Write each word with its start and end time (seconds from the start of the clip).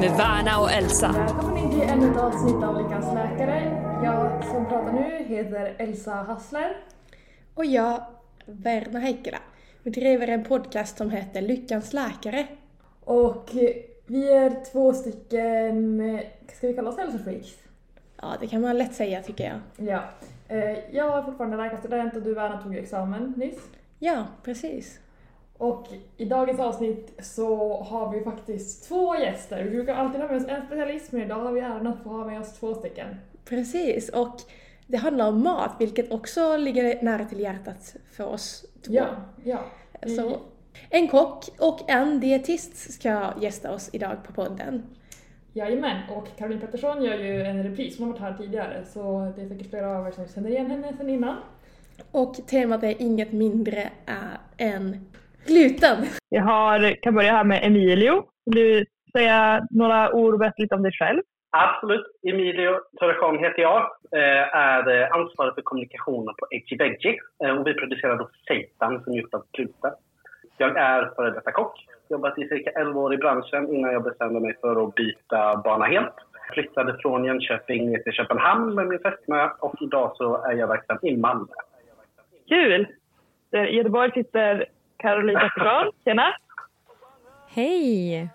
Med 0.00 0.16
Värna 0.16 0.60
och 0.60 0.70
Elsa. 0.72 1.12
Välkommen 1.12 1.56
in 1.56 1.70
till 1.70 1.82
ännu 1.82 2.10
ett 2.10 2.16
avsnitt 2.16 2.54
av 2.64 2.82
Lyckans 2.82 3.14
läkare. 3.14 3.62
Jag 4.04 4.44
som 4.44 4.66
pratar 4.66 4.92
nu 4.92 5.24
heter 5.24 5.74
Elsa 5.78 6.14
Hassler. 6.14 6.76
Och 7.54 7.64
jag, 7.64 8.02
Verna 8.46 8.98
Heikkilä. 8.98 9.38
Vi 9.82 9.90
driver 9.90 10.28
en 10.28 10.44
podcast 10.44 10.98
som 10.98 11.10
heter 11.10 11.42
Lyckans 11.42 11.92
läkare. 11.92 12.46
Och 13.04 13.50
vi 14.06 14.32
är 14.32 14.72
två 14.72 14.92
stycken, 14.92 16.20
ska 16.52 16.66
vi 16.66 16.74
kalla 16.74 16.90
oss 16.90 16.98
hälsofreaks? 16.98 17.48
Ja, 18.22 18.32
det 18.40 18.46
kan 18.46 18.60
man 18.60 18.78
lätt 18.78 18.94
säga 18.94 19.22
tycker 19.22 19.44
jag. 19.44 19.88
Ja. 19.88 20.02
Eh, 20.48 20.78
Jag 20.92 21.18
är 21.18 21.22
fortfarande 21.22 21.56
läkarstudent 21.56 22.16
och 22.16 22.22
du 22.22 22.34
Verna 22.34 22.62
tog 22.62 22.74
ju 22.74 22.80
examen 22.80 23.34
nyss. 23.36 23.58
Ja, 23.98 24.26
precis. 24.42 24.98
Och 25.60 25.86
i 26.16 26.24
dagens 26.24 26.60
avsnitt 26.60 27.12
så 27.18 27.76
har 27.82 28.12
vi 28.12 28.20
faktiskt 28.24 28.88
två 28.88 29.16
gäster. 29.16 29.64
Vi 29.64 29.70
brukar 29.70 29.94
alltid 29.94 30.20
ha 30.20 30.28
med 30.28 30.36
oss 30.36 30.48
en 30.48 30.66
specialist 30.66 31.12
men 31.12 31.22
idag 31.22 31.34
har 31.34 31.52
vi 31.52 31.60
äran 31.60 31.86
att 31.86 32.02
få 32.02 32.08
ha 32.08 32.24
med 32.24 32.40
oss 32.40 32.58
två 32.58 32.74
stycken. 32.74 33.06
Precis, 33.44 34.08
och 34.08 34.36
det 34.86 34.96
handlar 34.96 35.28
om 35.28 35.42
mat, 35.42 35.76
vilket 35.78 36.12
också 36.12 36.56
ligger 36.56 37.02
nära 37.02 37.24
till 37.24 37.40
hjärtat 37.40 37.96
för 38.12 38.24
oss 38.24 38.64
två. 38.86 38.92
Ja, 38.92 39.06
ja. 39.44 39.58
Så, 40.06 40.36
en 40.90 41.08
kock 41.08 41.48
och 41.58 41.90
en 41.90 42.20
dietist 42.20 42.92
ska 42.92 43.32
gästa 43.40 43.74
oss 43.74 43.90
idag 43.92 44.16
på 44.26 44.32
podden. 44.32 44.82
Jajamän, 45.52 46.10
och 46.10 46.26
Caroline 46.36 46.60
Pettersson 46.60 47.02
gör 47.02 47.18
ju 47.18 47.42
en 47.42 47.62
repris, 47.62 47.98
hon 47.98 48.06
har 48.06 48.12
varit 48.12 48.22
här 48.22 48.38
tidigare 48.38 48.84
så 48.92 49.32
det 49.36 49.42
är 49.42 49.48
säkert 49.48 49.70
flera 49.70 49.98
av 49.98 50.06
er 50.06 50.10
som 50.10 50.28
känner 50.28 50.50
igen 50.50 50.70
henne 50.70 50.96
sedan 50.96 51.10
innan. 51.10 51.36
Och 52.10 52.34
temat 52.46 52.82
är 52.82 53.02
inget 53.02 53.32
mindre 53.32 53.90
än 54.56 55.06
gluten. 55.46 55.96
Jag 56.28 56.42
har, 56.42 57.02
kan 57.02 57.14
börja 57.14 57.32
här 57.32 57.44
med 57.44 57.60
Emilio. 57.64 58.24
Vill 58.46 58.54
du 58.54 58.84
säga 59.18 59.66
några 59.70 60.12
ord 60.12 60.32
och 60.34 60.38
berätta 60.38 60.54
lite 60.62 60.74
om 60.74 60.82
dig 60.82 60.92
själv? 60.92 61.22
Absolut. 61.52 62.06
Emilio 62.28 62.78
Torrejon 62.98 63.38
heter 63.38 63.62
jag. 63.62 63.80
Eh, 64.16 64.56
Är 64.56 65.00
eh, 65.02 65.12
ansvarig 65.12 65.54
för 65.54 65.62
kommunikationen 65.62 66.34
på 66.38 66.46
Edgy 66.50 66.76
Veggie. 66.76 67.18
Eh, 67.44 67.50
Och 67.58 67.66
vi 67.66 67.74
producerar 67.74 68.16
då 68.16 68.30
seitan 68.48 69.04
som 69.04 69.12
är 69.12 69.16
gjort 69.16 69.34
av 69.34 69.44
gluten. 69.52 69.92
Jag 70.56 70.76
är 70.76 71.10
före 71.16 71.30
detta 71.30 71.52
kock. 71.52 71.86
Jobbat 72.10 72.38
i 72.38 72.48
cirka 72.48 72.70
11 72.70 73.00
år 73.00 73.14
i 73.14 73.16
branschen 73.16 73.74
innan 73.74 73.92
jag 73.92 74.02
bestämde 74.04 74.40
mig 74.40 74.56
för 74.60 74.84
att 74.88 74.94
byta 74.94 75.56
bana 75.56 75.84
helt. 75.84 76.14
Flyttade 76.54 76.96
från 77.02 77.24
Jönköping 77.24 77.90
ner 77.90 77.98
till 77.98 78.12
Köpenhamn 78.12 78.74
med 78.74 78.86
min 78.86 78.98
fästmö 78.98 79.48
och 79.60 79.74
idag 79.80 80.12
så 80.16 80.42
är 80.44 80.52
jag 80.52 80.66
verksam 80.68 80.98
i 81.02 81.16
Malmö. 81.16 81.46
Kul! 82.48 82.86
I 83.52 83.76
Göteborg 83.76 84.12
sitter 84.12 84.66
Caroline 85.02 85.40
Pettersson. 85.40 85.92
Tjena! 86.04 86.34
Hej! 87.48 88.28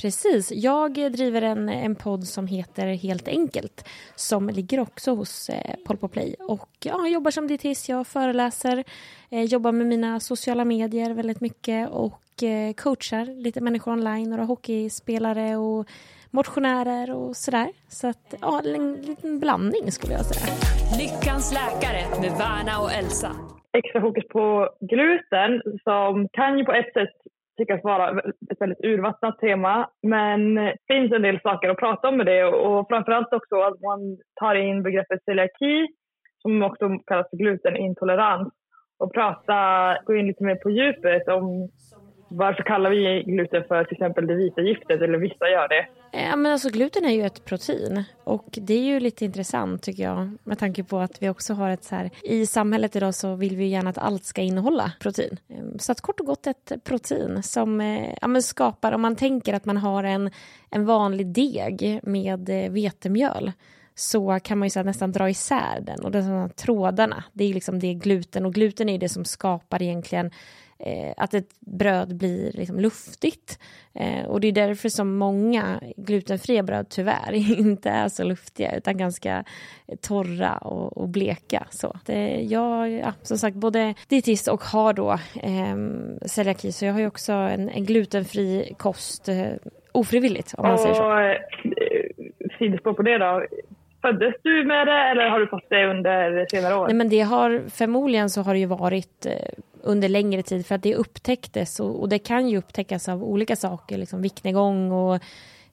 Precis. 0.00 0.52
Jag 0.52 0.94
driver 0.94 1.42
en, 1.42 1.68
en 1.68 1.94
podd 1.94 2.26
som 2.26 2.46
heter 2.46 2.86
Helt 2.86 3.28
enkelt 3.28 3.88
som 4.14 4.48
ligger 4.48 4.80
också 4.80 5.14
hos 5.14 5.48
eh, 5.48 5.74
Polpo 5.86 6.08
Play. 6.08 6.34
Och 6.38 6.68
ja, 6.84 6.98
jag 6.98 7.10
jobbar 7.10 7.30
som 7.30 7.46
dietist, 7.46 7.88
jag 7.88 8.06
föreläser, 8.06 8.84
eh, 9.30 9.42
jobbar 9.42 9.72
med 9.72 9.86
mina 9.86 10.20
sociala 10.20 10.64
medier 10.64 11.10
väldigt 11.10 11.40
mycket 11.40 11.90
och 11.90 12.42
eh, 12.42 12.72
coachar 12.72 13.24
lite 13.24 13.60
människor 13.60 13.92
online, 13.92 14.30
några 14.30 14.44
hockeyspelare 14.44 15.56
och 15.56 15.88
motionärer 16.30 17.10
och 17.10 17.36
sådär. 17.36 17.72
Så 17.88 18.06
att, 18.06 18.34
ja, 18.40 18.62
en 18.64 18.94
liten 18.94 19.40
blandning 19.40 19.92
skulle 19.92 20.12
jag 20.12 20.26
säga. 20.26 20.54
Lyckans 20.98 21.52
läkare 21.52 22.20
med 22.20 22.38
Värna 22.38 22.80
och 22.80 22.92
Elsa. 22.92 23.57
Extra 23.78 24.00
fokus 24.00 24.28
på 24.28 24.68
gluten 24.80 25.62
som 25.84 26.28
kan 26.32 26.58
ju 26.58 26.64
på 26.64 26.72
ett 26.72 26.92
sätt 26.92 27.14
tyckas 27.58 27.84
vara 27.84 28.20
ett 28.50 28.60
väldigt 28.60 28.84
urvattnat 28.84 29.38
tema. 29.38 29.90
Men 30.02 30.54
det 30.54 30.76
finns 30.86 31.12
en 31.12 31.22
del 31.22 31.40
saker 31.40 31.68
att 31.68 31.78
prata 31.78 32.08
om 32.08 32.16
med 32.16 32.26
det 32.26 32.44
och 32.44 32.88
framförallt 32.88 33.32
också 33.32 33.56
att 33.60 33.80
man 33.80 34.18
tar 34.40 34.54
in 34.54 34.82
begreppet 34.82 35.24
celiaki 35.24 35.86
som 36.42 36.62
också 36.62 36.88
kallas 37.06 37.30
för 37.30 37.36
glutenintolerans 37.36 38.52
och 38.98 39.14
prata, 39.14 39.58
gå 40.04 40.14
in 40.14 40.26
lite 40.26 40.44
mer 40.44 40.54
på 40.54 40.70
djupet 40.70 41.28
om 41.28 41.68
varför 42.28 42.62
kallar 42.62 42.90
vi 42.90 43.22
gluten 43.22 43.64
för 43.68 43.84
till 43.84 43.94
exempel 43.94 44.26
det 44.26 44.34
vita 44.34 44.60
giftet 44.60 45.02
eller 45.02 45.18
vissa 45.18 45.48
gör 45.48 45.68
det. 45.68 45.86
Ja, 46.12 46.36
men 46.36 46.52
alltså, 46.52 46.68
gluten 46.68 47.04
är 47.04 47.10
ju 47.10 47.22
ett 47.26 47.44
protein 47.44 48.04
och 48.24 48.46
det 48.50 48.74
är 48.74 48.82
ju 48.82 49.00
lite 49.00 49.24
intressant 49.24 49.82
tycker 49.82 50.02
jag 50.02 50.30
med 50.44 50.58
tanke 50.58 50.84
på 50.84 50.98
att 50.98 51.22
vi 51.22 51.28
också 51.28 51.54
har 51.54 51.70
ett 51.70 51.84
så 51.84 51.94
här 51.94 52.10
i 52.22 52.46
samhället 52.46 52.96
idag 52.96 53.14
så 53.14 53.34
vill 53.34 53.56
vi 53.56 53.66
gärna 53.66 53.90
att 53.90 53.98
allt 53.98 54.24
ska 54.24 54.42
innehålla 54.42 54.92
protein. 55.00 55.36
Ehm, 55.48 55.78
så 55.78 55.92
att 55.92 56.00
kort 56.00 56.20
och 56.20 56.26
gott 56.26 56.46
ett 56.46 56.72
protein 56.84 57.42
som 57.42 57.80
eh, 57.80 58.14
ja, 58.20 58.28
men 58.28 58.42
skapar, 58.42 58.92
om 58.92 59.00
man 59.00 59.16
tänker 59.16 59.54
att 59.54 59.64
man 59.64 59.76
har 59.76 60.04
en, 60.04 60.30
en 60.70 60.86
vanlig 60.86 61.26
deg 61.26 62.00
med 62.02 62.48
eh, 62.48 62.70
vetemjöl 62.70 63.52
så 63.94 64.38
kan 64.42 64.58
man 64.58 64.66
ju 64.66 64.70
så 64.70 64.82
nästan 64.82 65.12
dra 65.12 65.30
isär 65.30 65.80
den 65.80 66.04
och 66.04 66.10
de 66.10 66.20
här 66.20 66.48
trådarna. 66.48 67.24
Det 67.32 67.44
är 67.44 67.48
ju 67.48 67.54
liksom 67.54 67.78
det 67.78 67.94
gluten 67.94 68.46
och 68.46 68.54
gluten 68.54 68.88
är 68.88 68.92
ju 68.92 68.98
det 68.98 69.08
som 69.08 69.24
skapar 69.24 69.82
egentligen 69.82 70.30
eh, 70.78 71.14
att 71.16 71.34
ett 71.34 71.60
bröd 71.60 72.16
blir 72.16 72.52
liksom 72.52 72.80
luftigt. 72.80 73.58
Eh, 73.94 74.26
och 74.26 74.40
det 74.40 74.48
är 74.48 74.52
därför 74.52 74.88
som 74.88 75.16
många 75.16 75.80
glutenfria 75.96 76.62
bröd 76.62 76.88
tyvärr 76.88 77.32
inte 77.58 77.90
är 77.90 78.08
så 78.08 78.24
luftiga 78.24 78.76
utan 78.76 78.96
ganska 78.96 79.44
torra 80.00 80.56
och, 80.56 80.96
och 80.96 81.08
bleka. 81.08 81.66
Så 81.70 81.98
det, 82.06 82.40
jag 82.42 82.90
ja, 82.90 83.12
som 83.22 83.38
sagt 83.38 83.56
både 83.56 83.94
dietist 84.08 84.48
och 84.48 84.64
har 84.64 84.92
då 84.92 85.12
eh, 85.42 85.76
celiaki 86.26 86.72
så 86.72 86.84
jag 86.84 86.92
har 86.92 87.00
ju 87.00 87.06
också 87.06 87.32
en, 87.32 87.68
en 87.68 87.84
glutenfri 87.84 88.74
kost 88.78 89.28
eh, 89.28 89.52
ofrivilligt 89.92 90.54
om 90.54 90.68
man 90.68 90.78
säger 90.78 90.94
så. 90.94 91.04
Och 91.04 91.20
eh, 91.20 91.36
sidospår 92.58 92.92
på 92.92 93.02
det 93.02 93.18
då. 93.18 93.42
Föddes 94.08 94.34
du 94.42 94.64
med 94.64 94.86
det 94.86 95.10
eller 95.10 95.28
har 95.28 95.40
du 95.40 95.46
fått 95.46 95.68
det 95.68 95.86
under 95.86 96.46
senare 96.50 96.74
år? 96.74 96.86
Nej, 96.86 96.96
men 96.96 97.08
det 97.08 97.20
har, 97.20 97.64
förmodligen 97.70 98.30
så 98.30 98.42
har 98.42 98.54
det 98.54 98.60
ju 98.60 98.66
varit 98.66 99.26
eh, 99.26 99.32
under 99.82 100.08
längre 100.08 100.42
tid 100.42 100.66
för 100.66 100.74
att 100.74 100.82
det 100.82 100.94
upptäcktes 100.94 101.80
och, 101.80 102.00
och 102.00 102.08
det 102.08 102.18
kan 102.18 102.48
ju 102.48 102.58
upptäckas 102.58 103.08
av 103.08 103.24
olika 103.24 103.56
saker, 103.56 103.98
liksom 103.98 104.22
viktnedgång 104.22 104.92
och 104.92 105.22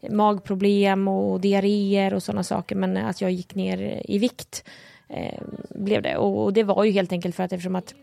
magproblem 0.09 1.07
och 1.07 1.39
diarréer 1.39 2.13
och 2.13 2.23
sådana 2.23 2.43
saker. 2.43 2.75
Men 2.75 2.97
att 2.97 3.21
jag 3.21 3.31
gick 3.31 3.55
ner 3.55 4.01
i 4.05 4.17
vikt 4.17 4.69
eh, 5.09 5.41
blev 5.69 6.01
det. 6.01 6.17
Och, 6.17 6.43
och 6.43 6.53
det 6.53 6.63
var 6.63 6.83
ju 6.83 6.91
helt 6.91 7.11
enkelt 7.11 7.35
för 7.35 7.43
att 7.43 7.53
eftersom 7.53 7.75
att 7.75 7.93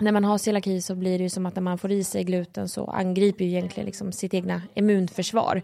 när 0.00 0.12
man 0.12 0.24
har 0.24 0.38
celiaki 0.38 0.80
så 0.80 0.94
blir 0.94 1.18
det 1.18 1.22
ju 1.22 1.28
som 1.28 1.46
att 1.46 1.54
när 1.54 1.62
man 1.62 1.78
får 1.78 1.92
i 1.92 2.04
sig 2.04 2.24
gluten 2.24 2.68
så 2.68 2.86
angriper 2.86 3.44
ju 3.44 3.50
egentligen 3.50 3.86
liksom 3.86 4.12
sitt 4.12 4.34
egna 4.34 4.62
immunförsvar. 4.74 5.62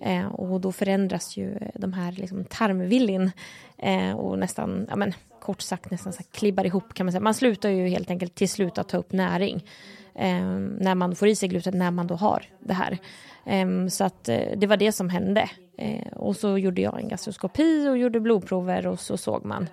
Eh, 0.00 0.26
och 0.26 0.60
då 0.60 0.72
förändras 0.72 1.36
ju 1.36 1.58
de 1.74 1.92
här 1.92 2.12
liksom 2.12 2.44
tarmvillin 2.44 3.30
eh, 3.78 4.12
och 4.12 4.38
nästan, 4.38 4.86
ja 4.90 4.96
men 4.96 5.14
kort 5.40 5.60
sagt 5.60 5.90
nästan 5.90 6.12
så 6.12 6.18
här 6.18 6.26
klibbar 6.32 6.66
ihop 6.66 6.94
kan 6.94 7.06
man 7.06 7.12
säga. 7.12 7.20
Man 7.20 7.34
slutar 7.34 7.68
ju 7.68 7.88
helt 7.88 8.10
enkelt 8.10 8.34
till 8.34 8.48
slut 8.48 8.78
att 8.78 8.88
ta 8.88 8.96
upp 8.96 9.12
näring 9.12 9.64
eh, 10.14 10.44
när 10.78 10.94
man 10.94 11.16
får 11.16 11.28
i 11.28 11.36
sig 11.36 11.48
gluten, 11.48 11.78
när 11.78 11.90
man 11.90 12.06
då 12.06 12.14
har 12.14 12.44
det 12.60 12.74
här. 12.74 12.98
Eh, 13.46 13.86
så 13.88 14.04
att 14.04 14.28
eh, 14.28 14.56
det 14.56 14.66
var 14.66 14.76
det 14.76 14.92
som 14.92 15.08
hände. 15.08 15.50
Eh, 15.78 16.12
och 16.12 16.36
så 16.36 16.58
gjorde 16.58 16.82
jag 16.82 17.00
en 17.00 17.08
gastroskopi 17.08 17.88
och 17.88 17.98
gjorde 17.98 18.20
blodprover 18.20 18.86
och 18.86 19.00
så 19.00 19.16
såg 19.16 19.44
man. 19.44 19.68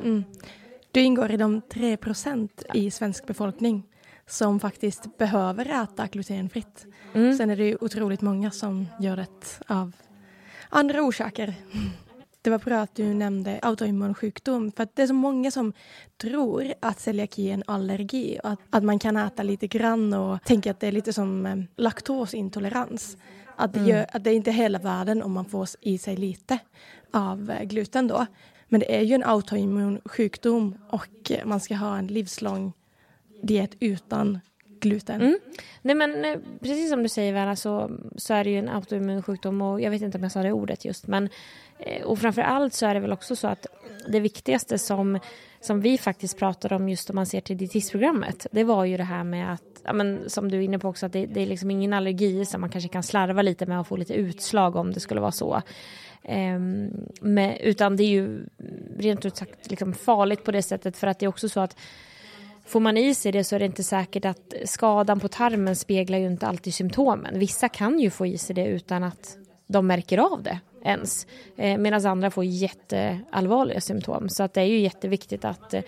Mm. 0.00 0.24
Du 0.92 1.00
ingår 1.00 1.30
i 1.30 1.36
de 1.36 1.60
3 1.60 1.96
procent 1.96 2.62
i 2.74 2.90
svensk 2.90 3.26
befolkning 3.26 3.86
som 4.26 4.60
faktiskt 4.60 5.18
behöver 5.18 5.82
äta 5.82 6.06
glutenfritt. 6.06 6.86
Mm. 7.14 7.36
Sen 7.36 7.50
är 7.50 7.56
det 7.56 7.64
ju 7.64 7.76
otroligt 7.80 8.20
många 8.20 8.50
som 8.50 8.86
gör 9.00 9.16
det 9.16 9.60
av 9.66 9.92
andra 10.68 11.02
orsaker. 11.02 11.54
Det 12.42 12.50
var 12.50 12.58
bra 12.58 12.80
att 12.80 12.94
du 12.94 13.14
nämnde 13.14 13.58
autoimmun 13.62 14.14
sjukdom 14.14 14.72
för 14.72 14.88
det 14.94 15.02
är 15.02 15.06
så 15.06 15.14
många 15.14 15.50
som 15.50 15.72
tror 16.16 16.72
att 16.80 17.00
celiaki 17.00 17.50
är 17.50 17.54
en 17.54 17.64
allergi 17.66 18.38
och 18.42 18.50
att, 18.50 18.58
att 18.70 18.84
man 18.84 18.98
kan 18.98 19.16
äta 19.16 19.42
lite 19.42 19.66
grann 19.66 20.12
och 20.12 20.44
tänker 20.44 20.70
att 20.70 20.80
det 20.80 20.86
är 20.86 20.92
lite 20.92 21.12
som 21.12 21.46
eh, 21.46 21.56
laktosintolerans. 21.76 23.16
Att 23.56 23.72
det, 23.72 23.80
gör, 23.80 24.06
att 24.12 24.24
det 24.24 24.30
är 24.30 24.34
inte 24.34 24.50
hela 24.50 24.78
världen 24.78 25.22
om 25.22 25.32
man 25.32 25.44
får 25.44 25.68
i 25.80 25.98
sig 25.98 26.16
lite 26.16 26.58
av 27.12 27.50
eh, 27.50 27.62
gluten 27.62 28.08
då. 28.08 28.26
Men 28.72 28.80
det 28.80 28.96
är 28.96 29.02
ju 29.02 29.14
en 29.14 29.24
autoimmun 29.24 30.00
sjukdom 30.04 30.74
och 30.90 31.32
man 31.44 31.60
ska 31.60 31.74
ha 31.74 31.98
en 31.98 32.06
livslång 32.06 32.72
diet 33.42 33.70
utan 33.80 34.38
gluten. 34.80 35.20
Mm. 35.20 35.38
Nej 35.82 35.94
men 35.94 36.24
eh, 36.24 36.38
precis 36.60 36.90
som 36.90 37.02
du 37.02 37.08
säger 37.08 37.32
Vera 37.32 37.56
så, 37.56 37.90
så 38.16 38.34
är 38.34 38.44
det 38.44 38.50
ju 38.50 38.58
en 38.58 38.68
autoimmun 38.68 39.22
sjukdom 39.22 39.62
och 39.62 39.80
jag 39.80 39.90
vet 39.90 40.02
inte 40.02 40.18
om 40.18 40.22
jag 40.22 40.32
sa 40.32 40.42
det 40.42 40.52
ordet 40.52 40.84
just 40.84 41.06
men 41.06 41.28
eh, 41.78 42.02
och 42.02 42.18
framför 42.18 42.42
allt 42.42 42.74
så 42.74 42.86
är 42.86 42.94
det 42.94 43.00
väl 43.00 43.12
också 43.12 43.36
så 43.36 43.48
att 43.48 43.66
det 44.08 44.20
viktigaste 44.20 44.78
som, 44.78 45.18
som 45.60 45.80
vi 45.80 45.98
faktiskt 45.98 46.38
pratade 46.38 46.76
om 46.76 46.88
just 46.88 47.10
om 47.10 47.16
man 47.16 47.26
ser 47.26 47.40
till 47.40 47.56
dietistprogrammet 47.56 48.46
det 48.50 48.64
var 48.64 48.84
ju 48.84 48.96
det 48.96 49.04
här 49.04 49.24
med 49.24 49.52
att 49.52 49.82
ja, 49.84 49.92
men, 49.92 50.30
som 50.30 50.50
du 50.50 50.56
är 50.56 50.60
inne 50.60 50.78
på 50.78 50.88
också 50.88 51.06
att 51.06 51.12
det, 51.12 51.26
det 51.26 51.40
är 51.40 51.46
liksom 51.46 51.70
ingen 51.70 51.92
allergi 51.92 52.44
så 52.44 52.58
man 52.58 52.70
kanske 52.70 52.88
kan 52.88 53.02
slarva 53.02 53.42
lite 53.42 53.66
med 53.66 53.80
att 53.80 53.88
få 53.88 53.96
lite 53.96 54.14
utslag 54.14 54.76
om 54.76 54.92
det 54.92 55.00
skulle 55.00 55.20
vara 55.20 55.32
så. 55.32 55.62
Ehm, 56.24 56.90
men, 57.20 57.56
utan 57.56 57.96
det 57.96 58.02
är 58.02 58.08
ju 58.08 58.46
rent 58.98 59.24
ut 59.24 59.36
sagt 59.36 59.70
liksom 59.70 59.92
farligt 59.92 60.44
på 60.44 60.50
det 60.50 60.62
sättet 60.62 60.96
för 60.96 61.06
att 61.06 61.18
det 61.18 61.26
är 61.26 61.28
också 61.28 61.48
så 61.48 61.60
att 61.60 61.76
får 62.66 62.80
man 62.80 62.96
i 62.96 63.14
sig 63.14 63.32
det 63.32 63.44
så 63.44 63.54
är 63.54 63.58
det 63.58 63.66
inte 63.66 63.82
säkert 63.82 64.24
att 64.24 64.54
skadan 64.64 65.20
på 65.20 65.28
tarmen 65.28 65.76
speglar 65.76 66.18
ju 66.18 66.26
inte 66.26 66.46
alltid 66.46 66.74
symptomen. 66.74 67.38
Vissa 67.38 67.68
kan 67.68 67.98
ju 67.98 68.10
få 68.10 68.26
i 68.26 68.38
sig 68.38 68.54
det 68.54 68.66
utan 68.66 69.04
att 69.04 69.36
de 69.66 69.86
märker 69.86 70.18
av 70.18 70.42
det 70.42 70.60
ens. 70.84 71.26
Eh, 71.56 71.78
Medan 71.78 72.06
andra 72.06 72.30
får 72.30 72.44
jätteallvarliga 72.44 73.80
symptom. 73.80 74.28
Så 74.28 74.42
att 74.42 74.54
det 74.54 74.60
är 74.60 74.64
ju 74.64 74.78
jätteviktigt 74.78 75.44
att, 75.44 75.74
eh, 75.74 75.82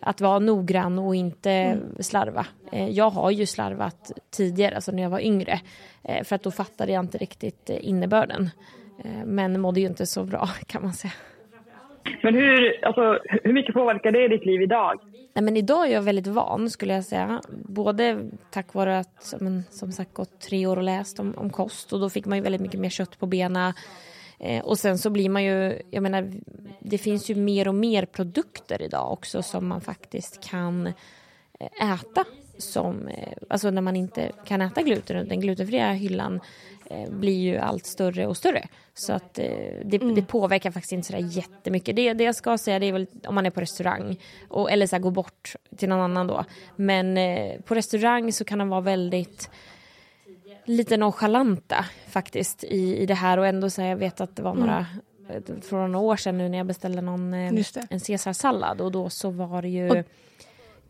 att 0.00 0.20
vara 0.20 0.38
noggrann 0.38 0.98
och 0.98 1.14
inte 1.14 1.50
mm. 1.50 1.96
slarva. 2.00 2.46
Eh, 2.72 2.88
jag 2.88 3.10
har 3.10 3.30
ju 3.30 3.46
slarvat 3.46 4.12
tidigare, 4.30 4.74
alltså 4.74 4.92
när 4.92 5.02
jag 5.02 5.10
var 5.10 5.20
yngre. 5.20 5.60
För 6.24 6.36
att 6.36 6.42
då 6.42 6.50
fattade 6.50 6.92
jag 6.92 7.04
inte 7.04 7.18
riktigt 7.18 7.70
innebörden. 7.70 8.50
Eh, 8.98 9.24
men 9.24 9.60
mådde 9.60 9.80
ju 9.80 9.86
inte 9.86 10.06
så 10.06 10.24
bra 10.24 10.48
kan 10.66 10.82
man 10.82 10.92
säga. 10.92 11.12
Men 12.22 12.34
hur, 12.34 12.84
alltså, 12.84 13.18
hur 13.24 13.52
mycket 13.52 13.74
påverkar 13.74 14.12
det 14.12 14.28
ditt 14.28 14.46
liv 14.46 14.62
idag? 14.62 15.00
Nej, 15.34 15.44
men 15.44 15.56
idag 15.56 15.88
är 15.88 15.92
jag 15.92 16.02
väldigt 16.02 16.26
van 16.26 16.70
skulle 16.70 16.94
jag 16.94 17.04
säga. 17.04 17.40
Både 17.48 18.30
tack 18.50 18.74
vare 18.74 18.98
att 18.98 19.34
men, 19.40 19.64
som 19.70 19.92
sagt 19.92 20.14
gått 20.14 20.40
tre 20.40 20.66
år 20.66 20.76
och 20.76 20.82
läst 20.82 21.20
om, 21.20 21.34
om 21.36 21.50
kost 21.50 21.92
och 21.92 22.00
då 22.00 22.10
fick 22.10 22.26
man 22.26 22.38
ju 22.38 22.44
väldigt 22.44 22.60
mycket 22.60 22.80
mer 22.80 22.90
kött 22.90 23.18
på 23.18 23.26
benen. 23.26 23.72
Eh, 24.38 24.64
och 24.64 24.78
sen 24.78 24.98
så 24.98 25.10
blir 25.10 25.28
man 25.28 25.44
ju, 25.44 25.82
jag 25.90 26.02
menar, 26.02 26.32
det 26.80 26.98
finns 26.98 27.30
ju 27.30 27.34
mer 27.34 27.68
och 27.68 27.74
mer 27.74 28.06
produkter 28.06 28.82
idag 28.82 29.12
också 29.12 29.42
som 29.42 29.68
man 29.68 29.80
faktiskt 29.80 30.50
kan 30.50 30.86
eh, 31.60 31.92
äta 31.92 32.24
som, 32.58 33.08
eh, 33.08 33.32
alltså 33.50 33.70
när 33.70 33.82
man 33.82 33.96
inte 33.96 34.30
kan 34.44 34.60
äta 34.60 34.82
gluten, 34.82 35.28
den 35.28 35.40
glutenfria 35.40 35.92
hyllan 35.92 36.40
blir 37.10 37.40
ju 37.40 37.56
allt 37.56 37.86
större 37.86 38.26
och 38.26 38.36
större. 38.36 38.68
Så 38.94 39.12
att 39.12 39.38
eh, 39.38 39.44
det, 39.84 40.02
mm. 40.02 40.14
det, 40.14 40.22
påverkar 40.22 40.70
faktiskt 40.70 40.92
inte 40.92 41.06
sådär 41.06 41.28
jättemycket. 41.30 41.96
Det, 41.96 42.12
det 42.12 42.24
jag 42.24 42.34
ska 42.34 42.58
säga 42.58 42.78
det 42.78 42.86
är 42.86 42.92
väl 42.92 43.06
om 43.26 43.34
man 43.34 43.46
är 43.46 43.50
på 43.50 43.60
restaurang 43.60 44.16
och, 44.48 44.70
eller 44.70 44.86
så 44.86 44.96
här, 44.96 45.00
gå 45.00 45.10
bort 45.10 45.56
till 45.76 45.88
någon 45.88 46.00
annan 46.00 46.26
då. 46.26 46.44
Men 46.76 47.18
eh, 47.18 47.60
på 47.60 47.74
restaurang 47.74 48.32
så 48.32 48.44
kan 48.44 48.58
de 48.58 48.68
vara 48.68 48.80
väldigt 48.80 49.50
lite 50.64 50.96
nonchalanta 50.96 51.84
faktiskt 52.08 52.64
i, 52.64 52.96
i 52.96 53.06
det 53.06 53.14
här 53.14 53.38
och 53.38 53.46
ändå 53.46 53.70
så 53.70 53.82
här, 53.82 53.88
jag 53.88 53.96
vet 53.96 54.20
att 54.20 54.36
det 54.36 54.42
var 54.42 54.54
några 54.54 54.86
mm. 55.28 55.60
från 55.60 55.92
några 55.92 56.06
år 56.06 56.16
sedan 56.16 56.38
nu 56.38 56.48
när 56.48 56.58
jag 56.58 56.66
beställde 56.66 57.02
någon, 57.02 57.34
en 57.34 58.00
caesarsallad 58.06 58.80
och 58.80 58.92
då 58.92 59.10
så 59.10 59.30
var 59.30 59.62
det 59.62 59.68
ju 59.68 59.90
och 59.90 60.06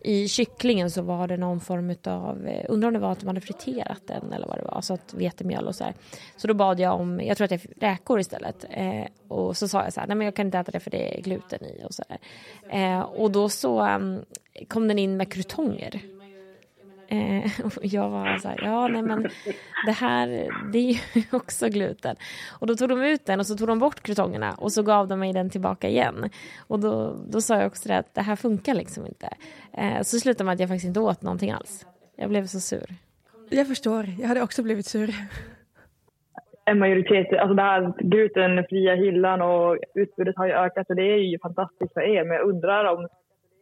i 0.05 0.29
kycklingen 0.29 0.91
så 0.91 1.03
var 1.03 1.29
det 1.29 1.37
någon 1.37 1.61
form 1.61 1.95
av, 2.07 2.47
eh, 2.47 2.65
undrar 2.69 2.89
om 2.89 2.95
det 2.95 3.01
var 3.01 3.13
att 3.13 3.21
de 3.21 3.27
hade 3.27 3.41
friterat 3.41 4.03
den 4.07 4.33
eller 4.33 4.47
vad 4.47 4.59
det 4.59 4.65
var, 4.65 4.81
så 4.81 4.95
att 4.95 5.15
vetemjöl 5.15 5.67
och 5.67 5.75
så 5.75 5.85
här. 5.85 5.95
Så 6.37 6.47
då 6.49 6.55
bad 6.55 6.81
jag 6.81 7.01
om, 7.01 7.21
jag 7.21 7.37
tror 7.37 7.45
att 7.45 7.51
jag 7.51 7.61
fick 7.61 7.83
räkor 7.83 8.21
istället. 8.21 8.65
Eh, 8.71 9.05
och 9.29 9.57
så 9.57 9.69
sa 9.69 9.85
jag 9.85 9.93
så 9.93 10.01
här, 10.01 10.07
nej 10.07 10.17
men 10.17 10.25
jag 10.25 10.35
kan 10.35 10.47
inte 10.47 10.59
äta 10.59 10.73
det 10.73 10.81
för 10.81 10.91
det 10.91 11.19
är 11.19 11.23
gluten 11.23 11.65
i 11.65 11.85
och 11.85 11.95
så 11.95 12.05
där. 12.09 12.19
Eh, 12.69 13.01
och 13.01 13.31
då 13.31 13.49
så 13.49 13.87
um, 13.87 14.25
kom 14.69 14.89
den 14.89 14.99
in 14.99 15.17
med 15.17 15.33
krutonger. 15.33 16.01
Eh, 17.13 17.67
och 17.67 17.73
jag 17.83 18.11
var 18.11 18.39
så 18.39 18.49
här, 18.49 18.59
ja 18.63 18.89
nej 18.89 19.03
men 19.03 19.23
det 19.87 19.93
här 19.93 20.49
det 20.73 20.79
är 20.79 20.93
ju 20.93 21.23
också 21.33 21.69
gluten. 21.69 22.17
Och 22.61 22.67
då 22.67 22.75
tog 22.75 22.89
de 22.89 23.03
ut 23.03 23.27
den 23.27 23.41
och 23.41 23.47
så 23.47 23.57
tog 23.57 23.69
de 23.69 23.79
bort 23.79 24.01
krutongerna 24.01 24.55
och 24.59 24.73
så 24.73 24.83
gav 24.83 25.09
de 25.09 25.21
mig 25.21 25.33
den 25.33 25.51
tillbaka 25.51 25.89
igen. 25.89 26.31
Och 26.69 26.81
då, 26.81 27.17
då 27.29 27.41
sa 27.41 27.57
jag 27.57 27.67
också 27.67 27.89
det 27.89 27.99
att 27.99 28.15
det 28.15 28.23
här 28.23 28.37
funkar 28.37 28.75
liksom 28.75 29.07
inte. 29.07 29.29
Eh, 29.73 30.03
så 30.03 30.19
slutade 30.19 30.45
med 30.45 30.55
att 30.55 30.61
jag 30.61 30.69
faktiskt 30.69 30.87
inte 30.87 31.01
åt 31.01 31.23
någonting 31.23 31.51
alls. 31.51 31.87
Jag 32.17 32.29
blev 32.29 32.47
så 32.47 32.61
sur. 32.61 32.87
Jag 33.51 33.69
förstår, 33.69 34.07
jag 34.21 34.29
hade 34.29 34.43
också 34.43 34.63
blivit 34.63 34.87
sur. 34.87 35.11
En 36.65 36.79
majoritet, 36.79 37.39
alltså 37.41 37.55
det 37.55 37.63
här 37.63 37.93
glutenfria 37.99 38.95
hyllan 38.95 39.43
och 39.43 39.79
utbudet 39.95 40.37
har 40.37 40.47
ju 40.47 40.53
ökat 40.53 40.91
och 40.91 40.97
det 40.97 41.03
är 41.03 41.17
ju 41.17 41.39
fantastiskt 41.39 41.93
för 41.93 42.01
er. 42.01 42.25
Men 42.25 42.37
jag 42.37 42.49
undrar 42.49 42.85
om 42.85 43.09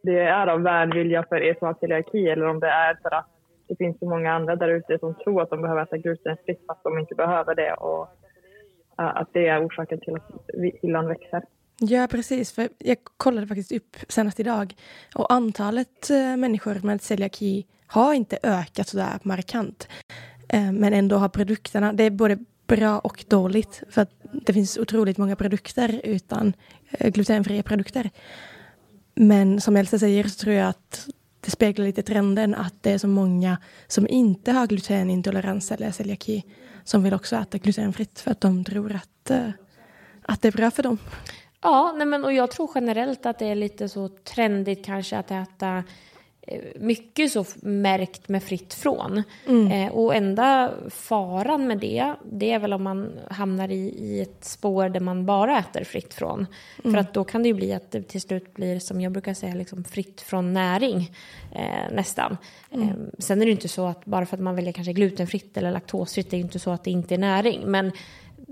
det 0.03 0.19
är 0.19 0.47
av 0.47 0.61
välvilja 0.61 1.25
för 1.29 1.41
er 1.41 1.55
som 1.59 1.67
har 1.67 1.75
celiaki 1.79 2.29
eller 2.29 2.45
om 2.45 2.59
det 2.59 2.67
är 2.67 2.97
för 3.01 3.13
att 3.13 3.40
det 3.71 3.75
finns 3.75 3.99
så 3.99 4.09
många 4.09 4.31
andra 4.31 4.55
där 4.55 4.69
ute 4.69 4.99
som 4.99 5.13
tror 5.13 5.41
att 5.41 5.49
de 5.49 5.61
behöver 5.61 5.83
äta 5.83 5.97
glutenfritt 5.97 6.63
fast 6.67 6.83
de 6.83 6.99
inte 6.99 7.15
behöver 7.15 7.55
det 7.55 7.73
och 7.73 8.01
uh, 9.01 9.17
att 9.21 9.29
det 9.33 9.47
är 9.47 9.67
orsaken 9.67 9.99
till 9.99 10.15
att 10.15 10.49
hyllan 10.81 11.07
växer. 11.07 11.43
Ja, 11.79 12.07
precis. 12.11 12.51
För 12.51 12.69
jag 12.77 12.97
kollade 13.17 13.47
faktiskt 13.47 13.71
upp 13.71 13.97
senast 14.07 14.39
idag 14.39 14.75
och 15.15 15.33
antalet 15.33 16.09
eh, 16.09 16.37
människor 16.37 16.79
med 16.83 17.01
celiaki 17.01 17.65
har 17.87 18.13
inte 18.13 18.37
ökat 18.43 18.87
så 18.87 18.97
där 18.97 19.19
markant. 19.23 19.87
Eh, 20.49 20.71
men 20.71 20.93
ändå 20.93 21.15
har 21.15 21.29
produkterna, 21.29 21.93
det 21.93 22.03
är 22.03 22.11
både 22.11 22.37
bra 22.67 22.99
och 22.99 23.25
dåligt 23.27 23.83
för 23.89 24.01
att 24.01 24.11
det 24.45 24.53
finns 24.53 24.77
otroligt 24.77 25.17
många 25.17 25.35
produkter 25.35 26.01
utan 26.03 26.53
eh, 26.91 27.09
glutenfria 27.09 27.63
produkter. 27.63 28.09
Men 29.15 29.61
som 29.61 29.75
Elsa 29.75 29.99
säger 29.99 30.23
så 30.23 30.43
tror 30.43 30.55
jag 30.55 30.69
att 30.69 31.07
det 31.41 31.51
speglar 31.51 31.85
lite 31.85 32.03
trenden 32.03 32.55
att 32.55 32.83
det 32.83 32.91
är 32.91 32.97
så 32.97 33.07
många 33.07 33.57
som 33.87 34.07
inte 34.07 34.51
har 34.51 34.67
glutenintolerans 34.67 35.71
eller 35.71 35.91
celiaki 35.91 36.45
som 36.83 37.03
vill 37.03 37.13
också 37.13 37.35
äta 37.35 37.57
glutenfritt 37.57 38.19
för 38.19 38.31
att 38.31 38.41
de 38.41 38.63
tror 38.63 38.95
att, 38.95 39.29
eh, 39.29 39.49
att 40.21 40.41
det 40.41 40.47
är 40.47 40.51
bra 40.51 40.71
för 40.71 40.83
dem. 40.83 40.97
Ja, 41.61 41.93
nej 41.97 42.07
men, 42.07 42.25
och 42.25 42.33
jag 42.33 42.51
tror 42.51 42.71
generellt 42.75 43.25
att 43.25 43.39
det 43.39 43.45
är 43.45 43.55
lite 43.55 43.89
så 43.89 44.07
trendigt 44.07 44.85
kanske 44.85 45.17
att 45.17 45.31
äta 45.31 45.83
mycket 46.75 47.31
så 47.31 47.45
märkt 47.61 48.29
med 48.29 48.43
fritt 48.43 48.73
från. 48.73 49.23
Mm. 49.47 49.71
Eh, 49.71 49.93
och 49.93 50.15
enda 50.15 50.71
faran 50.89 51.67
med 51.67 51.77
det, 51.77 52.13
det 52.31 52.51
är 52.51 52.59
väl 52.59 52.73
om 52.73 52.83
man 52.83 53.19
hamnar 53.29 53.71
i, 53.71 53.95
i 53.99 54.21
ett 54.21 54.45
spår 54.45 54.89
där 54.89 54.99
man 54.99 55.25
bara 55.25 55.59
äter 55.59 55.83
fritt 55.83 56.13
från. 56.13 56.47
Mm. 56.83 56.93
För 56.93 57.01
att 57.01 57.13
då 57.13 57.23
kan 57.23 57.43
det 57.43 57.47
ju 57.47 57.53
bli 57.53 57.73
att 57.73 57.91
det 57.91 58.01
till 58.01 58.21
slut 58.21 58.53
blir, 58.53 58.79
som 58.79 59.01
jag 59.01 59.11
brukar 59.11 59.33
säga, 59.33 59.55
liksom 59.55 59.83
fritt 59.83 60.21
från 60.21 60.53
näring 60.53 61.15
eh, 61.55 61.93
nästan. 61.93 62.37
Mm. 62.71 62.87
Eh, 62.87 62.95
sen 63.19 63.41
är 63.41 63.45
det 63.45 63.51
inte 63.51 63.67
så 63.67 63.87
att 63.87 64.05
bara 64.05 64.25
för 64.25 64.37
att 64.37 64.43
man 64.43 64.55
väljer 64.55 64.73
kanske 64.73 64.93
glutenfritt 64.93 65.57
eller 65.57 65.71
laktosfritt, 65.71 66.31
det 66.31 66.37
är 66.37 66.41
inte 66.41 66.59
så 66.59 66.71
att 66.71 66.83
det 66.83 66.91
inte 66.91 67.15
är 67.15 67.19
näring. 67.19 67.61
Men 67.65 67.91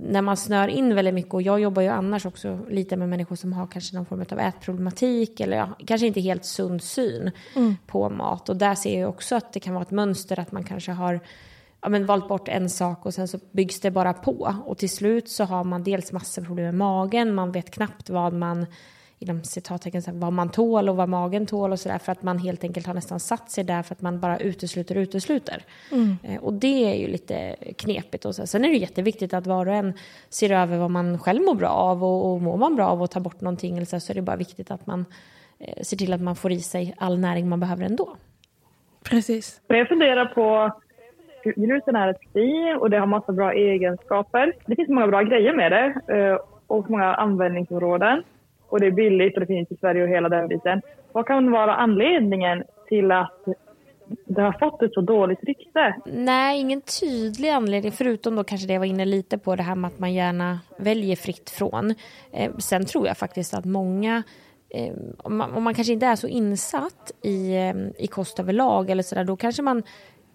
när 0.02 0.22
man 0.22 0.38
snör 0.38 0.68
in 0.68 0.96
väldigt 0.96 1.14
mycket 1.14 1.34
och 1.34 1.42
jag 1.42 1.60
jobbar 1.60 1.82
ju 1.82 1.88
annars 1.88 2.26
också 2.26 2.60
lite 2.70 2.98
med 2.98 3.10
människor 3.10 3.36
som 3.36 3.54
har 3.54 3.68
kanske 3.68 3.96
någon 3.96 4.06
form 4.06 4.26
av 4.32 4.40
ätproblematik 4.40 5.40
eller 5.40 5.58
ja, 5.58 5.70
kanske 5.88 6.08
inte 6.08 6.22
helt 6.22 6.46
sund 6.46 6.84
syn 6.84 7.32
mm. 7.56 7.76
på 7.88 8.10
mat 8.10 8.50
och 8.50 8.56
där 8.56 8.76
ser 8.76 9.02
jag 9.02 9.10
också 9.10 9.36
att 9.36 9.54
det 9.54 9.60
kan 9.60 9.74
vara 9.74 9.82
ett 9.82 9.92
mönster 9.92 10.40
att 10.40 10.52
man 10.52 10.64
kanske 10.64 10.92
har 10.92 11.20
ja, 11.82 11.90
men 11.90 12.06
valt 12.06 12.28
bort 12.28 12.48
en 12.48 12.70
sak 12.70 13.06
och 13.06 13.14
sen 13.14 13.28
så 13.28 13.40
byggs 13.52 13.80
det 13.80 13.92
bara 13.92 14.14
på 14.14 14.56
och 14.66 14.78
till 14.78 14.90
slut 14.90 15.30
så 15.30 15.44
har 15.44 15.64
man 15.64 15.84
dels 15.84 16.12
massor 16.12 16.42
problem 16.42 16.66
med 16.66 16.76
magen, 16.76 17.36
man 17.36 17.52
vet 17.52 17.72
knappt 17.72 18.10
vad 18.10 18.34
man 18.34 18.66
inom 19.20 19.44
citattecken 19.44 20.02
vad 20.08 20.34
man 20.34 20.50
tål 20.50 20.90
och 20.90 20.96
vad 20.96 21.10
magen 21.10 21.46
tål 21.46 21.72
och 21.72 21.80
sådär 21.80 21.98
för 21.98 22.12
att 22.12 22.24
man 22.24 22.38
helt 22.38 22.64
enkelt 22.64 22.88
har 22.88 22.94
nästan 22.94 23.20
satt 23.20 23.52
sig 23.52 23.64
där 23.64 23.84
för 23.84 23.96
att 23.96 24.02
man 24.02 24.20
bara 24.20 24.38
utesluter 24.38 24.98
och 24.98 25.02
utesluter. 25.02 25.64
Mm. 25.92 26.18
Eh, 26.24 26.44
och 26.44 26.54
det 26.54 26.92
är 26.92 26.96
ju 26.96 27.08
lite 27.08 27.56
knepigt. 27.78 28.26
Och 28.26 28.36
så. 28.36 28.48
Sen 28.48 28.66
är 28.66 28.70
det 28.70 28.76
jätteviktigt 28.76 29.34
att 29.34 29.48
var 29.48 29.66
och 29.66 29.74
en 29.74 29.94
ser 30.30 30.52
över 30.52 30.78
vad 30.78 30.92
man 30.92 31.20
själv 31.20 31.42
mår 31.42 31.56
bra 31.56 31.70
av 31.70 32.04
och, 32.04 32.32
och 32.34 32.42
mår 32.42 32.58
man 32.58 32.76
bra 32.76 32.88
av 32.88 33.04
att 33.04 33.12
ta 33.12 33.20
bort 33.20 33.42
någonting 33.42 33.78
eller 33.78 33.86
så, 33.86 34.00
så 34.00 34.14
är 34.14 34.16
det 34.16 34.22
bara 34.22 34.36
viktigt 34.36 34.72
att 34.72 34.88
man 34.88 35.06
eh, 35.60 35.84
ser 35.84 35.98
till 35.98 36.14
att 36.14 36.22
man 36.22 36.36
får 36.36 36.52
i 36.52 36.60
sig 36.60 36.96
all 36.98 37.20
näring 37.20 37.50
man 37.50 37.60
behöver 37.60 37.86
ändå. 37.86 38.16
Precis. 39.04 39.62
Jag 39.68 39.88
funderar 39.88 40.26
på 40.26 40.72
gluten 41.44 41.96
är 41.96 42.08
ett 42.08 42.22
fi 42.34 42.76
och 42.80 42.90
det 42.90 43.00
har 43.00 43.08
massa 43.08 43.32
bra 43.32 43.54
egenskaper. 43.54 44.54
Det 44.66 44.76
finns 44.76 44.90
många 44.90 45.08
bra 45.08 45.22
grejer 45.22 45.54
med 45.54 45.72
det 45.72 46.16
eh, 46.18 46.38
och 46.68 46.90
många 46.90 47.14
användningsområden 47.14 48.24
och 48.70 48.80
det 48.80 48.88
är 48.88 48.92
billigt 48.92 49.34
och 49.34 49.40
det 49.40 49.46
finns 49.46 49.72
i 49.72 49.76
Sverige 49.76 50.04
och 50.04 50.10
hela 50.10 50.30
den 50.30 50.48
biten. 50.48 50.82
Vad 51.12 51.28
kan 51.28 51.52
vara 51.52 51.76
anledningen 51.76 52.64
till 52.88 53.12
att 53.12 53.46
det 54.26 54.42
har 54.42 54.52
fått 54.60 54.82
ett 54.82 54.94
så 54.94 55.02
dåligt 55.02 55.44
rykte? 55.44 55.96
Nej, 56.06 56.60
ingen 56.60 56.82
tydlig 56.82 57.50
anledning 57.50 57.92
förutom 57.92 58.36
då 58.36 58.44
kanske 58.44 58.68
det 58.68 58.74
jag 58.74 58.80
var 58.80 58.86
inne 58.86 59.06
lite 59.06 59.38
på 59.38 59.56
det 59.56 59.64
här 59.64 59.76
med 59.76 59.88
att 59.88 60.00
man 60.00 60.14
gärna 60.14 60.60
väljer 60.78 61.16
fritt 61.16 61.50
från. 61.50 61.96
Eh, 62.32 62.58
sen 62.58 62.86
tror 62.86 63.08
jag 63.08 63.18
faktiskt 63.18 63.54
att 63.54 63.66
många 63.66 64.24
eh, 64.70 64.94
om, 65.18 65.38
man, 65.38 65.52
om, 65.52 65.64
man, 65.64 65.74
kanske 65.74 65.94
inte 65.94 66.06
är 66.06 66.16
så 66.16 66.28
insatt 66.28 67.12
i, 67.22 67.56
eh, 67.56 67.74
i 67.98 68.08
kost 68.08 68.40
överlag 68.40 68.90
eller 68.90 69.04
sådär, 69.04 69.24
då 69.24 69.36
kanske 69.36 69.62
man 69.62 69.84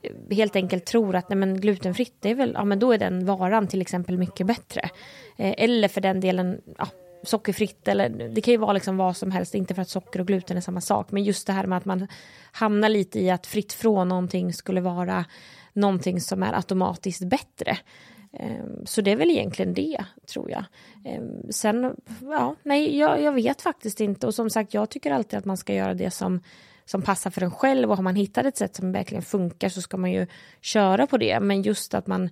eh, 0.03 0.37
helt 0.37 0.57
enkelt 0.57 0.87
tror 0.87 1.17
att 1.17 1.29
nej 1.29 1.39
men 1.39 1.61
glutenfritt, 1.61 2.15
det 2.21 2.31
är 2.31 2.35
väl, 2.35 2.53
ja 2.55 2.65
men 2.65 2.79
då 2.79 2.93
är 2.93 2.99
den 2.99 3.27
varan 3.27 3.67
till 3.67 3.81
exempel 3.81 4.19
mycket 4.19 4.47
bättre. 4.47 4.81
Eh, 5.37 5.55
eller 5.59 5.89
för 5.89 6.01
den 6.01 6.21
delen, 6.21 6.61
ja, 6.79 6.87
sockerfritt 7.25 7.89
eller 7.89 8.09
det 8.09 8.41
kan 8.41 8.53
ju 8.53 8.59
vara 8.59 8.73
liksom 8.73 8.97
vad 8.97 9.17
som 9.17 9.31
helst, 9.31 9.55
inte 9.55 9.75
för 9.75 9.83
att 9.83 9.89
socker 9.89 10.21
och 10.21 10.27
gluten 10.27 10.57
är 10.57 10.61
samma 10.61 10.81
sak, 10.81 11.11
men 11.11 11.25
just 11.25 11.47
det 11.47 11.53
här 11.53 11.67
med 11.67 11.79
att 11.79 11.85
man 11.85 12.09
hamnar 12.53 12.89
lite 12.89 13.21
i 13.21 13.31
att 13.31 13.47
fritt 13.47 13.73
från 13.73 14.09
någonting 14.09 14.53
skulle 14.53 14.81
vara 14.81 15.25
någonting 15.73 16.21
som 16.21 16.43
är 16.43 16.53
automatiskt 16.53 17.25
bättre. 17.25 17.79
Ehm, 18.39 18.87
så 18.87 19.01
det 19.01 19.11
är 19.11 19.17
väl 19.17 19.31
egentligen 19.31 19.75
det, 19.75 20.05
tror 20.33 20.51
jag. 20.51 20.65
Ehm, 21.05 21.53
sen, 21.53 21.97
ja, 22.21 22.57
nej, 22.63 22.99
jag, 22.99 23.23
jag 23.23 23.33
vet 23.33 23.63
faktiskt 23.63 24.01
inte. 24.01 24.27
Och 24.27 24.35
som 24.35 24.51
sagt, 24.51 24.75
jag 24.75 24.91
tycker 24.91 25.13
alltid 25.13 25.39
att 25.39 25.45
man 25.45 25.57
ska 25.57 25.75
göra 25.75 25.95
det 25.95 26.11
som, 26.11 26.41
som 26.85 27.03
passar 27.03 27.31
för 27.31 27.43
en 27.43 27.51
själv. 27.51 27.91
Och 27.91 27.97
har 27.97 28.03
man 28.03 28.17
hittat 28.17 28.47
ett 28.47 28.57
sätt 28.57 28.77
som 28.77 28.93
verkligen 28.93 29.23
funkar 29.23 29.69
så 29.69 29.83
ska 29.83 29.97
man 29.97 30.13
ju 30.13 30.27
köra 30.61 31.07
på 31.07 31.19
det. 31.19 31.41
Men 31.41 31.63
just 31.63 31.95
att 31.95 32.07
man 32.07 32.31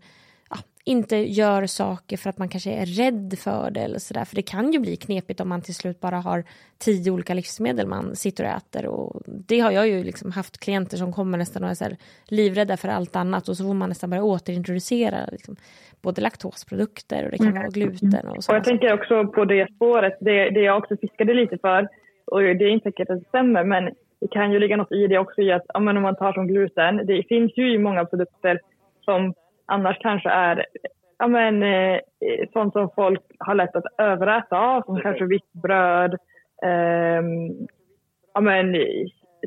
ja, 0.52 0.58
inte 0.84 1.16
gör 1.16 1.66
saker 1.66 2.16
för 2.16 2.30
att 2.30 2.38
man 2.38 2.48
kanske 2.48 2.70
är 2.70 2.86
rädd 2.86 3.38
för 3.38 3.70
det 3.70 3.80
eller 3.80 3.98
sådär. 3.98 4.24
För 4.24 4.36
det 4.36 4.42
kan 4.42 4.72
ju 4.72 4.78
bli 4.78 4.96
knepigt 4.96 5.40
om 5.40 5.48
man 5.48 5.62
till 5.62 5.74
slut 5.74 6.00
bara 6.00 6.16
har 6.16 6.44
tio 6.78 7.10
olika 7.10 7.34
livsmedel 7.34 7.86
man 7.86 8.16
sitter 8.16 8.44
och 8.44 8.50
äter. 8.50 8.86
Och 8.86 9.22
det 9.48 9.60
har 9.60 9.70
jag 9.70 9.88
ju 9.88 10.04
liksom 10.04 10.32
haft 10.32 10.60
klienter 10.60 10.96
som 10.96 11.12
kommer 11.12 11.38
nästan 11.38 11.64
och 11.64 11.70
är 11.70 11.74
så 11.74 11.84
här 11.84 11.96
livrädda 12.28 12.76
för 12.76 12.88
allt 12.88 13.16
annat 13.16 13.48
och 13.48 13.56
så 13.56 13.64
får 13.64 13.74
man 13.74 13.88
nästan 13.88 14.10
börja 14.10 14.24
återintroducera 14.24 15.16
liksom, 15.32 15.56
både 16.02 16.20
laktosprodukter 16.20 17.24
och 17.24 17.30
det 17.30 17.38
kan 17.38 17.46
Mm. 17.46 17.58
vara 17.58 17.68
gluten 17.68 18.28
och 18.28 18.36
Och 18.36 18.54
jag 18.54 18.64
tänker 18.64 18.92
också 18.92 19.26
på 19.26 19.44
det 19.44 19.74
spåret, 19.74 20.16
det, 20.20 20.50
det 20.50 20.60
jag 20.60 20.78
också 20.78 20.96
fiskade 20.96 21.34
lite 21.34 21.58
för, 21.58 21.88
och 22.24 22.40
det 22.40 22.64
är 22.64 22.68
inte 22.68 22.90
säkert 22.90 23.10
att 23.10 23.18
det 23.20 23.28
stämmer, 23.28 23.64
men 23.64 23.84
det 24.20 24.28
kan 24.30 24.52
ju 24.52 24.58
ligga 24.58 24.76
något 24.76 24.92
i 24.92 25.06
det 25.06 25.18
också 25.18 25.40
i 25.40 25.52
att 25.52 25.62
ja, 25.68 25.78
om 25.78 26.02
man 26.02 26.16
tar 26.16 26.32
som 26.32 26.46
gluten, 26.46 27.06
det 27.06 27.22
finns 27.28 27.52
ju 27.56 27.74
i 27.74 27.78
många 27.78 28.04
produkter 28.04 28.60
som 29.04 29.34
annars 29.72 29.98
kanske 29.98 30.30
är 30.30 30.64
ja, 31.18 31.26
men, 31.28 31.62
eh, 31.62 32.00
sånt 32.52 32.72
som 32.72 32.90
folk 32.94 33.22
har 33.38 33.54
lätt 33.54 33.76
att 33.76 33.84
överäta 33.98 34.58
av, 34.58 34.82
som 34.82 35.00
kanske 35.00 35.24
vitt 35.24 35.52
bröd, 35.52 36.16
ehm, 36.64 37.66
ja, 38.34 38.40
men, 38.40 38.74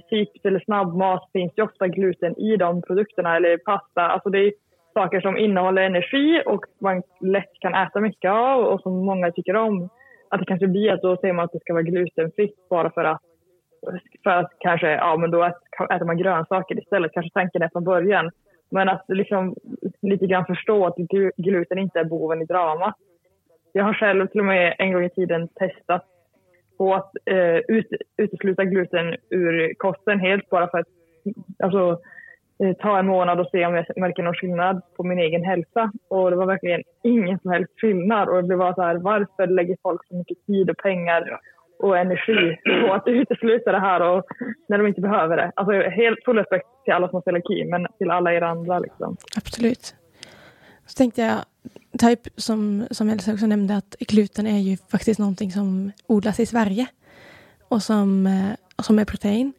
chips 0.09 0.45
eller 0.45 0.59
snabbmat 0.59 1.29
finns 1.33 1.53
ju 1.57 1.63
ofta 1.63 1.87
gluten 1.87 2.39
i 2.39 2.57
de 2.57 2.81
produkterna, 2.81 3.35
eller 3.35 3.57
pasta. 3.57 4.01
Alltså 4.01 4.29
det 4.29 4.39
är 4.39 4.53
saker 4.93 5.21
som 5.21 5.37
innehåller 5.37 5.81
energi 5.81 6.41
och 6.45 6.65
man 6.81 7.03
lätt 7.21 7.53
kan 7.59 7.75
äta 7.75 7.99
mycket 7.99 8.31
av 8.31 8.65
och 8.65 8.81
som 8.81 9.05
många 9.05 9.31
tycker 9.31 9.55
om. 9.55 9.89
Att 10.29 10.39
det 10.39 10.45
kanske 10.45 10.67
blir 10.67 10.93
att 10.93 11.01
då 11.01 11.17
säger 11.17 11.33
man 11.33 11.45
att 11.45 11.51
det 11.51 11.59
ska 11.59 11.73
vara 11.73 11.83
glutenfritt 11.83 12.69
bara 12.69 12.89
för 12.89 13.03
att, 13.03 13.21
för 14.23 14.29
att 14.29 14.51
kanske, 14.59 14.91
ja 14.91 15.17
men 15.17 15.31
då 15.31 15.43
ät- 15.43 15.91
äter 15.95 16.05
man 16.05 16.17
grönsaker 16.17 16.79
istället. 16.79 17.11
Kanske 17.11 17.33
tanken 17.33 17.61
är 17.61 17.69
från 17.69 17.83
början. 17.83 18.31
Men 18.69 18.89
att 18.89 19.05
liksom 19.07 19.55
lite 20.01 20.27
grann 20.27 20.45
förstå 20.45 20.85
att 20.85 20.95
gluten 21.37 21.77
inte 21.77 21.99
är 21.99 22.03
boven 22.03 22.41
i 22.41 22.45
dramat. 22.45 22.95
Jag 23.73 23.83
har 23.83 23.93
själv 23.93 24.27
till 24.27 24.39
och 24.39 24.45
med 24.45 24.75
en 24.77 24.93
gång 24.93 25.03
i 25.03 25.09
tiden 25.09 25.47
testat 25.47 26.05
på 26.77 26.95
att 26.95 27.11
eh, 27.25 27.57
ut, 27.57 27.87
utesluta 28.17 28.63
gluten 28.63 29.15
ur 29.29 29.73
kosten 29.73 30.19
helt 30.19 30.49
bara 30.49 30.67
för 30.67 30.77
att 30.77 30.87
alltså, 31.63 31.99
eh, 32.63 32.73
ta 32.73 32.99
en 32.99 33.07
månad 33.07 33.39
och 33.39 33.47
se 33.51 33.65
om 33.65 33.75
jag 33.75 33.85
märker 33.95 34.23
någon 34.23 34.33
skillnad 34.33 34.81
på 34.97 35.03
min 35.03 35.19
egen 35.19 35.43
hälsa. 35.43 35.91
Och 36.07 36.29
det 36.31 36.37
var 36.37 36.45
verkligen 36.45 36.83
ingen 37.03 37.39
som 37.39 37.51
helst 37.51 37.79
skillnad. 37.81 38.29
Och 38.29 38.43
det 38.43 38.55
var 38.55 38.73
så 38.73 38.81
här, 38.81 38.95
varför 38.95 39.47
lägger 39.47 39.77
folk 39.81 40.07
så 40.07 40.15
mycket 40.15 40.45
tid 40.45 40.69
och 40.69 40.77
pengar 40.77 41.39
och 41.79 41.97
energi 41.97 42.57
på 42.85 42.93
att 42.93 43.07
utesluta 43.07 43.71
det 43.71 43.79
här 43.79 44.01
och, 44.01 44.25
när 44.67 44.77
de 44.77 44.87
inte 44.87 45.01
behöver 45.01 45.37
det? 45.37 45.51
Alltså 45.55 45.73
helt 45.89 46.23
full 46.25 46.37
respekt 46.37 46.67
till 46.83 46.93
alla 46.93 47.07
som 47.07 47.15
har 47.15 47.21
celiaki, 47.21 47.65
men 47.65 47.87
till 47.97 48.11
alla 48.11 48.33
er 48.33 48.41
andra 48.41 48.79
liksom. 48.79 49.17
Absolut. 49.37 49.95
Så 50.85 50.97
tänkte 50.97 51.21
jag, 51.21 51.37
typ 51.99 52.19
som, 52.35 52.87
som 52.91 53.09
Elsa 53.09 53.33
också 53.33 53.45
nämnde, 53.45 53.75
att 53.75 53.95
gluten 53.99 54.47
är 54.47 54.59
ju 54.59 54.77
faktiskt 54.91 55.19
någonting 55.19 55.51
som 55.51 55.91
odlas 56.07 56.39
i 56.39 56.45
Sverige 56.45 56.87
och 57.67 57.81
som, 57.81 58.27
eh, 58.27 58.55
och 58.75 58.85
som 58.85 58.99
är 58.99 59.05
protein 59.05 59.53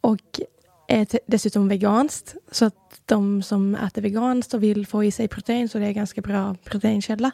och 0.00 0.40
är 0.88 1.06
dessutom 1.26 1.68
veganskt. 1.68 2.36
Så 2.50 2.64
att 2.64 3.00
de 3.06 3.42
som 3.42 3.74
äter 3.74 4.02
veganskt 4.02 4.54
och 4.54 4.62
vill 4.62 4.86
få 4.86 5.04
i 5.04 5.10
sig 5.10 5.28
protein 5.28 5.68
så 5.68 5.78
det 5.78 5.84
är 5.84 5.88
en 5.88 5.94
ganska 5.94 6.20
bra 6.20 6.56
proteinkälla. 6.64 7.30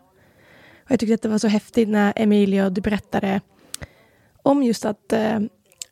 Och 0.85 0.90
jag 0.90 1.00
tyckte 1.00 1.14
att 1.14 1.23
det 1.23 1.28
var 1.28 1.38
så 1.38 1.49
häftigt 1.49 1.88
när 1.88 2.12
Emilio 2.16 2.71
du 2.71 2.80
berättade 2.80 3.40
om 4.46 4.62
just 4.62 4.84
att 4.84 5.12
eh, 5.12 5.38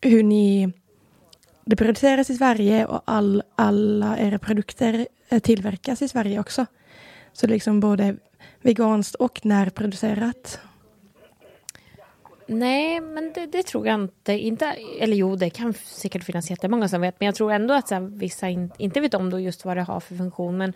hur 0.00 0.23
ni 0.23 0.73
det 1.64 1.76
produceras 1.76 2.30
i 2.30 2.37
Sverige 2.37 2.87
och 2.87 3.02
all, 3.04 3.42
alla 3.54 4.18
era 4.18 4.38
produkter 4.38 5.08
eh, 5.28 5.38
tillverkas 5.38 6.02
i 6.02 6.08
Sverige 6.08 6.40
också. 6.40 6.66
Så 7.32 7.46
det 7.46 7.50
är 7.50 7.54
liksom 7.54 7.80
både 7.80 8.16
veganskt 8.61 9.14
och 9.14 9.46
närproducerat. 9.46 10.61
Nej, 12.46 13.00
men 13.00 13.32
det, 13.32 13.46
det 13.46 13.62
tror 13.62 13.87
jag 13.87 13.94
inte. 13.94 14.32
inte. 14.32 14.76
Eller 15.00 15.16
jo, 15.16 15.37
det 15.37 15.50
kan 15.50 15.75
säkert 15.75 16.25
finnas 16.25 16.50
jättemånga 16.50 16.88
som 16.88 17.00
vet. 17.00 17.20
Men 17.20 17.26
jag 17.26 17.34
tror 17.34 17.52
ändå 17.52 17.75
att 17.75 17.88
så 17.88 17.94
här, 17.94 18.02
vissa 18.02 18.49
in, 18.49 18.70
inte 18.78 19.00
vet 19.00 19.14
om 19.14 19.30
då 19.30 19.40
just 19.40 19.64
vad 19.64 19.76
det 19.76 19.82
har 19.82 20.00
för 20.00 20.16
funktion. 20.16 20.56
Men 20.56 20.73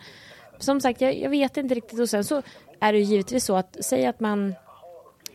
som 0.57 0.81
sagt, 0.81 1.01
jag, 1.01 1.17
jag 1.19 1.29
vet 1.29 1.57
inte 1.57 1.75
riktigt. 1.75 1.99
Och 1.99 2.09
sen 2.09 2.23
så 2.23 2.41
är 2.79 2.93
det 2.93 2.99
givetvis 2.99 3.45
så 3.45 3.55
att 3.55 3.77
säg 3.79 4.05
att 4.05 4.19
man, 4.19 4.55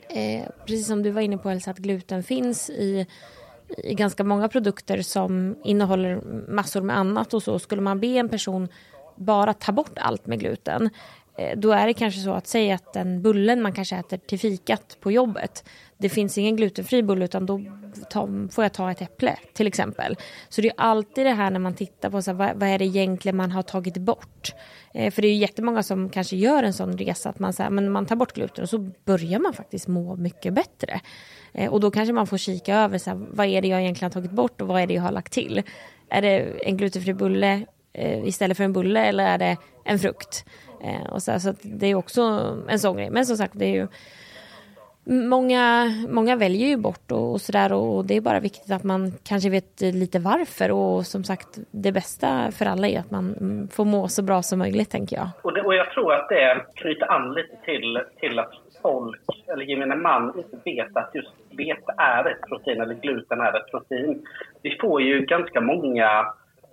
eh, 0.09 0.49
precis 0.67 0.87
som 0.87 1.03
du 1.03 1.11
var 1.11 1.21
inne 1.21 1.39
på 1.39 1.51
Elsa, 1.51 1.71
att 1.71 1.79
gluten 1.79 2.23
finns 2.23 2.71
i, 2.71 3.07
i 3.79 3.95
ganska 3.95 4.25
många 4.25 4.49
produkter 4.49 5.03
som 5.03 5.57
innehåller 5.65 6.21
massor 6.49 6.81
med 6.81 6.99
annat 6.99 7.35
och 7.35 7.43
så. 7.43 7.59
Skulle 7.59 7.83
man 7.83 8.01
be 8.01 8.07
en 8.07 8.29
person 8.29 8.69
bara 9.17 9.55
ta 9.55 9.73
bort 9.73 9.99
allt 9.99 10.27
med 10.27 10.41
gluten 10.41 10.91
Eh, 11.39 11.59
då 11.59 11.73
är 11.73 11.87
det 11.87 11.95
kanske 11.95 12.21
så 12.21 12.33
att 12.33 12.47
säga 12.47 12.75
att 12.75 12.93
den 12.93 13.23
bullen 13.23 13.63
man 13.63 13.73
kanske 13.73 13.97
äter 13.97 14.17
till 14.17 14.39
fikat 14.39 14.97
på 15.01 15.13
jobbet 15.13 15.65
det 16.05 16.09
finns 16.09 16.39
ingen 16.39 16.57
glutenfri 16.57 17.03
bulle 17.03 17.25
utan 17.25 17.47
då 17.47 17.61
får 18.51 18.65
jag 18.65 18.73
ta 18.73 18.91
ett 18.91 19.03
äpple 19.03 19.37
till 19.53 19.67
exempel. 19.67 20.17
Så 20.49 20.61
det 20.61 20.69
är 20.69 20.75
alltid 20.77 21.27
det 21.27 21.33
här 21.33 21.51
när 21.51 21.59
man 21.61 21.75
tittar 21.75 22.11
på 22.11 22.23
så 22.23 22.31
här, 22.31 22.39
vad, 22.39 22.57
vad 22.57 22.69
är 22.69 22.79
det 22.79 22.85
egentligen 22.85 23.37
man 23.37 23.51
har 23.51 23.63
tagit 23.63 23.97
bort. 23.97 24.55
Eh, 24.95 25.11
för 25.11 25.23
det 25.23 25.29
är 25.29 25.33
ju 25.33 25.39
jättemånga 25.39 25.83
som 25.83 26.11
kanske 26.11 26.37
gör 26.37 26.63
en 26.63 26.73
sån 26.73 26.99
resa 26.99 27.29
att 27.29 27.39
man, 27.39 27.53
så 27.53 27.63
här, 27.63 27.71
men 27.71 27.93
man 27.93 28.07
tar 28.07 28.17
bort 28.17 28.33
gluten 28.33 28.63
och 28.63 28.71
så 28.71 28.79
börjar 29.05 29.39
man 29.39 29.53
faktiskt 29.53 29.89
må 29.89 30.17
mycket 30.17 30.55
bättre. 30.55 31.01
Eh, 31.53 31.73
och 31.73 31.81
då 31.81 31.91
kanske 31.91 32.13
man 32.13 32.27
får 32.27 32.39
kika 32.39 32.77
över 32.77 32.99
så 32.99 33.11
här, 33.11 33.27
vad 33.31 33.47
är 33.47 33.63
det 33.63 33.69
jag 33.69 33.81
egentligen 33.81 34.11
har 34.11 34.21
tagit 34.21 34.31
bort 34.31 34.61
och 34.61 34.69
vad 34.69 34.83
är 34.83 34.87
det 34.87 34.95
jag 34.95 35.03
har 35.03 35.13
lagt 35.13 35.33
till. 35.33 35.63
Är 36.09 36.23
det 36.23 36.39
en 36.67 36.77
glutenfri 36.77 37.15
bulle 37.15 37.67
eh, 37.93 38.29
istället 38.29 38.57
för 38.57 38.65
en 38.65 38.73
bulle 38.73 39.05
eller 39.05 39.27
är 39.27 39.39
det 39.39 39.57
en 39.85 39.99
frukt? 39.99 40.45
Eh, 40.81 41.13
och 41.13 41.23
så, 41.23 41.41
så 41.41 41.51
att 41.51 41.61
det 41.63 41.87
är 41.87 41.95
också 41.95 42.23
en 42.69 42.79
sån 42.79 42.97
grej. 42.97 43.11
Men 43.11 43.27
som 43.27 43.37
sagt, 43.37 43.53
det 43.57 43.65
är 43.65 43.75
ju 43.75 43.87
Många, 45.07 45.85
många 46.09 46.37
väljer 46.37 46.69
ju 46.69 46.77
bort 46.77 47.13
och, 47.13 47.33
och 47.33 47.41
sådär 47.41 47.73
och 47.73 48.05
det 48.05 48.17
är 48.17 48.21
bara 48.21 48.41
viktigt 48.41 48.73
att 48.73 48.85
man 48.85 49.13
kanske 49.29 49.51
vet 49.51 49.81
lite 49.81 50.19
varför 50.19 50.71
och 50.71 51.07
som 51.07 51.25
sagt 51.25 51.49
det 51.71 51.93
bästa 51.93 52.51
för 52.51 52.67
alla 52.67 52.89
är 52.89 52.99
att 52.99 53.11
man 53.11 53.35
mm, 53.41 53.69
får 53.69 53.85
må 53.85 54.09
så 54.09 54.23
bra 54.23 54.43
som 54.43 54.59
möjligt 54.59 54.91
tänker 54.91 55.17
jag. 55.17 55.29
Och, 55.43 55.53
det, 55.55 55.63
och 55.63 55.75
jag 55.75 55.91
tror 55.91 56.13
att 56.15 56.29
det 56.29 56.67
knyter 56.75 57.13
an 57.13 57.35
lite 57.35 57.57
till, 57.65 58.01
till 58.21 58.39
att 58.39 58.53
folk, 58.83 59.21
eller 59.53 59.65
gemene 59.65 59.97
man, 59.97 60.39
inte 60.39 60.57
vet 60.65 60.97
att 60.97 61.11
just 61.15 61.33
vete 61.51 61.95
är 61.99 62.31
ett 62.31 62.49
protein 62.49 62.81
eller 62.81 62.95
gluten 62.95 63.41
är 63.41 63.57
ett 63.57 63.71
protein. 63.71 64.27
Vi 64.63 64.79
får 64.81 65.03
ju 65.03 65.21
ganska 65.27 65.61
många 65.61 66.27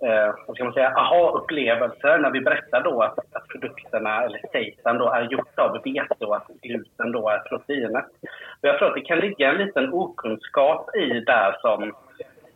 eh, 0.04 0.34
vad 0.46 0.56
ska 0.56 0.64
man 0.64 0.72
säga, 0.72 0.92
aha-upplevelser 0.96 2.18
när 2.18 2.30
vi 2.30 2.40
berättar 2.40 2.82
då 2.82 3.02
att, 3.02 3.18
att 3.18 3.48
produkterna, 3.48 4.22
eller 4.22 4.40
seitan 4.52 4.98
då, 4.98 5.08
är 5.08 5.22
gjort 5.22 5.58
av 5.58 5.80
vete 5.84 6.24
och 6.26 6.36
att 6.36 6.48
gluten 6.62 7.12
då 7.12 7.28
är 7.28 7.38
proteinet. 7.38 8.04
Och 8.60 8.68
jag 8.68 8.78
tror 8.78 8.88
att 8.88 8.94
det 8.94 9.00
kan 9.00 9.18
ligga 9.18 9.50
en 9.50 9.66
liten 9.66 9.92
okunskap 9.92 10.96
i 10.96 11.20
där 11.20 11.56
som 11.60 11.92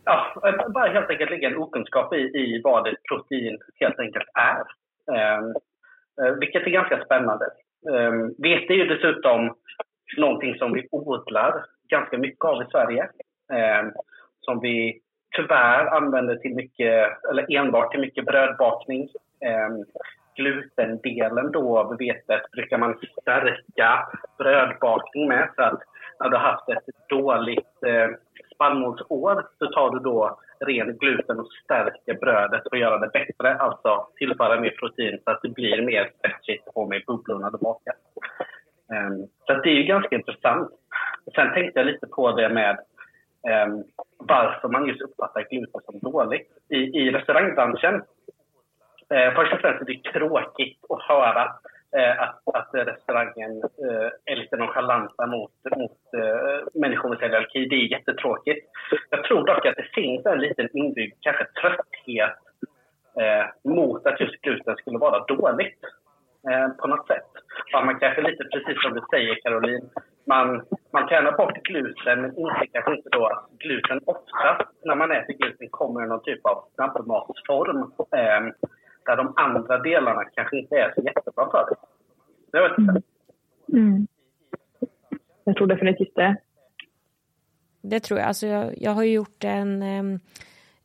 ja, 0.05 0.35
bara 0.73 0.93
helt 0.93 1.09
enkelt 1.09 1.31
ligga 1.31 1.49
en 1.49 1.57
okunskap 1.57 2.13
i, 2.13 2.17
i 2.17 2.61
vad 2.63 2.87
ett 2.87 3.03
protein 3.09 3.57
helt 3.79 3.99
enkelt 3.99 4.29
är. 4.33 4.63
Ehm, 5.15 5.49
eh, 6.21 6.33
vilket 6.39 6.67
är 6.67 6.71
ganska 6.71 7.05
spännande. 7.05 7.45
Eh, 7.89 8.11
vete 8.37 8.73
är 8.73 8.77
ju 8.77 8.85
dessutom 8.85 9.55
någonting 10.17 10.55
som 10.55 10.73
vi 10.73 10.87
odlar 10.91 11.65
ganska 11.89 12.17
mycket 12.17 12.45
av 12.45 12.61
i 12.61 12.65
Sverige. 12.71 13.09
Eh, 13.53 13.83
som 14.41 14.59
vi 14.59 15.01
tyvärr 15.35 15.85
använder 15.85 16.35
till 16.35 16.55
mycket, 16.55 17.23
eller 17.29 17.57
enbart 17.57 17.91
till 17.91 17.99
mycket 17.99 18.25
brödbakning. 18.25 19.09
Eh, 19.45 19.69
glutendelen 20.35 21.51
då 21.51 21.79
av 21.79 21.97
vetet 21.97 22.51
brukar 22.51 22.77
man 22.77 22.99
stärka 23.21 24.07
brödbakning 24.37 25.27
med. 25.27 25.49
Så 25.55 25.63
att 25.63 25.79
när 26.19 26.29
du 26.29 26.37
har 26.37 26.51
haft 26.51 26.69
ett 26.69 27.09
dåligt 27.09 27.83
eh, 27.85 28.09
spannmålsår 28.55 29.45
så 29.59 29.65
tar 29.65 29.91
du 29.91 29.99
då 29.99 30.39
ren 30.59 30.97
gluten 30.97 31.39
och 31.39 31.47
stärker 31.63 32.13
brödet 32.13 32.67
och 32.67 32.77
gör 32.77 32.99
det 32.99 33.07
bättre. 33.07 33.55
Alltså 33.55 34.07
tillföra 34.17 34.59
mer 34.59 34.75
protein 34.79 35.19
så 35.23 35.31
att 35.31 35.41
det 35.41 35.49
blir 35.49 35.81
mer 35.81 36.11
stretchigt 36.17 36.67
och 36.73 36.89
med 36.89 37.03
bubblorna 37.07 37.49
du 37.49 37.57
bakar. 37.57 37.93
Um, 38.91 39.27
så 39.45 39.53
det 39.53 39.69
är 39.69 39.73
ju 39.73 39.83
ganska 39.83 40.15
intressant. 40.15 40.69
Sen 41.35 41.53
tänkte 41.53 41.79
jag 41.79 41.87
lite 41.87 42.07
på 42.07 42.31
det 42.31 42.49
med 42.49 42.77
eh, 43.47 43.67
varför 44.17 44.67
man 44.67 44.87
just 44.87 45.01
uppfattar 45.01 45.41
gluten 45.49 45.81
som 45.85 45.99
dåligt. 45.99 46.47
I, 46.69 46.77
i 46.77 47.11
restaurangbranschen, 47.11 47.95
eh, 49.09 49.33
först 49.35 49.53
och 49.53 49.59
främst 49.59 49.81
är 49.81 49.85
det 49.85 50.11
tråkigt 50.11 50.79
att 50.89 51.01
höra 51.01 51.43
eh, 51.97 52.21
att, 52.21 52.41
att 52.53 52.69
restaurangen 52.73 53.63
eh, 53.63 54.09
är 54.25 54.35
lite 54.35 54.57
nonchalanta 54.57 55.27
mot, 55.27 55.51
mot 55.77 55.99
eh, 56.17 56.67
människor 56.73 57.09
med 57.09 57.19
celiaki. 57.19 57.65
Det 57.65 57.75
är 57.75 57.91
jättetråkigt. 57.91 58.67
Jag 59.09 59.23
tror 59.23 59.45
dock 59.45 59.65
att 59.65 59.75
det 59.75 59.89
finns 59.93 60.25
en 60.25 60.39
liten 60.39 60.77
inbyggd 60.77 61.15
kanske 61.21 61.45
trötthet 61.61 62.37
eh, 63.21 63.45
mot 63.63 64.05
att 64.05 64.19
just 64.19 64.41
gluten 64.41 64.75
skulle 64.75 64.97
vara 64.97 65.25
dåligt 65.25 65.79
eh, 66.49 66.69
på 66.69 66.87
något 66.87 67.07
sätt. 67.07 67.29
Ja, 67.71 67.85
man 67.85 67.99
kanske 67.99 68.21
lite 68.21 68.43
precis 68.43 68.81
som 68.81 68.93
du 68.93 69.01
säger 69.11 69.35
Caroline, 69.35 69.89
man, 70.25 70.65
man 70.97 71.07
tränar 71.09 71.37
bort 71.37 71.63
gluten 71.63 72.21
men 72.21 72.31
inser 72.37 72.67
kanske 72.73 72.95
inte 72.95 73.09
då 73.09 73.25
att 73.25 73.49
gluten 73.59 73.99
ofta 74.05 74.67
när 74.83 74.95
man 74.95 75.11
äter 75.11 75.33
gluten 75.33 75.69
kommer 75.69 76.03
i 76.03 76.07
någon 76.07 76.23
typ 76.23 76.45
av 76.45 76.57
snabbmatsform 76.75 77.81
eh, 78.19 78.41
där 79.05 79.15
de 79.17 79.33
andra 79.35 79.77
delarna 79.77 80.23
kanske 80.35 80.57
inte 80.57 80.75
är 80.75 80.93
så 80.95 81.01
jättebra 81.01 81.51
för 81.51 81.65
dig. 81.65 81.77
Jag 82.51 82.69
vet 82.69 82.77
inte. 82.77 83.01
Mm. 83.73 84.07
Jag 85.43 85.55
tror 85.55 85.67
definitivt 85.67 86.15
det. 86.15 86.35
Det 87.81 87.99
tror 87.99 88.19
jag. 88.19 88.27
Alltså 88.27 88.47
jag, 88.47 88.73
jag 88.77 88.91
har 88.91 89.03
ju 89.03 89.13
gjort 89.13 89.43
en, 89.43 89.83
em, 89.83 90.19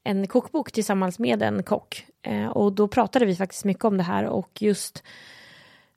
en 0.04 0.26
kokbok 0.26 0.73
tillsammans 0.73 1.19
med 1.19 1.42
en 1.42 1.62
kock. 1.62 2.07
Eh, 2.23 2.49
och 2.49 2.73
då 2.73 2.88
pratade 2.88 3.26
vi 3.26 3.37
faktiskt 3.37 3.64
mycket 3.64 3.85
om 3.85 3.97
det 3.97 4.02
här 4.02 4.26
och 4.26 4.50
just 4.61 5.04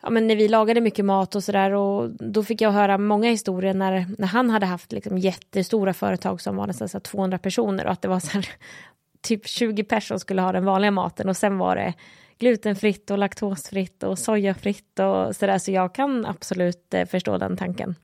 ja, 0.05 0.11
men 0.11 0.27
när 0.27 0.35
vi 0.35 0.47
lagade 0.47 0.81
mycket 0.81 1.05
mat 1.05 1.35
och 1.35 1.43
sådär 1.43 1.71
och 1.71 2.09
då 2.09 2.43
fick 2.43 2.61
jag 2.61 2.71
höra 2.71 2.97
många 2.97 3.29
historier 3.29 3.73
när, 3.73 4.05
när 4.17 4.27
han 4.27 4.49
hade 4.49 4.65
haft 4.65 4.91
liksom 4.91 5.17
jättestora 5.17 5.93
företag 5.93 6.41
som 6.41 6.55
var 6.55 6.67
nästan 6.67 6.89
så 6.89 6.97
här 6.97 7.01
200 7.01 7.37
personer 7.37 7.85
och 7.85 7.91
att 7.91 8.01
det 8.01 8.07
var 8.07 8.19
så 8.19 8.31
här, 8.31 8.49
typ 9.21 9.47
20 9.47 9.83
personer 9.83 10.17
skulle 10.17 10.41
ha 10.41 10.51
den 10.51 10.65
vanliga 10.65 10.91
maten 10.91 11.29
och 11.29 11.37
sen 11.37 11.57
var 11.57 11.75
det 11.75 11.93
glutenfritt 12.39 13.11
och 13.11 13.17
laktosfritt 13.17 14.03
och 14.03 14.19
sojafritt 14.19 14.99
och 14.99 15.35
sådär 15.35 15.57
så 15.57 15.71
jag 15.71 15.95
kan 15.95 16.25
absolut 16.25 16.93
eh, 16.93 17.05
förstå 17.05 17.37
den 17.37 17.57
tanken. 17.57 17.95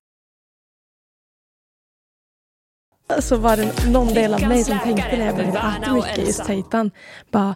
så 3.20 3.38
var 3.38 3.58
det 3.58 3.92
någon 3.92 4.08
del 4.08 4.34
av 4.34 4.42
mig 4.42 4.64
som 4.64 4.80
tänkte 4.80 5.18
när 5.18 5.26
jag 5.26 5.36
började 5.36 5.58
äta 5.58 5.94
mycket 5.94 6.18
just 6.18 6.46
seitan. 6.46 6.92
Bara 7.32 7.56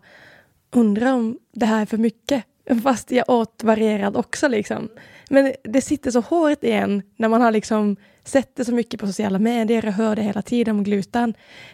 undrar 0.72 1.14
om 1.14 1.40
det 1.52 1.66
här 1.66 1.82
är 1.82 1.86
för 1.86 1.98
mycket. 1.98 2.46
Fast 2.84 3.12
jag 3.12 3.30
åt 3.30 3.64
varierad 3.64 4.18
också 4.18 4.48
liksom. 4.48 4.90
Men 5.30 5.54
det 5.64 5.82
sitter 5.82 6.12
så 6.12 6.20
hårt 6.20 6.64
igen 6.64 7.02
när 7.16 7.30
man 7.30 7.42
har 7.42 7.52
liksom 7.52 7.96
sett 8.24 8.56
det 8.56 8.66
så 8.66 8.74
mycket 8.74 9.00
på 9.00 9.08
sociala 9.08 9.40
medier 9.40 9.86
och 9.86 9.94
hör 9.94 10.16
det 10.16 10.22
hela 10.22 10.42
tiden 10.42 10.76
om 10.76 10.84
gluten. 10.84 11.34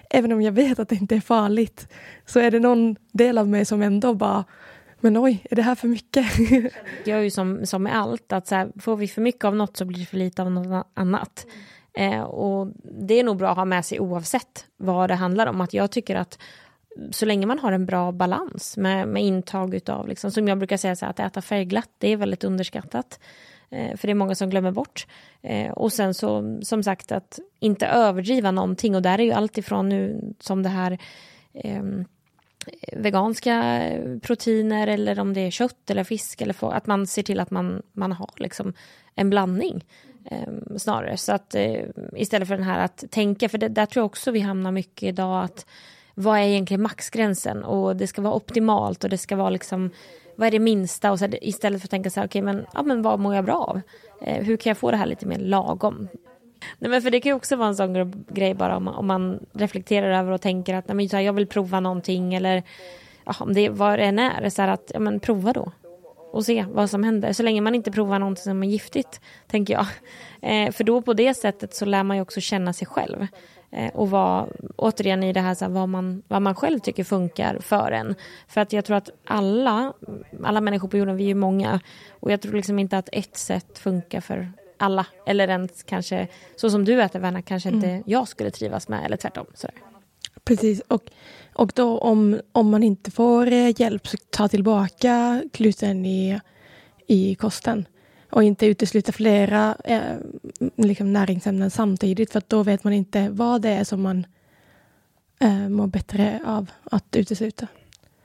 Även 0.10 0.32
om 0.32 0.42
jag 0.42 0.52
vet 0.52 0.80
att 0.80 0.90
det 0.90 0.96
inte 0.96 1.16
är 1.16 1.22
farligt 1.22 1.88
så 2.26 2.40
är 2.40 2.52
det 2.52 2.60
någon 2.60 2.96
del 3.12 3.38
av 3.38 3.48
mig 3.48 3.66
som 3.66 3.82
ändå 3.82 4.14
bara 4.14 4.44
men 5.04 5.18
oj, 5.18 5.46
är 5.52 5.56
det 5.56 5.62
här 5.62 5.76
för 5.76 5.88
mycket? 5.88 6.26
Jag 7.06 7.20
är 7.20 7.24
ju 7.24 7.30
som, 7.30 7.66
som 7.66 7.84
med 7.84 7.98
allt, 7.98 8.32
att 8.32 8.48
så 8.48 8.56
här, 8.56 8.72
får 8.80 8.96
vi 8.96 9.08
för 9.08 9.22
mycket 9.22 9.46
av 9.46 9.56
något 9.56 9.78
så 9.78 9.86
blir 9.86 10.00
det 10.00 10.06
för 10.06 10.18
lite 10.18 10.42
av 10.42 10.52
något 10.52 10.88
annat. 10.94 11.46
Eh, 11.94 12.22
och 12.22 12.68
det 12.84 13.20
är 13.20 13.24
nog 13.24 13.38
bra 13.38 13.50
att 13.50 13.58
ha 13.58 13.66
med 13.66 13.86
sig 13.86 14.00
oavsett 14.00 14.66
vad 14.78 15.10
det 15.10 15.16
handlar 15.16 15.48
om. 15.48 15.62
Att 15.62 15.74
jag 15.74 15.92
tycker 15.92 16.16
att 16.16 16.40
så 17.12 17.26
länge 17.26 17.46
man 17.46 17.60
har 17.60 17.72
en 17.72 17.86
bra 17.86 18.12
balans 18.12 18.78
med, 18.78 19.08
med 19.08 19.24
intag 19.24 19.74
utav, 19.76 20.08
liksom, 20.08 20.32
som 20.32 20.48
jag 20.48 20.58
brukar 20.58 20.78
säga, 20.78 20.96
så 20.96 21.06
här, 21.06 21.10
att 21.10 21.20
äta 21.20 21.42
färgglatt, 21.42 21.90
det 21.98 22.08
är 22.08 22.18
väldigt 22.18 22.44
underskattat. 22.44 23.20
Eh, 23.70 23.98
för 23.98 24.08
det 24.08 24.12
är 24.12 24.16
många 24.16 24.36
som 24.36 24.50
glömmer 24.50 24.72
bort. 24.72 25.08
Eh, 25.42 25.72
och 25.72 25.94
sen 25.94 26.14
så, 26.14 26.60
som 26.62 26.84
sagt, 26.84 27.12
att 27.12 27.40
inte 27.60 27.88
överdriva 27.88 28.52
någonting. 28.52 28.96
Och 28.96 29.02
där 29.02 29.20
är 29.20 29.24
ju 29.24 29.32
allt 29.32 29.58
ifrån 29.58 29.90
nu 29.90 30.34
som 30.40 30.64
det 30.64 30.70
här 30.70 30.98
eh, 31.54 31.84
veganska 32.94 33.84
proteiner 34.22 34.88
eller 34.88 35.20
om 35.20 35.34
det 35.34 35.42
är 35.42 35.52
kött 35.52 35.90
eller 35.90 36.04
fisk 36.04 36.42
eller 36.42 36.54
få, 36.54 36.70
att 36.70 36.88
man 36.88 37.08
ser 37.08 37.24
till 37.24 37.40
att 37.40 37.52
man, 37.52 37.82
man 37.94 38.12
har 38.12 38.30
liksom 38.38 38.74
en 39.16 39.30
blandning 39.30 39.86
eh, 40.26 40.78
snarare. 40.78 41.18
Så 41.18 41.32
att 41.32 41.56
eh, 41.56 41.84
istället 42.16 42.48
för 42.48 42.56
den 42.56 42.66
här 42.66 42.80
att 42.80 43.04
tänka, 43.12 43.50
för 43.50 43.58
det, 43.58 43.68
där 43.68 43.86
tror 43.86 44.02
jag 44.02 44.06
också 44.06 44.32
vi 44.32 44.40
hamnar 44.40 44.72
mycket 44.72 45.04
idag 45.04 45.44
att 45.44 45.66
vad 46.13 46.39
är 46.39 46.44
egentligen 46.44 46.82
maxgränsen 46.82 47.63
och 47.63 47.96
det 47.96 48.08
ska 48.08 48.22
vara 48.22 48.34
optimalt 48.34 49.03
och 49.03 49.10
det 49.10 49.18
ska 49.18 49.36
vara 49.36 49.50
liksom 49.50 49.89
vad 50.36 50.48
är 50.48 50.51
det 50.51 50.60
minsta 50.60 51.12
och 51.12 51.20
så 51.20 51.25
här, 51.25 51.44
istället 51.44 51.82
för 51.82 51.88
att 51.88 51.91
tänka 51.91 52.10
så 52.10 52.20
här, 52.20 52.27
okej 52.27 52.41
men, 52.41 52.65
ja, 52.74 52.84
men 52.84 53.01
vad 53.01 53.20
mår 53.20 53.36
jag 53.36 53.46
bra 53.46 53.56
av? 53.56 53.82
Eh, 54.22 54.44
hur 54.44 54.58
kan 54.58 54.70
jag 54.70 54.77
få 54.77 54.91
det 54.91 54.98
här 54.98 55.06
lite 55.06 55.25
mer 55.25 55.39
lagom? 55.39 56.08
Nej, 56.80 56.91
men 56.91 57.01
för 57.01 57.12
det 57.12 57.22
kan 57.22 57.30
ju 57.30 57.36
också 57.36 57.56
vara 57.56 57.68
en 57.68 57.75
sån 57.75 58.25
grej 58.27 58.53
bara 58.53 58.77
om 58.77 58.84
man, 58.84 58.96
om 58.96 59.08
man 59.08 59.46
reflekterar 59.53 60.20
över 60.20 60.32
och 60.32 60.41
tänker 60.41 60.75
att 60.75 60.88
nej, 60.88 60.96
men, 60.96 61.10
så 61.10 61.15
här, 61.15 61.24
jag 61.24 61.34
vill 61.34 61.48
prova 61.48 61.80
någonting 61.80 62.34
eller 62.34 62.63
ja, 63.25 63.36
om 63.39 63.53
det 63.53 63.70
vad 63.70 64.00
det 64.00 64.06
än 64.06 64.20
är, 64.20 64.50
så 64.50 64.62
här 64.62 64.70
att 64.70 64.91
ja, 64.94 65.00
men, 65.00 65.20
prova 65.20 65.53
då 65.53 65.72
och 66.32 66.46
se 66.46 66.65
vad 66.72 66.89
som 66.89 67.03
händer. 67.03 67.34
Så 67.34 67.44
länge 67.44 67.62
man 67.62 67.75
inte 67.75 67.91
provar 67.91 68.20
någonting 68.20 68.44
som 68.44 68.63
är 68.63 68.68
giftigt, 68.68 69.22
tänker 69.48 69.74
jag. 69.74 69.86
Eh, 70.42 70.72
för 70.72 70.83
då 70.83 71.01
på 71.01 71.14
det 71.14 71.33
sättet 71.33 71.75
så 71.75 71.86
lär 71.86 72.03
man 72.03 72.18
ju 72.18 72.22
också 72.22 72.42
känna 72.42 72.74
sig 72.74 72.88
själv. 72.88 73.27
Eh, 73.72 73.94
och 73.94 74.10
vara, 74.10 74.48
återigen 74.75 75.24
i 75.24 75.34
det 75.34 75.40
här, 75.40 75.55
så 75.55 75.66
här 75.66 75.72
vad, 75.72 75.90
man, 75.90 76.24
vad 76.27 76.42
man 76.42 76.55
själv 76.55 76.79
tycker 76.79 77.03
funkar 77.03 77.60
för 77.60 77.92
en. 77.92 78.16
För 78.48 78.62
att 78.62 78.74
jag 78.74 78.86
tror 78.86 78.98
att 78.98 79.10
alla, 79.25 79.94
alla 80.44 80.62
människor 80.62 80.88
på 80.88 80.98
jorden, 80.98 81.16
vi 81.16 81.24
är 81.24 81.27
ju 81.27 81.36
många. 81.36 81.79
Och 82.10 82.31
jag 82.31 82.42
tror 82.42 82.53
liksom 82.53 82.79
inte 82.79 82.98
att 82.98 83.10
ett 83.12 83.38
sätt 83.38 83.79
funkar 83.79 84.22
för 84.22 84.51
alla. 84.77 85.05
Eller 85.25 85.48
ens 85.48 85.84
kanske, 85.84 86.27
så 86.55 86.70
som 86.70 86.86
du 86.86 87.01
äter 87.01 87.20
Verna, 87.20 87.42
kanske 87.42 87.70
inte 87.70 88.03
jag 88.05 88.27
skulle 88.27 88.51
trivas 88.51 88.88
med. 88.88 89.05
Eller 89.05 89.18
tvärtom. 89.18 89.46
Sådär. 89.53 89.75
Precis, 90.44 90.81
och, 90.88 91.03
och 91.53 91.72
då 91.75 92.00
om, 92.00 92.42
om 92.51 92.70
man 92.70 92.84
inte 92.84 93.12
får 93.12 93.51
eh, 93.51 93.81
hjälp 93.81 94.07
så 94.07 94.18
ta 94.29 94.48
tillbaka 94.48 95.44
gluten 95.53 96.05
i, 96.05 96.40
i 97.07 97.36
kosten. 97.36 97.86
Och 98.31 98.44
inte 98.44 98.65
utesluta 98.65 99.11
flera 99.11 99.75
eh, 99.85 100.17
liksom 100.75 101.13
näringsämnen 101.13 101.70
samtidigt 101.70 102.31
för 102.31 102.41
då 102.48 102.63
vet 102.63 102.83
man 102.83 102.94
inte 102.94 103.29
vad 103.31 103.61
det 103.61 103.70
är 103.70 103.83
som 103.83 104.01
man 104.01 104.25
eh, 105.41 105.70
mår 105.70 105.87
bättre 105.87 106.39
av 106.46 106.63
att 106.91 107.15
utesluta. 107.15 107.67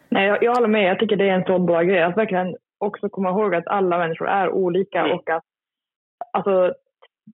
Nej, 0.08 0.26
jag, 0.26 0.42
jag 0.42 0.54
håller 0.54 0.68
med. 0.68 0.90
Jag 0.90 0.98
tycker 0.98 1.16
det 1.16 1.28
är 1.28 1.34
en 1.34 1.44
så 1.44 1.58
bra 1.58 1.82
grej 1.82 2.02
att 2.02 2.16
verkligen 2.16 2.56
också 2.78 3.08
komma 3.08 3.30
ihåg 3.30 3.54
att 3.54 3.66
alla 3.66 3.98
människor 3.98 4.28
är 4.28 4.50
olika 4.50 5.14
och 5.14 5.30
att 5.30 5.44
alltså, 6.32 6.74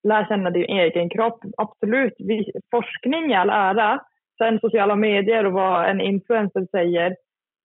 lära 0.02 0.26
känna 0.28 0.50
din 0.50 0.64
egen 0.64 1.10
kropp. 1.10 1.40
Absolut, 1.56 2.14
vi, 2.18 2.52
forskning 2.70 3.30
i 3.30 3.34
all 3.34 3.50
ära. 3.50 4.00
Sen 4.38 4.58
sociala 4.60 4.96
medier 4.96 5.46
och 5.46 5.52
vad 5.52 5.90
en 5.90 6.00
influencer 6.00 6.66
säger. 6.70 7.16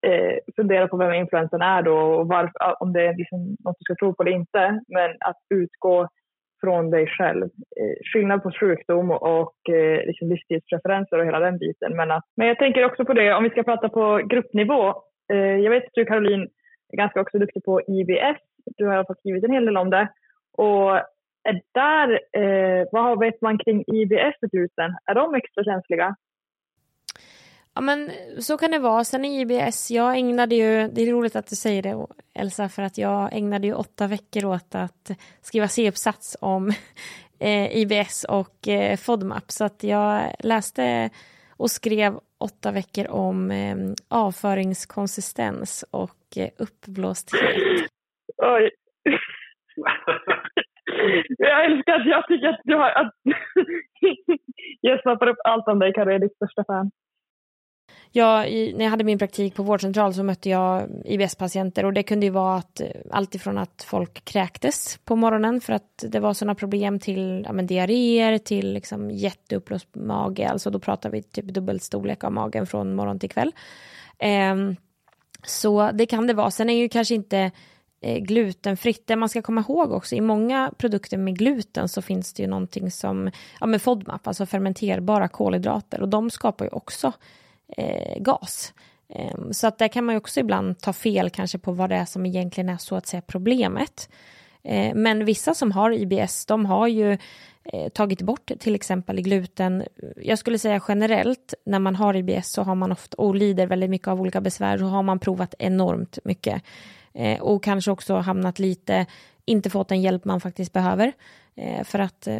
Eh, 0.06 0.38
fundera 0.56 0.88
på 0.88 0.98
vem 0.98 1.14
influencern 1.14 1.62
är 1.62 1.82
då 1.82 1.98
och 1.98 2.28
varför, 2.28 2.84
om 2.84 2.94
det 2.94 3.02
är 3.06 3.18
liksom 3.18 3.40
något 3.40 3.76
du 3.80 3.84
ska 3.84 3.96
tro 3.96 4.16
på 4.16 4.24
eller 4.24 4.32
inte. 4.32 4.82
Men 4.88 5.10
att 5.20 5.42
utgå 5.50 6.08
från 6.62 6.90
dig 6.90 7.08
själv. 7.08 7.44
Eh, 7.44 7.98
skillnad 8.14 8.44
på 8.44 8.52
sjukdom 8.52 9.12
och 9.12 9.70
eh, 9.70 10.06
liksom 10.06 10.30
livsstilspreferenser 10.30 11.20
och 11.20 11.26
hela 11.26 11.40
den 11.40 11.58
biten. 11.58 11.96
Men, 11.96 12.12
att, 12.12 12.24
men 12.38 12.48
jag 12.48 12.58
tänker 12.58 12.86
också 12.86 13.06
på 13.06 13.14
det, 13.14 13.34
om 13.34 13.44
vi 13.44 13.50
ska 13.50 13.64
prata 13.64 13.90
på 13.90 14.18
gruppnivå. 14.18 14.94
Eh, 15.34 15.38
jag 15.38 15.70
vet 15.72 15.84
att 15.84 15.94
du 15.94 16.06
Caroline 16.06 16.48
är 16.94 16.98
ganska 16.98 17.22
också 17.22 17.40
duktig 17.40 17.64
på 17.64 17.82
IBS. 17.82 18.42
Du 18.78 18.86
har 18.86 18.94
i 18.94 18.96
alla 18.96 19.06
fall 19.06 19.20
skrivit 19.20 19.44
en 19.44 19.52
hel 19.52 19.66
del 19.66 19.78
om 19.78 19.90
det. 19.90 20.08
Och 20.58 20.92
är 21.50 21.62
där, 21.74 22.20
eh, 22.42 22.88
vad 22.92 23.20
vet 23.20 23.42
man 23.42 23.58
kring 23.58 23.84
IBS 23.88 24.36
och? 24.42 24.98
Är 25.06 25.16
de 25.16 25.36
extra 25.36 25.64
känsliga? 25.64 26.16
Ja 27.78 27.82
men 27.82 28.12
så 28.40 28.58
kan 28.58 28.72
det 28.72 28.80
vara. 28.80 29.04
Sen 29.04 29.26
i 29.26 29.42
IBS, 29.42 29.92
jag 29.92 30.18
ägnade 30.18 30.56
ju, 30.56 30.88
det 30.88 31.02
är 31.02 31.12
roligt 31.12 31.36
att 31.36 31.48
du 31.48 31.56
säger 31.56 31.82
det 31.82 32.08
Elsa, 32.34 32.70
för 32.70 32.84
att 32.84 32.98
jag 32.98 33.34
ägnade 33.34 33.68
ju 33.68 33.74
åtta 33.74 34.08
veckor 34.08 34.46
åt 34.46 34.76
att 34.76 35.12
skriva 35.42 35.68
C-uppsats 35.68 36.38
om 36.42 36.72
eh, 37.40 37.78
IBS 37.78 38.26
och 38.30 38.68
eh, 38.68 38.98
FODMAP. 38.98 39.52
Så 39.52 39.66
att 39.66 39.84
jag 39.84 40.36
läste 40.40 41.10
och 41.58 41.72
skrev 41.72 42.20
åtta 42.38 42.72
veckor 42.72 43.08
om 43.08 43.52
eh, 43.52 43.78
avföringskonsistens 44.08 45.86
och 45.92 46.38
eh, 46.38 46.50
uppblåsthet. 46.58 47.42
Oj. 48.38 48.70
jag 51.38 51.66
älskar 51.66 51.94
att 51.94 52.08
jag 52.08 52.28
tycker 52.28 52.48
att 52.48 52.62
du 52.64 52.76
har... 52.76 52.90
Att 52.90 53.14
jag 54.82 55.02
snappar 55.02 55.28
upp 55.28 55.40
allt 55.44 55.68
om 55.68 55.80
dig, 55.80 55.94
Carro, 55.94 56.10
Jag 56.10 56.16
är 56.16 56.20
ditt 56.20 56.36
största 56.36 56.64
fan. 56.68 56.92
Jag, 58.18 58.50
i, 58.50 58.74
när 58.74 58.86
jag 58.86 58.90
hade 58.90 59.04
min 59.04 59.20
praktik 59.20 59.56
på 59.56 59.64
vårdcentral 59.64 60.14
så 60.14 60.24
mötte 60.24 60.50
jag 60.50 60.90
IBS-patienter 61.06 61.86
och 61.86 61.94
det 61.94 62.04
kunde 62.04 62.26
ju 62.26 62.30
vara 62.30 62.58
att 62.58 62.82
eh, 62.82 62.88
allt 63.12 63.36
ifrån 63.36 63.58
att 63.58 63.86
folk 63.88 64.26
kräktes 64.26 65.00
på 65.06 65.16
morgonen 65.16 65.62
för 65.62 65.74
att 65.74 66.04
det 66.08 66.20
var 66.20 66.34
sådana 66.34 66.56
problem 66.56 67.00
till 67.00 67.44
ja, 67.46 67.54
men 67.54 67.68
diarréer, 67.68 68.38
till 68.38 68.74
liksom 68.74 69.12
jätteuppblåst 69.12 69.96
mage, 69.96 70.50
alltså 70.50 70.70
då 70.70 70.80
pratar 70.80 71.10
vi 71.10 71.24
typ 71.24 71.46
dubbelstorlek 71.46 72.24
av 72.24 72.32
magen 72.32 72.68
från 72.68 72.96
morgon 72.96 73.20
till 73.20 73.30
kväll. 73.30 73.52
Ehm, 74.20 74.76
så 75.44 75.92
det 75.94 76.06
kan 76.06 76.28
det 76.28 76.34
vara. 76.34 76.52
Sen 76.52 76.70
är 76.70 76.78
ju 76.78 76.90
kanske 76.90 77.16
inte 77.16 77.52
eh, 78.02 78.20
glutenfritt. 78.20 79.08
Det 79.08 79.16
man 79.16 79.30
ska 79.30 79.42
komma 79.42 79.62
ihåg 79.62 79.92
också, 79.92 80.16
i 80.16 80.22
många 80.22 80.72
produkter 80.78 81.18
med 81.18 81.38
gluten 81.38 81.90
så 81.90 82.02
finns 82.02 82.34
det 82.34 82.44
ju 82.44 82.50
någonting 82.50 82.92
som, 82.92 83.32
ja 83.60 83.66
men 83.66 83.80
FODMAP, 83.80 84.28
alltså 84.28 84.46
fermenterbara 84.46 85.28
kolhydrater 85.28 86.02
och 86.02 86.10
de 86.10 86.30
skapar 86.30 86.66
ju 86.66 86.72
också 86.72 87.14
eh, 87.78 88.20
gas. 88.20 88.74
Eh, 89.10 89.52
så 89.52 89.68
att 89.68 89.78
där 89.78 89.88
kan 89.88 90.06
man 90.06 90.16
ju 90.16 90.18
också 90.18 90.40
ibland 90.40 90.80
ta 90.80 90.94
fel 90.94 91.30
kanske 91.30 91.58
på 91.58 91.72
vad 91.72 91.90
det 91.90 91.96
är 91.96 92.06
som 92.06 92.26
egentligen 92.26 92.70
är 92.70 92.78
så 92.78 92.96
att 92.96 93.08
säga 93.08 93.22
problemet. 93.22 94.10
Eh, 94.64 94.96
men 94.96 95.26
vissa 95.26 95.54
som 95.54 95.72
har 95.72 95.92
IBS, 95.92 96.46
de 96.46 96.66
har 96.66 96.88
ju 96.88 97.18
eh, 97.64 97.90
tagit 97.94 98.22
bort 98.22 98.52
till 98.60 98.76
exempel 98.76 99.22
gluten. 99.22 99.84
Jag 100.16 100.40
skulle 100.40 100.60
säga 100.60 100.82
generellt 100.88 101.54
när 101.66 101.80
man 101.80 101.96
har 101.96 102.16
IBS 102.16 102.52
så 102.52 102.62
har 102.62 102.76
man 102.76 102.92
ofta 102.92 103.18
och 103.18 103.36
lider 103.36 103.68
väldigt 103.68 103.90
mycket 103.90 104.08
av 104.08 104.22
olika 104.22 104.42
besvär 104.42 104.78
så 104.78 104.86
har 104.86 105.04
man 105.04 105.20
provat 105.20 105.56
enormt 105.60 106.20
mycket. 106.24 106.64
Eh, 107.14 107.42
och 107.42 107.64
kanske 107.64 107.92
också 107.92 108.16
hamnat 108.16 108.60
lite 108.60 109.06
inte 109.48 109.70
fått 109.70 109.88
den 109.88 110.02
hjälp 110.02 110.26
man 110.26 110.42
faktiskt 110.42 110.74
behöver. 110.74 111.14
Eh, 111.56 111.84
för 111.84 112.00
att 112.00 112.28
eh, 112.28 112.40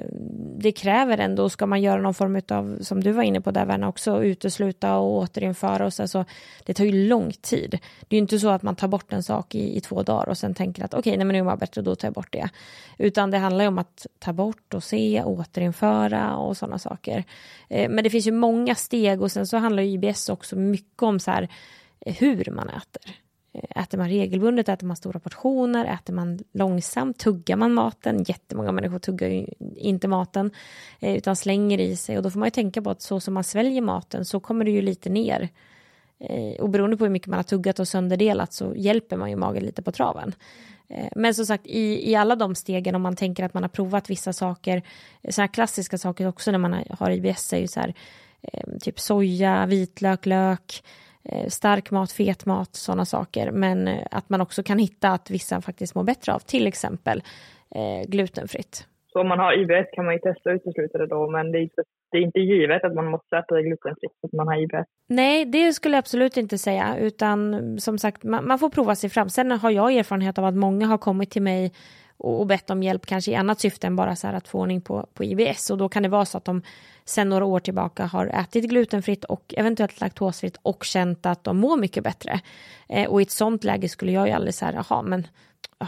det 0.58 0.72
kräver 0.72 1.18
ändå, 1.18 1.50
ska 1.50 1.66
man 1.66 1.82
göra 1.82 2.02
någon 2.02 2.14
form 2.14 2.42
av, 2.50 2.78
som 2.82 3.04
du 3.04 3.12
var 3.12 3.24
inne 3.24 3.42
på 3.42 3.52
där 3.52 3.66
Verna, 3.66 3.88
också 3.88 4.24
utesluta 4.24 4.98
och 4.98 5.18
återinföra 5.18 5.86
och 5.86 5.94
så, 5.94 6.08
så 6.08 6.26
det 6.66 6.74
tar 6.74 6.86
ju 6.86 7.08
lång 7.08 7.32
tid. 7.32 7.80
Det 8.08 8.16
är 8.16 8.18
ju 8.18 8.22
inte 8.22 8.40
så 8.40 8.50
att 8.50 8.64
man 8.64 8.76
tar 8.76 8.88
bort 8.88 9.14
en 9.14 9.24
sak 9.24 9.56
i, 9.56 9.78
i 9.78 9.82
två 9.82 10.04
dagar 10.04 10.30
och 10.30 10.38
sen 10.38 10.54
tänker 10.54 10.86
att 10.86 10.94
okej, 10.94 11.12
okay, 11.12 11.18
nu 11.24 11.44
mår 11.44 11.52
jag 11.52 11.60
bättre, 11.60 11.82
då 11.82 11.96
tar 11.96 12.08
jag 12.08 12.14
bort 12.14 12.32
det. 12.34 12.50
Utan 12.98 13.32
det 13.32 13.38
handlar 13.38 13.64
ju 13.64 13.68
om 13.68 13.78
att 13.78 14.08
ta 14.20 14.34
bort 14.34 14.74
och 14.74 14.84
se, 14.84 15.24
återinföra 15.24 16.38
och 16.38 16.58
sådana 16.58 16.80
saker. 16.80 17.24
Eh, 17.70 17.90
men 17.90 18.04
det 18.04 18.10
finns 18.10 18.28
ju 18.28 18.32
många 18.32 18.76
steg 18.76 19.22
och 19.22 19.32
sen 19.32 19.48
så 19.48 19.58
handlar 19.58 19.84
ju 19.84 19.90
IBS 19.90 20.30
också 20.30 20.56
mycket 20.56 21.04
om 21.04 21.20
så 21.20 21.32
här 21.32 21.50
hur 22.06 22.52
man 22.52 22.70
äter. 22.70 23.27
Eh, 23.58 23.82
äter 23.84 23.98
man 23.98 24.10
regelbundet, 24.10 24.70
äter 24.70 24.88
man 24.88 24.96
stora 24.96 25.20
portioner, 25.20 25.86
äter 25.86 26.14
man 26.14 26.40
långsamt, 26.52 27.18
tuggar 27.18 27.56
man 27.56 27.74
maten? 27.74 28.24
Jättemånga 28.28 28.72
människor 28.72 29.00
tuggar 29.00 29.28
ju 29.28 29.46
inte 29.76 30.08
maten 30.08 30.52
eh, 31.00 31.16
utan 31.18 31.36
slänger 31.36 31.80
i 31.80 31.96
sig 31.96 32.18
och 32.18 32.24
då 32.24 32.32
får 32.32 32.40
man 32.40 32.48
ju 32.48 32.52
tänka 32.52 32.82
på 32.82 32.90
att 32.90 33.02
så 33.02 33.20
som 33.20 33.34
man 33.34 33.44
sväljer 33.44 33.82
maten 33.82 34.26
så 34.26 34.40
kommer 34.40 34.66
det 34.66 34.72
ju 34.72 34.82
lite 34.82 35.10
ner. 35.10 35.50
Eh, 36.20 36.62
och 36.62 36.70
beroende 36.70 36.98
på 36.98 37.04
hur 37.04 37.12
mycket 37.12 37.28
man 37.28 37.38
har 37.38 37.44
tuggat 37.44 37.80
och 37.80 37.88
sönderdelat 37.88 38.54
så 38.54 38.74
hjälper 38.76 39.18
man 39.18 39.30
ju 39.30 39.36
magen 39.36 39.64
lite 39.64 39.82
på 39.82 39.92
traven. 39.92 40.36
Men 41.16 41.34
som 41.34 41.46
sagt, 41.46 41.68
i, 41.68 42.12
i 42.12 42.16
alla 42.16 42.36
de 42.36 42.56
stegen, 42.56 42.96
om 42.96 43.02
man 43.02 43.16
tänker 43.16 43.44
att 43.44 43.54
man 43.54 43.64
har 43.64 43.70
provat 43.70 44.10
vissa 44.10 44.34
saker, 44.34 44.84
sådana 45.30 45.48
klassiska 45.48 45.98
saker 45.98 46.28
också 46.28 46.52
när 46.52 46.58
man 46.58 46.84
har 46.90 47.12
IBS 47.12 47.54
är 47.54 47.58
ju 47.58 47.68
så 47.68 47.80
här, 47.80 47.94
typ 48.82 49.00
soja, 49.00 49.66
vitlök, 49.66 50.26
lök, 50.26 50.84
stark 51.50 51.92
mat, 51.92 52.12
fet 52.12 52.46
mat, 52.46 52.76
sådana 52.76 53.06
saker. 53.06 53.52
Men 53.52 53.88
eh, 53.88 54.08
att 54.12 54.30
man 54.30 54.42
också 54.42 54.64
kan 54.64 54.80
hitta 54.80 55.10
att 55.10 55.32
vissa 55.32 55.62
faktiskt 55.62 55.96
mår 55.96 56.04
bättre 56.04 56.34
av 56.34 56.40
till 56.40 56.68
exempel 56.68 57.24
eh, 57.76 58.10
glutenfritt. 58.10 58.88
Så 59.14 59.22
om 59.22 59.28
man 59.28 59.40
har 59.40 59.54
IBS 59.54 59.90
kan 59.94 60.06
man 60.06 60.14
ju 60.14 60.20
testa 60.20 60.50
att 60.50 60.56
utesluta 60.56 60.98
det 60.98 61.08
då, 61.08 61.30
men 61.30 61.52
det 61.52 61.58
är, 61.58 61.62
inte, 61.62 61.82
det 62.12 62.18
är 62.18 62.22
inte 62.22 62.40
givet 62.40 62.84
att 62.84 62.94
man 62.94 63.06
måste 63.06 63.38
äta 63.38 63.56
det 63.56 63.64
glutenfritt 63.64 64.12
för 64.22 64.28
att 64.28 64.34
man 64.34 64.48
har 64.48 64.64
IBS. 64.64 64.88
Nej, 65.08 65.46
det 65.46 65.74
skulle 65.74 65.96
jag 65.96 66.00
absolut 66.00 66.38
inte 66.38 66.58
säga, 66.58 66.98
utan 66.98 67.80
som 67.80 67.98
sagt, 67.98 68.24
man, 68.24 68.48
man 68.48 68.60
får 68.60 68.70
prova 68.70 68.96
sig 68.96 69.10
fram. 69.10 69.30
Sen 69.30 69.52
har 69.52 69.72
jag 69.72 69.94
erfarenhet 69.96 70.38
av 70.38 70.46
att 70.46 70.56
många 70.56 70.88
har 70.88 70.98
kommit 70.98 71.32
till 71.32 71.42
mig 71.42 71.72
och, 72.18 72.48
bett 72.48 72.70
om 72.70 72.84
hjälp 72.84 73.06
kanske 73.06 73.32
i 73.32 73.36
annat 73.36 73.60
syfte 73.60 73.88
än 73.88 73.96
bara 73.96 74.16
så 74.16 74.28
att 74.28 74.48
få 74.48 74.60
ordning 74.60 74.82
på, 74.82 75.08
på 75.14 75.24
IBS 75.24 75.70
och 75.70 75.78
då 75.78 75.90
kan 75.90 76.04
det 76.04 76.10
vara 76.10 76.26
så 76.26 76.38
att 76.38 76.46
de 76.46 76.62
sen 77.06 77.30
några 77.30 77.46
år 77.46 77.60
tillbaka 77.60 78.06
har 78.06 78.28
ätit 78.28 78.66
glutenfritt 78.70 79.24
och 79.24 79.54
eventuellt 79.58 80.02
laktosfritt 80.02 80.58
och 80.62 80.84
känt 80.84 81.26
att 81.26 81.44
de 81.44 81.58
mår 81.58 81.78
mycket 81.78 82.04
bättre. 82.04 82.40
Eh, 82.90 83.10
och 83.10 83.22
i 83.22 83.24
ett 83.24 83.32
sånt 83.32 83.64
läge 83.64 83.90
skulle 83.90 84.12
jag 84.12 84.28
ju 84.28 84.34
aldrig 84.34 84.54
säga, 84.54 84.86
jaha 84.90 85.02
men 85.02 85.28
ah, 85.78 85.88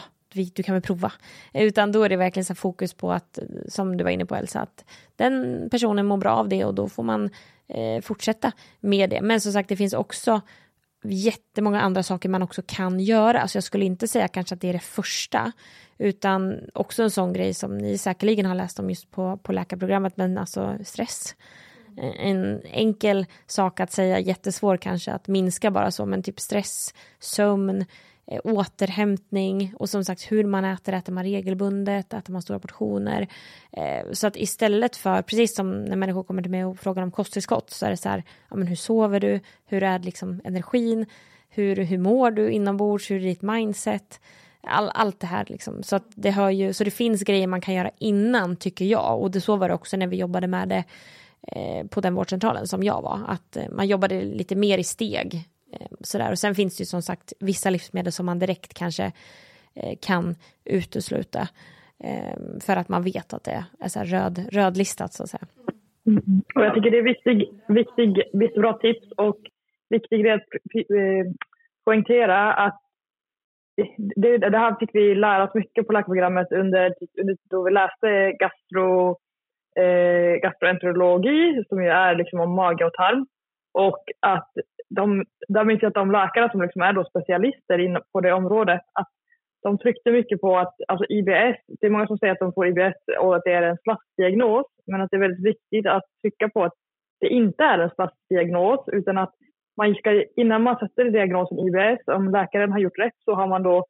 du 0.54 0.64
kan 0.64 0.76
väl 0.76 0.82
prova. 0.82 1.12
Eh, 1.54 1.64
utan 1.64 1.92
då 1.92 2.04
är 2.04 2.10
det 2.10 2.18
verkligen 2.18 2.46
så 2.46 2.56
fokus 2.56 2.94
på 2.94 3.12
att, 3.12 3.40
som 3.68 3.98
du 3.98 4.04
var 4.04 4.12
inne 4.12 4.26
på 4.26 4.36
Elsa, 4.36 4.62
att 4.62 4.86
den 5.16 5.68
personen 5.72 6.06
mår 6.06 6.18
bra 6.18 6.32
av 6.32 6.50
det 6.50 6.66
och 6.66 6.74
då 6.74 6.90
får 6.90 7.04
man 7.04 7.30
eh, 7.68 8.02
fortsätta 8.02 8.52
med 8.80 9.10
det. 9.10 9.22
Men 9.22 9.42
som 9.42 9.54
sagt, 9.54 9.70
det 9.70 9.76
finns 9.76 9.94
också 9.94 10.42
jättemånga 11.04 11.82
andra 11.82 12.04
saker 12.04 12.30
man 12.30 12.42
också 12.42 12.62
kan 12.66 13.00
göra. 13.00 13.42
Alltså 13.42 13.58
jag 13.58 13.64
skulle 13.64 13.86
inte 13.86 14.08
säga 14.08 14.28
kanske 14.28 14.56
att 14.56 14.62
det 14.62 14.70
är 14.70 14.74
det 14.74 14.80
första, 14.80 15.52
utan 15.98 16.60
också 16.74 17.04
en 17.04 17.12
sån 17.12 17.34
grej 17.34 17.54
som 17.54 17.78
ni 17.78 17.98
säkerligen 17.98 18.46
har 18.46 18.56
läst 18.56 18.80
om 18.80 18.90
just 18.90 19.12
på, 19.12 19.38
på 19.38 19.52
läkarprogrammet, 19.52 20.18
men 20.18 20.38
alltså 20.38 20.78
stress. 20.84 21.36
En 22.20 22.62
enkel 22.64 23.26
sak 23.48 23.80
att 23.80 23.92
säga, 23.92 24.20
jättesvår 24.20 24.78
kanske 24.78 25.12
att 25.12 25.28
minska 25.28 25.72
bara 25.72 25.92
så, 25.92 26.06
men 26.06 26.24
typ 26.24 26.40
stress, 26.40 26.94
sömn, 27.20 27.86
eh, 28.32 28.40
återhämtning 28.44 29.74
och 29.76 29.90
som 29.90 30.06
sagt 30.06 30.32
hur 30.32 30.44
man 30.44 30.66
äter, 30.66 30.94
äter 30.94 31.14
man 31.14 31.24
regelbundet, 31.24 32.14
äter 32.14 32.34
man 32.34 32.42
stora 32.42 32.60
portioner. 32.60 33.28
Eh, 33.72 34.12
så 34.12 34.28
att 34.28 34.36
istället 34.36 34.96
för, 34.96 35.22
precis 35.22 35.56
som 35.56 35.86
när 35.86 35.96
människor 35.96 36.24
kommer 36.24 36.42
till 36.42 36.52
mig 36.52 36.66
och 36.66 36.80
frågar 36.80 37.04
om 37.04 37.12
kosttillskott 37.12 37.70
så 37.70 37.86
är 37.86 37.90
det 37.90 37.98
så 37.98 38.10
här, 38.10 38.24
ja 38.50 38.56
men 38.56 38.68
hur 38.68 38.76
sover 38.76 39.20
du, 39.20 39.40
hur 39.66 39.84
är 39.84 40.00
liksom 40.00 40.42
energin, 40.44 41.06
hur, 41.50 41.76
hur 41.76 41.98
mår 41.98 42.32
du 42.32 42.52
inombords, 42.52 43.12
hur 43.12 43.16
är 43.16 43.26
ditt 43.26 43.42
mindset? 43.42 44.20
All, 44.62 44.90
allt 44.94 45.20
det 45.20 45.28
här 45.28 45.46
liksom. 45.50 45.84
Så, 45.84 45.96
att 45.96 46.06
det 46.16 46.32
hör 46.32 46.50
ju, 46.50 46.74
så 46.74 46.84
det 46.84 46.92
finns 46.92 47.22
grejer 47.22 47.48
man 47.48 47.62
kan 47.62 47.74
göra 47.74 47.92
innan 47.98 48.56
tycker 48.56 48.86
jag. 48.86 49.22
Och 49.22 49.32
det 49.32 49.42
så 49.42 49.56
var 49.56 49.68
det 49.68 49.76
också 49.76 49.98
när 49.98 50.08
vi 50.08 50.18
jobbade 50.18 50.48
med 50.48 50.70
det 50.70 50.84
eh, 51.48 51.88
på 51.88 52.02
den 52.02 52.16
vårdcentralen 52.16 52.68
som 52.68 52.84
jag 52.84 53.02
var. 53.02 53.20
Att 53.28 53.58
eh, 53.58 53.70
man 53.72 53.88
jobbade 53.88 54.22
lite 54.22 54.56
mer 54.56 54.78
i 54.78 54.84
steg. 54.84 55.50
Eh, 55.74 55.88
sådär. 56.02 56.32
Och 56.32 56.40
sen 56.40 56.56
finns 56.56 56.78
det 56.78 56.82
ju 56.82 56.86
som 56.86 57.02
sagt 57.02 57.34
vissa 57.40 57.70
livsmedel 57.70 58.12
som 58.12 58.26
man 58.26 58.40
direkt 58.40 58.74
kanske 58.74 59.12
eh, 59.76 59.98
kan 60.02 60.36
utesluta. 60.66 61.48
Ehm, 62.04 62.60
för 62.60 62.76
att 62.76 62.90
man 62.90 63.04
vet 63.04 63.34
att 63.34 63.44
det 63.44 63.66
är 63.80 63.88
så 63.88 64.00
röd, 64.00 64.50
rödlistat 64.52 65.14
så 65.14 65.24
att 65.24 65.30
säga. 65.30 65.48
Mm. 66.08 66.42
Och 66.56 66.66
jag 66.66 66.76
tycker 66.76 66.92
det 66.92 66.98
är 66.98 67.04
viktig, 67.04 67.50
viktig, 67.68 68.24
viktig 68.34 68.62
bra 68.62 68.74
tips 68.74 69.12
och 69.18 69.40
viktig 69.90 70.22
grej 70.22 70.32
att 70.32 70.42
eh, 70.76 71.32
poängtera 71.86 72.54
att 72.54 72.82
det, 73.98 74.38
det 74.38 74.58
här 74.58 74.76
fick 74.80 74.90
vi 74.94 75.16
lära 75.16 75.44
oss 75.44 75.54
mycket 75.54 75.88
på 75.88 75.94
läkarprogrammet 75.94 76.52
under, 76.52 76.94
under 77.22 77.38
då 77.50 77.64
vi 77.64 77.72
läste 77.72 78.32
gastro, 78.40 79.18
eh, 79.80 80.42
gastroenterologi 80.42 81.64
som 81.70 81.84
ju 81.84 81.90
är 81.90 82.16
liksom 82.16 82.40
om 82.40 82.56
mage 82.56 82.86
och 82.86 82.94
tarm. 82.94 83.28
Och 83.74 84.04
att 84.20 84.52
de, 84.90 85.24
där 85.48 85.64
minns 85.64 85.82
jag 85.82 85.90
att 85.90 86.02
de 86.02 86.12
läkare 86.12 86.52
som 86.52 86.62
liksom 86.62 86.82
är 86.82 86.94
då 86.94 87.04
specialister 87.04 87.80
in, 87.80 87.98
på 88.14 88.22
det 88.22 88.34
området, 88.34 88.82
att 88.94 89.08
de 89.64 89.78
tryckte 89.78 90.12
mycket 90.12 90.42
på 90.42 90.58
att 90.58 90.76
alltså 90.88 91.06
IBS, 91.10 91.58
det 91.80 91.86
är 91.86 91.90
många 91.90 92.08
som 92.08 92.18
säger 92.18 92.34
att 92.34 92.40
de 92.40 92.54
får 92.54 92.68
IBS 92.68 92.98
och 93.20 93.36
att 93.36 93.44
det 93.46 93.52
är 93.52 93.62
en 93.62 93.78
slaskdiagnos, 93.78 94.66
men 94.88 95.02
att 95.02 95.12
det 95.12 95.18
är 95.18 95.28
väldigt 95.28 95.46
viktigt 95.46 95.88
att 95.88 96.04
trycka 96.22 96.50
på 96.50 96.64
att 96.64 96.74
det 97.20 97.28
inte 97.28 97.64
är 97.64 97.80
en 97.80 97.90
slaskdiagnos 97.90 98.80
utan 98.92 99.18
att 99.18 99.34
man 99.78 99.96
ska, 99.96 100.24
innan 100.36 100.64
man 100.64 100.78
sätter 100.80 101.10
diagnosen 101.10 101.60
IBS, 101.60 102.08
om 102.08 102.32
läkaren 102.32 102.72
har 102.72 102.80
gjort 102.80 103.00
rätt 103.00 103.20
så 103.26 103.34
har 103.34 103.48
man 103.48 103.64
då, 103.64 103.86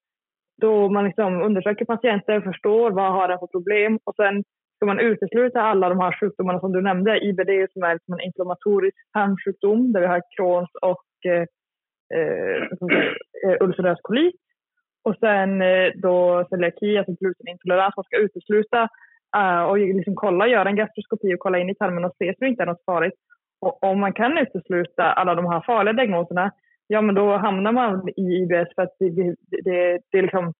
då 0.61 0.89
man 0.89 1.05
liksom 1.05 1.41
undersöker 1.41 1.85
patienten, 1.85 2.41
förstår 2.41 2.91
vad 2.91 3.13
har 3.13 3.27
den 3.27 3.39
för 3.39 3.47
problem 3.47 3.99
och 4.03 4.15
sen 4.15 4.43
ska 4.79 4.85
man 4.85 4.99
utesluta 4.99 5.61
alla 5.61 5.89
de 5.89 5.99
här 5.99 6.19
sjukdomarna 6.19 6.59
som 6.59 6.71
du 6.71 6.81
nämnde, 6.81 7.25
IBD 7.25 7.71
som 7.73 7.83
är 7.83 7.93
liksom 7.93 8.13
en 8.13 8.25
inflammatorisk 8.27 8.97
tarmsjukdom 9.13 9.91
där 9.93 10.01
vi 10.01 10.07
har 10.07 10.21
Crohns 10.35 10.69
och 10.81 11.31
eh, 11.31 11.45
eh, 12.17 12.63
eh, 13.45 13.57
ulcerös 13.59 13.99
kolit. 14.01 14.35
Och 15.03 15.15
sen 15.19 15.61
eh, 15.61 15.91
då 15.95 16.45
celiaki, 16.49 16.97
alltså 16.97 17.13
glutenintolerans, 17.19 17.97
man 17.97 18.03
ska 18.03 18.17
utesluta 18.17 18.81
eh, 19.37 19.63
och 19.63 19.77
liksom 19.77 20.15
kolla, 20.15 20.47
göra 20.47 20.69
en 20.69 20.75
gastroskopi 20.75 21.35
och 21.35 21.39
kolla 21.39 21.59
in 21.59 21.69
i 21.69 21.75
tarmen 21.75 22.05
och 22.05 22.15
se 22.17 22.33
så 22.33 22.37
det 22.39 22.47
inte 22.47 22.63
är 22.63 22.67
något 22.67 22.85
farligt. 22.85 23.19
Och 23.61 23.83
om 23.83 23.99
man 23.99 24.13
kan 24.13 24.37
utesluta 24.37 25.03
alla 25.03 25.35
de 25.35 25.45
här 25.45 25.61
farliga 25.65 25.93
diagnoserna, 25.93 26.51
ja 26.87 27.01
men 27.01 27.15
då 27.15 27.37
hamnar 27.37 27.71
man 27.71 28.09
i 28.09 28.21
IBS 28.21 28.75
för 28.75 28.81
att 28.81 28.95
det, 28.99 29.09
det, 29.09 29.35
det, 29.49 29.99
det 30.11 30.17
är 30.17 30.21
liksom 30.21 30.53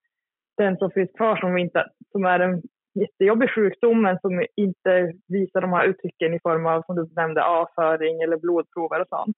den 0.58 0.78
som 0.78 0.92
finns 0.92 1.12
kvar 1.12 1.36
som, 1.36 1.58
inte, 1.58 1.86
som 2.12 2.26
är 2.26 2.40
den 2.40 2.62
jättejobbig 3.02 3.50
sjukdom 3.50 4.02
men 4.02 4.20
som 4.20 4.46
inte 4.56 5.14
visar 5.28 5.62
de 5.62 5.74
här 5.74 5.86
uttrycken 5.86 6.34
i 6.34 6.40
form 6.40 6.66
av, 6.66 6.82
som 6.82 6.96
du 6.96 7.10
nämnde, 7.16 7.44
avföring 7.44 8.22
eller 8.22 8.38
blodprover 8.38 9.02
och 9.02 9.08
sånt. 9.10 9.36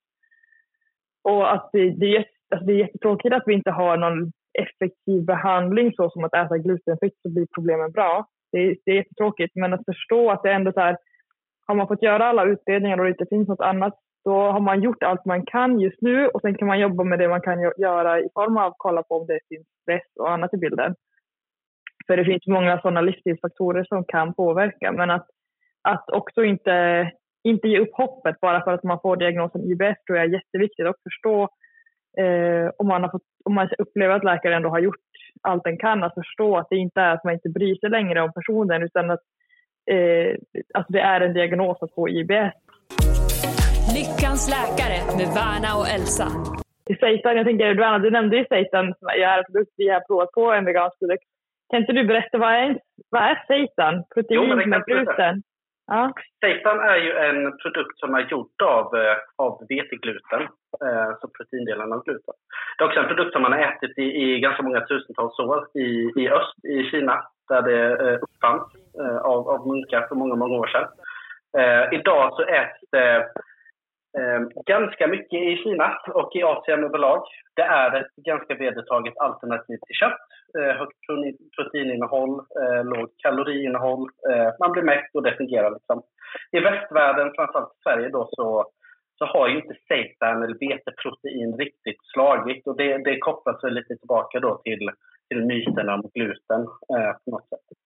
Och 1.23 1.53
att 1.53 1.69
det, 1.73 1.89
det, 1.89 2.15
är, 2.15 2.25
alltså 2.51 2.65
det 2.65 2.73
är 2.73 2.77
jättetråkigt 2.77 3.33
att 3.33 3.43
vi 3.45 3.53
inte 3.53 3.71
har 3.71 3.97
någon 3.97 4.31
effektiv 4.59 5.25
behandling 5.25 5.93
så 5.93 6.09
som 6.09 6.23
att 6.23 6.33
äta 6.33 6.57
glutenfritt 6.57 7.21
så 7.21 7.29
blir 7.29 7.47
problemen 7.55 7.91
bra. 7.91 8.25
Det 8.51 8.57
är, 8.57 8.75
det 8.85 8.91
är 8.91 8.95
jättetråkigt 8.95 9.55
men 9.55 9.73
att 9.73 9.85
förstå 9.85 10.31
att 10.31 10.43
det 10.43 10.51
ändå 10.51 10.71
så 10.71 10.79
här, 10.79 10.97
har 11.67 11.75
man 11.75 11.87
fått 11.87 12.03
göra 12.03 12.25
alla 12.25 12.45
utredningar 12.45 12.97
och 12.97 13.03
det 13.03 13.09
inte 13.09 13.25
finns 13.29 13.47
något 13.47 13.61
annat 13.61 13.93
då 14.23 14.31
har 14.31 14.59
man 14.59 14.81
gjort 14.81 15.03
allt 15.03 15.25
man 15.25 15.45
kan 15.45 15.79
just 15.79 16.01
nu 16.01 16.27
och 16.27 16.41
sen 16.41 16.57
kan 16.57 16.67
man 16.67 16.79
jobba 16.79 17.03
med 17.03 17.19
det 17.19 17.27
man 17.27 17.41
kan 17.41 17.59
göra 17.77 18.19
i 18.19 18.29
form 18.33 18.57
av 18.57 18.63
att 18.63 18.75
kolla 18.77 19.03
på 19.03 19.15
om 19.15 19.27
det 19.27 19.39
finns 19.49 19.67
stress 19.81 20.07
och 20.19 20.31
annat 20.31 20.53
i 20.53 20.57
bilden. 20.57 20.95
För 22.07 22.17
det 22.17 22.25
finns 22.25 22.47
många 22.47 22.81
sådana 22.81 23.01
livsstilsfaktorer 23.01 23.83
som 23.83 24.03
kan 24.03 24.33
påverka 24.33 24.91
men 24.91 25.11
att, 25.11 25.27
att 25.81 26.09
också 26.09 26.43
inte, 26.43 27.11
inte 27.43 27.67
ge 27.67 27.79
upp 27.79 27.93
hoppet 27.93 28.39
bara 28.39 28.63
för 28.63 28.73
att 28.73 28.83
man 28.83 28.99
får 29.01 29.17
diagnosen 29.17 29.61
IBS 29.61 30.03
tror 30.05 30.17
jag 30.17 30.25
är 30.25 30.33
jätteviktigt 30.33 30.87
att 30.87 31.03
förstå 31.03 31.43
eh, 32.17 32.69
om, 32.77 32.87
man 32.87 33.03
har 33.03 33.09
fått, 33.09 33.27
om 33.45 33.53
man 33.53 33.69
upplever 33.77 34.15
att 34.15 34.23
läkaren 34.23 34.55
ändå 34.55 34.69
har 34.69 34.79
gjort 34.79 34.95
allt 35.41 35.63
den 35.63 35.77
kan 35.77 36.03
att 36.03 36.13
förstå 36.13 36.57
att 36.57 36.67
det 36.69 36.77
inte 36.77 37.01
är 37.01 37.13
att 37.13 37.23
man 37.23 37.33
inte 37.33 37.49
bryr 37.49 37.75
sig 37.75 37.89
längre 37.89 38.21
om 38.21 38.33
personen 38.33 38.83
utan 38.83 39.11
att 39.11 39.23
eh, 39.91 40.35
alltså 40.73 40.93
det 40.93 41.01
är 41.01 41.21
en 41.21 41.33
diagnos 41.33 41.77
att 41.81 41.93
få 41.93 42.09
IBS. 42.09 42.53
Lyckans 43.97 44.43
läkare 44.55 44.97
med 45.17 45.27
Värna 45.37 45.71
och 45.79 45.87
Elsa. 45.95 46.27
I 46.91 46.95
seitan, 46.95 47.37
jag 47.37 47.45
tänker, 47.45 47.99
du 47.99 48.11
nämnde 48.11 48.37
ju 48.37 48.45
seitan 48.45 48.93
som 48.99 49.07
är 49.07 49.43
produkt 49.43 49.73
vi 49.77 49.89
har 49.89 49.99
provat 49.99 50.31
på 50.31 50.51
en 50.51 50.65
vegansk 50.65 50.99
produkt. 50.99 51.30
Kan 51.71 51.81
inte 51.81 51.93
du 51.93 52.03
berätta 52.03 52.37
vad 52.37 52.53
är, 52.53 52.79
vad 53.09 53.21
är 53.21 53.43
seitan? 53.47 54.03
Protein 54.13 54.69
med 54.69 54.85
gluten? 54.85 55.43
Ja. 55.87 56.13
Seitan 56.39 56.79
är 56.79 56.95
ju 56.95 57.11
en 57.11 57.57
produkt 57.57 57.99
som 57.99 58.15
är 58.15 58.27
gjord 58.31 58.61
av, 58.63 58.95
eh, 58.95 59.17
av 59.35 59.65
vetegluten, 59.69 60.41
eh, 60.85 61.11
så 61.21 61.27
proteindelarna 61.27 61.95
av 61.95 62.03
gluten. 62.03 62.33
Det 62.77 62.83
är 62.83 62.87
också 62.87 62.99
en 62.99 63.07
produkt 63.07 63.33
som 63.33 63.41
man 63.41 63.51
har 63.51 63.59
ätit 63.59 63.97
i, 63.97 64.03
i 64.03 64.39
ganska 64.39 64.63
många 64.63 64.81
tusentals 64.81 65.39
år 65.39 65.67
i, 65.73 66.11
i 66.21 66.29
öst, 66.29 66.65
i 66.65 66.83
Kina, 66.83 67.23
där 67.49 67.61
det 67.61 67.81
eh, 68.05 68.19
uppfanns 68.21 68.63
eh, 68.99 69.17
av, 69.17 69.49
av 69.49 69.67
munkar 69.67 70.07
för 70.07 70.15
många, 70.15 70.35
många 70.35 70.55
år 70.57 70.67
sedan. 70.67 70.87
Eh, 71.57 71.99
idag 71.99 72.33
så 72.33 72.43
äts 72.43 72.79
det 72.91 73.27
ganska 74.65 75.07
mycket 75.07 75.39
i 75.41 75.57
Kina 75.63 75.97
och 76.07 76.35
i 76.35 76.43
Asien 76.43 76.83
överlag. 76.83 77.23
Det 77.55 77.61
är 77.61 78.01
ett 78.01 78.15
ganska 78.15 78.55
vedertaget 78.55 79.17
alternativ 79.17 79.77
till 79.87 79.95
kött. 79.95 80.21
Eh, 80.59 80.75
högt 80.77 80.97
proteininnehåll, 81.57 82.39
eh, 82.61 82.83
lågt 82.85 83.13
kaloriinnehåll. 83.17 84.09
Eh, 84.31 84.49
man 84.59 84.71
blir 84.71 84.83
mätt 84.83 85.09
och 85.13 85.23
det 85.23 85.37
fungerar. 85.37 85.71
Liksom. 85.71 86.03
I 86.51 86.59
västvärlden, 86.59 87.31
framförallt 87.35 87.73
i 87.73 87.81
Sverige, 87.83 88.09
då, 88.09 88.29
så, 88.31 88.65
så 89.17 89.25
har 89.25 89.47
ju 89.47 89.55
inte 89.55 89.75
seitan 89.87 90.43
eller 90.43 90.69
veteprotein 90.69 91.57
riktigt 91.57 92.01
slagit. 92.13 92.67
Och 92.67 92.77
det, 92.77 92.97
det 92.97 93.19
kopplas 93.19 93.63
lite 93.63 93.95
tillbaka 93.95 94.39
då 94.39 94.57
till, 94.57 94.89
till 95.29 95.45
myterna 95.45 95.93
om 95.93 96.09
gluten 96.13 96.61
eh, 96.61 97.11
på 97.25 97.31
något 97.31 97.49
sätt. 97.49 97.77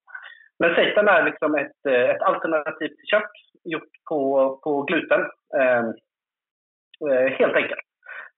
Men 0.59 0.75
seitan 0.75 1.07
är 1.07 1.23
liksom 1.23 1.55
ett, 1.55 1.85
eh, 1.87 2.09
ett 2.09 2.21
alternativ 2.21 2.87
till 2.87 3.07
kött 3.11 3.31
gjort 3.63 3.93
på, 4.09 4.49
på 4.63 4.81
gluten. 4.81 5.21
Ehm, 5.57 5.93
eh, 7.09 7.31
helt 7.39 7.55
enkelt. 7.55 7.85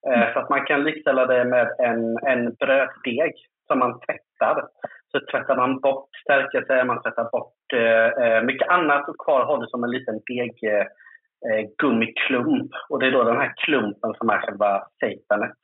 Eh, 0.07 0.33
så 0.33 0.39
att 0.39 0.49
man 0.49 0.65
kan 0.65 0.83
likställa 0.83 1.25
det 1.25 1.45
med 1.45 1.67
en, 1.79 2.17
en 2.17 2.53
bröddeg 2.53 3.33
som 3.67 3.79
man 3.79 3.99
tvättar. 3.99 4.67
Så 5.11 5.19
tvättar 5.31 5.55
man 5.55 5.79
bort 5.79 6.09
stärkelse, 6.23 6.83
man 6.83 7.01
tvättar 7.01 7.29
bort 7.31 7.73
eh, 7.73 8.23
eh, 8.23 8.43
mycket 8.43 8.69
annat 8.69 9.09
och 9.09 9.19
kvar 9.25 9.45
har 9.45 9.57
du 9.61 9.67
som 9.67 9.83
en 9.83 9.91
liten 9.91 10.19
deg 10.27 10.53
eh, 11.49 11.65
gummiklump. 11.77 12.71
Och 12.89 12.99
det 12.99 13.07
är 13.07 13.11
då 13.11 13.23
den 13.23 13.41
här 13.41 13.53
klumpen 13.57 14.13
som 14.17 14.29
är 14.29 14.39
själva 14.39 14.87
seitanet. 14.99 15.57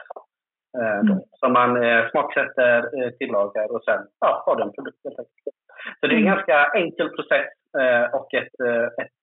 Eh, 0.78 1.04
då, 1.04 1.26
Som 1.40 1.54
man 1.54 1.84
eh, 1.84 2.10
smaksätter, 2.12 2.78
eh, 2.98 3.10
tillagar 3.10 3.72
och 3.76 3.84
sen 3.84 4.02
ja, 4.20 4.44
har 4.46 4.56
du 4.56 4.64
en 4.64 4.74
produkt 4.74 4.98
helt 5.04 5.20
enkelt. 5.20 5.58
Så 6.00 6.08
det 6.08 6.16
är 6.16 6.18
en 6.18 6.34
ganska 6.36 6.72
enkel 6.76 7.10
process 7.10 7.54
eh, 7.80 8.16
och 8.16 8.34
ett, 8.34 8.60
eh, 8.68 8.88
ett, 9.04 9.18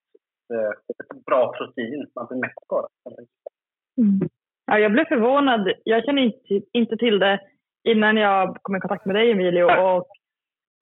eh, 0.55 0.73
ett 1.01 1.25
bra 1.27 1.53
protein. 1.53 2.07
Man 2.15 2.27
blir 2.27 2.41
mätt 2.41 2.61
på 2.69 2.89
det. 3.05 3.11
enkelt. 3.11 4.33
Ja, 4.67 4.79
jag 4.79 4.93
blev 4.93 5.05
förvånad. 5.05 5.73
Jag 5.85 6.05
kände 6.05 6.21
inte, 6.21 6.61
inte 6.73 6.97
till 6.97 7.19
det 7.19 7.41
innan 7.89 8.17
jag 8.17 8.57
kom 8.63 8.77
i 8.77 8.81
kontakt 8.81 9.07
med 9.07 9.17
dig 9.17 9.31
Emilio. 9.31 9.65
Och, 9.65 10.07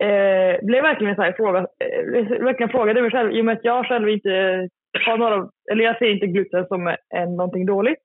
eh, 0.06 0.58
blev 0.62 0.82
verkligen 0.82 1.14
så 1.14 1.22
här 1.22 1.32
fråga, 1.32 1.58
eh, 1.58 2.04
verkligen 2.44 2.70
frågade 2.70 3.02
mig 3.02 3.10
själv, 3.10 3.32
i 3.32 3.40
och 3.40 3.44
med 3.44 3.56
att 3.56 3.64
jag 3.64 3.86
själv 3.86 4.08
inte 4.08 4.68
har 5.06 5.18
några, 5.18 5.48
eller 5.70 5.84
jag 5.84 5.98
ser 5.98 6.10
inte 6.10 6.26
gluten 6.26 6.66
som 6.66 6.96
en, 7.14 7.36
någonting 7.36 7.66
dåligt. 7.66 7.98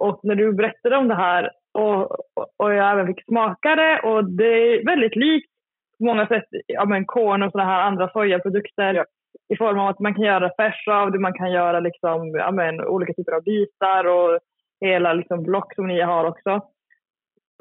Och 0.00 0.20
när 0.22 0.34
du 0.34 0.52
berättade 0.52 0.96
om 0.96 1.08
det 1.08 1.14
här 1.14 1.50
och, 1.74 2.10
och, 2.56 2.74
jag 2.74 2.90
även 2.90 3.06
fick 3.06 3.24
smaka 3.24 3.76
det 3.76 4.00
och 4.00 4.24
det 4.24 4.44
är 4.44 4.84
väldigt 4.86 5.16
likt 5.16 5.50
på 5.98 6.04
många 6.04 6.26
sätt 6.26 6.44
ja, 6.66 6.84
men 6.84 7.04
korn 7.04 7.42
och 7.42 7.52
sådana 7.52 7.70
här 7.70 7.82
andra 7.82 8.08
sojaprodukter 8.08 8.94
Ja. 8.94 9.04
i 9.48 9.56
form 9.56 9.78
av 9.78 9.88
att 9.88 9.98
man 10.00 10.14
kan 10.14 10.24
göra 10.24 10.50
färs 10.56 10.88
av 10.88 11.12
det, 11.12 11.18
man 11.18 11.32
kan 11.34 11.52
göra 11.52 11.80
liksom, 11.80 12.30
ja, 12.30 12.50
men, 12.50 12.84
olika 12.84 13.12
typer 13.12 13.32
av 13.32 13.42
bitar 13.42 14.04
och 14.04 14.38
hela 14.80 15.12
liksom, 15.12 15.42
block 15.42 15.74
som 15.74 15.86
ni 15.86 16.00
har 16.00 16.24
också 16.24 16.60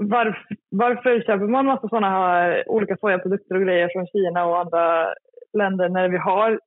varför, 0.03 0.55
varför 0.69 1.21
köper 1.21 1.47
man 1.47 1.65
massa 1.65 1.89
sådana 1.89 2.09
här 2.09 2.63
olika 2.69 2.97
sojaprodukter 2.97 3.55
och 3.55 3.61
grejer 3.61 3.89
från 3.93 4.07
Kina 4.07 4.45
och 4.45 4.59
andra 4.59 5.13
länder 5.53 5.89
när 5.89 6.09
vi 6.09 6.17
har 6.17 6.59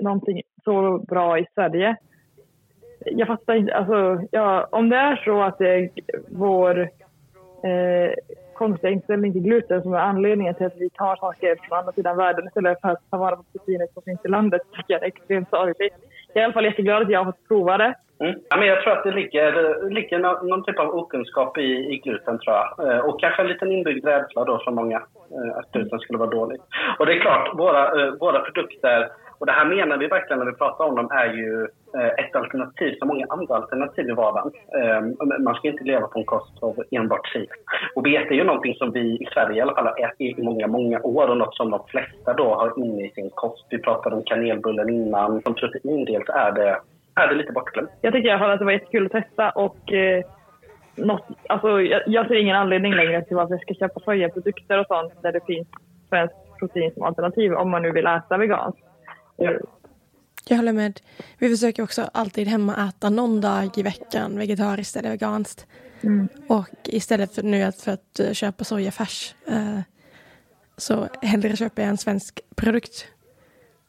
någonting 0.00 0.42
så 0.64 0.98
bra 0.98 1.38
i 1.38 1.46
Sverige? 1.54 1.96
Jag 3.04 3.26
fattar 3.26 3.54
inte, 3.54 3.74
alltså, 3.74 4.26
ja, 4.30 4.68
om 4.72 4.88
det 4.88 4.96
är 4.96 5.16
så 5.24 5.42
att 5.42 5.58
det 5.58 5.68
är 5.68 5.90
vår 6.28 6.80
eh, 7.64 8.12
konstiga 8.54 8.90
inställning 8.90 9.32
till 9.32 9.42
gluten 9.42 9.82
som 9.82 9.94
är 9.94 9.98
anledningen 9.98 10.54
till 10.54 10.66
att 10.66 10.76
vi 10.76 10.90
tar 10.90 11.16
saker 11.16 11.56
från 11.68 11.78
andra 11.78 11.92
sidan 11.92 12.16
världen 12.16 12.46
istället 12.46 12.80
för 12.80 12.88
att 12.88 13.10
ta 13.10 13.16
vara 13.16 13.36
på 13.36 13.42
proteinet 13.42 13.92
som 13.94 14.02
finns 14.02 14.24
i 14.24 14.28
landet 14.28 14.62
tycker 14.76 14.94
jag 14.94 15.02
är 15.02 15.06
extremt 15.06 15.50
sorgligt. 15.50 15.94
Jag 16.32 16.36
är 16.36 16.40
i 16.40 16.44
alla 16.44 16.52
fall 16.52 16.64
jätteglad 16.64 17.02
att 17.02 17.10
jag 17.10 17.24
har 17.24 17.32
fått 17.32 17.48
prova 17.48 17.78
det. 17.78 17.94
Mm. 18.20 18.34
Ja, 18.48 18.56
men 18.56 18.68
jag 18.68 18.82
tror 18.82 18.92
att 18.92 19.04
det 19.04 19.10
ligger, 19.10 19.90
ligger 19.90 20.18
någon, 20.18 20.48
någon 20.48 20.64
typ 20.64 20.78
av 20.78 20.94
okunskap 20.94 21.58
i, 21.58 21.94
i 21.94 22.00
gluten, 22.04 22.38
tror 22.38 22.56
jag. 22.56 22.92
Eh, 22.92 22.98
och 22.98 23.20
kanske 23.20 23.42
en 23.42 23.48
liten 23.48 23.72
inbyggd 23.72 24.04
rädsla 24.04 24.44
då 24.44 24.58
för 24.64 24.70
många, 24.70 24.96
eh, 24.96 25.58
att 25.58 25.72
gluten 25.72 25.98
skulle 25.98 26.18
vara 26.18 26.30
dåligt. 26.30 26.62
Och 26.98 27.06
det 27.06 27.12
är 27.12 27.20
klart, 27.20 27.50
våra, 27.54 28.02
eh, 28.02 28.12
våra 28.20 28.40
produkter, 28.40 29.08
och 29.38 29.46
det 29.46 29.52
här 29.52 29.64
menar 29.64 29.96
vi 29.96 30.06
verkligen 30.06 30.38
när 30.38 30.46
vi 30.46 30.52
pratar 30.52 30.84
om 30.84 30.94
dem, 30.96 31.10
är 31.10 31.32
ju 31.32 31.68
eh, 31.96 32.24
ett 32.24 32.36
alternativ 32.36 32.94
som 32.98 33.08
många 33.08 33.26
andra 33.28 33.54
alternativ 33.56 34.08
i 34.08 34.12
vardagen. 34.12 34.52
Eh, 34.78 35.00
man 35.38 35.54
ska 35.54 35.68
inte 35.68 35.84
leva 35.84 36.06
på 36.06 36.18
en 36.18 36.24
kost 36.24 36.62
av 36.62 36.84
enbart 36.90 37.28
sill. 37.28 37.48
Och 37.94 38.06
vete 38.06 38.34
är 38.34 38.38
ju 38.38 38.44
någonting 38.44 38.74
som 38.74 38.92
vi 38.92 39.00
i 39.00 39.28
Sverige 39.34 39.58
i 39.58 39.60
alla 39.60 39.74
fall 39.74 39.86
har 39.86 40.04
ätit 40.04 40.38
i 40.38 40.42
många, 40.42 40.66
många 40.66 41.00
år 41.00 41.28
och 41.28 41.36
något 41.36 41.56
som 41.56 41.70
de 41.70 41.80
flesta 41.86 42.32
då 42.32 42.54
har 42.54 42.84
inne 42.84 43.06
i 43.06 43.10
sin 43.10 43.30
kost. 43.30 43.66
Vi 43.70 43.78
pratade 43.78 44.16
om 44.16 44.22
kanelbullen 44.22 44.90
innan. 44.90 45.42
Som 45.42 45.54
proteindel 45.54 46.22
så 46.26 46.32
är 46.32 46.52
det, 46.52 46.80
är 47.16 47.28
det 47.28 47.34
lite 47.34 47.52
bortglömt. 47.52 47.90
Jag 48.00 48.12
tycker 48.12 48.28
i 48.28 48.30
alla 48.30 48.38
fall 48.38 48.50
att 48.50 48.58
det 48.58 48.64
var 48.64 48.72
jättekul 48.72 49.06
att 49.06 49.12
testa 49.12 49.50
och 49.50 49.92
eh, 49.92 50.24
något, 50.94 51.26
alltså, 51.48 51.80
jag, 51.80 52.02
jag 52.06 52.26
ser 52.28 52.34
ingen 52.34 52.56
anledning 52.56 52.94
längre 52.94 53.24
till 53.24 53.36
varför 53.36 53.54
jag 53.54 53.62
ska 53.62 53.74
köpa 53.74 54.00
sojaprodukter 54.00 54.78
och 54.78 54.86
sånt 54.86 55.22
där 55.22 55.32
det 55.32 55.40
finns 55.46 55.68
svenskt 56.08 56.58
protein 56.58 56.92
som 56.94 57.02
alternativ 57.02 57.52
om 57.52 57.70
man 57.70 57.82
nu 57.82 57.92
vill 57.92 58.06
äta 58.06 58.36
veganskt. 58.36 58.80
Ja. 59.36 59.52
Jag 60.48 60.56
håller 60.56 60.72
med. 60.72 61.00
Vi 61.38 61.48
försöker 61.48 61.82
också 61.82 62.08
alltid 62.12 62.48
hemma 62.48 62.88
äta 62.88 63.10
någon 63.10 63.40
dag 63.40 63.78
i 63.78 63.82
veckan 63.82 64.38
vegetariskt 64.38 64.96
eller 64.96 65.10
veganskt. 65.10 65.66
Och 66.48 66.68
istället 66.84 67.34
för 67.34 67.42
nu 67.42 67.62
att, 67.62 67.80
för 67.80 67.92
att 67.92 68.20
eh, 68.20 68.32
köpa 68.32 68.64
sojafärs 68.64 69.34
eh, 69.46 69.80
så 70.76 71.08
hellre 71.22 71.56
köper 71.56 71.82
jag 71.82 71.88
en 71.88 71.98
svensk 71.98 72.40
produkt. 72.56 73.06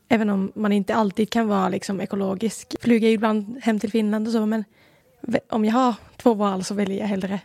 Även 0.10 0.30
om 0.30 0.52
man 0.56 0.72
inte 0.72 0.96
alltid 0.96 1.30
kan 1.30 1.48
vara 1.48 1.70
liksom 1.70 2.02
ekologisk. 2.02 2.76
Flyger 2.82 3.10
ibland 3.10 3.60
hem 3.63 3.80
till 3.80 3.91
Finland 3.91 4.28
och 4.28 4.34
så 4.34 4.46
men 4.46 4.63
om 5.50 5.65
jag 5.65 5.74
har 5.74 5.96
två 6.17 6.34
val 6.34 6.63
så 6.63 6.76
väljer 6.76 7.00
jag 7.00 7.08
hellre 7.08 7.39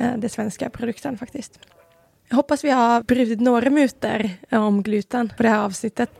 eh, 0.00 0.16
den 0.16 0.30
svenska 0.30 0.70
produkten 0.70 1.18
faktiskt. 1.18 1.60
Jag 2.28 2.36
hoppas 2.36 2.64
vi 2.64 2.70
har 2.70 3.02
brutit 3.02 3.40
några 3.40 3.70
myter 3.70 4.30
om 4.50 4.82
gluten 4.82 5.30
på 5.36 5.42
det 5.42 5.48
här 5.48 5.64
avsnittet. 5.64 6.10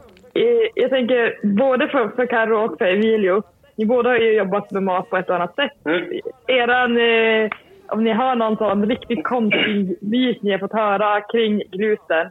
Jag 0.74 0.90
tänker 0.90 1.46
både 1.57 1.88
för, 1.88 2.09
för 2.09 2.27
Karo 2.27 2.64
och 2.64 2.79
för 2.79 2.85
Emilio, 2.85 3.42
ni 3.77 3.87
båda 3.87 4.11
har 4.11 4.16
ju 4.16 4.33
jobbat 4.33 4.70
med 4.70 4.83
mat 4.83 5.11
på 5.11 5.16
ett 5.16 5.31
annat 5.31 5.55
sätt. 5.55 5.87
Mm. 5.87 6.20
Eran, 6.46 6.96
eh, 6.96 7.50
om 7.88 8.05
ni 8.05 8.12
har 8.12 8.37
någon 8.37 8.57
sån 8.57 8.87
riktigt 8.87 9.24
konstig 9.24 9.96
myt 10.00 10.42
ni 10.42 10.50
har 10.50 10.59
fått 10.59 10.72
höra 10.72 11.20
kring 11.20 11.62
gluten. 11.72 12.29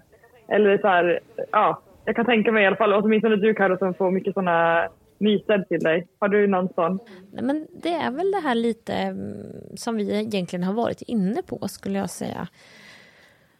Eller 0.47 0.77
så 0.77 0.87
här, 0.87 1.19
ja, 1.51 1.81
jag 2.05 2.15
kan 2.15 2.25
tänka 2.25 2.51
mig 2.51 2.63
i 2.63 2.67
alla 2.67 2.75
fall, 2.75 2.93
åtminstone 2.93 3.35
du 3.35 3.53
Karo 3.53 3.77
som 3.77 3.93
får 3.93 4.11
mycket 4.11 4.33
sådana 4.33 4.89
myter 5.17 5.65
till 5.69 5.79
dig. 5.79 6.07
Har 6.19 6.27
du 6.27 6.47
någon 6.47 6.69
sån? 6.75 6.99
Nej, 7.31 7.43
men 7.43 7.67
det 7.83 7.93
är 7.93 8.11
väl 8.11 8.31
det 8.31 8.39
här 8.39 8.55
lite 8.55 8.93
mm, 8.93 9.33
som 9.75 9.95
vi 9.95 10.19
egentligen 10.19 10.63
har 10.63 10.73
varit 10.73 11.01
inne 11.01 11.41
på 11.41 11.67
skulle 11.67 11.99
jag 11.99 12.09
säga. 12.09 12.47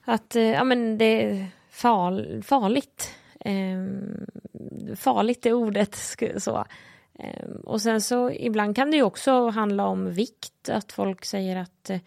Att 0.06 0.36
eh, 0.36 0.52
ja, 0.52 0.64
men 0.64 0.98
det 0.98 1.24
är 1.24 1.46
far, 1.70 2.42
farligt. 2.42 3.16
Ehm, 3.40 4.26
farligt 4.96 5.46
är 5.46 5.54
ordet. 5.54 5.96
Så. 6.38 6.66
Ehm, 7.20 7.56
och 7.64 7.82
sen 7.82 8.02
så 8.02 8.32
ibland 8.32 8.76
kan 8.76 8.92
det 8.92 8.98
ju 8.98 9.04
också 9.04 9.50
handla 9.50 9.86
om 9.86 10.12
vikt. 10.12 10.70
Att 10.70 10.92
folk 10.92 11.26
säger 11.26 11.58
att 11.58 11.90
eh, 11.90 12.00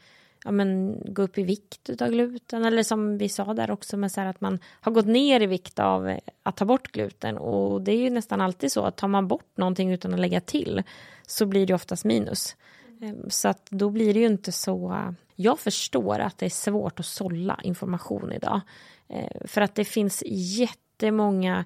ja, 0.46 0.52
men, 0.52 1.02
gå 1.04 1.22
upp 1.22 1.38
i 1.38 1.42
vikt 1.42 1.90
utav 1.90 2.08
gluten. 2.08 2.64
Eller 2.64 2.82
som 2.82 3.18
vi 3.18 3.28
sa 3.28 3.54
där 3.54 3.70
också, 3.70 3.96
med 3.96 4.12
så 4.12 4.20
här 4.20 4.28
att 4.28 4.40
man 4.40 4.58
har 4.80 4.92
gått 4.92 5.06
ner 5.06 5.40
i 5.40 5.46
vikt 5.46 5.78
av 5.78 6.08
eh, 6.08 6.18
att 6.42 6.56
ta 6.56 6.64
bort 6.64 6.92
gluten. 6.92 7.38
Och 7.38 7.82
det 7.82 7.92
är 7.92 7.96
ju 7.96 8.10
nästan 8.10 8.40
alltid 8.40 8.72
så 8.72 8.84
att 8.84 8.96
tar 8.96 9.08
man 9.08 9.28
bort 9.28 9.56
någonting 9.56 9.92
utan 9.92 10.14
att 10.14 10.20
lägga 10.20 10.40
till 10.40 10.82
så 11.26 11.46
blir 11.46 11.66
det 11.66 11.74
oftast 11.74 12.04
minus. 12.04 12.56
Ehm, 13.00 13.30
så 13.30 13.48
att 13.48 13.66
då 13.70 13.90
blir 13.90 14.14
det 14.14 14.20
ju 14.20 14.26
inte 14.26 14.52
så... 14.52 15.04
Jag 15.34 15.58
förstår 15.58 16.18
att 16.18 16.38
det 16.38 16.46
är 16.46 16.50
svårt 16.50 17.00
att 17.00 17.06
sålla 17.06 17.60
information 17.62 18.32
idag. 18.32 18.60
Ehm, 19.08 19.28
för 19.44 19.60
att 19.60 19.74
det 19.74 19.84
finns 19.84 20.22
jättemånga 20.26 21.64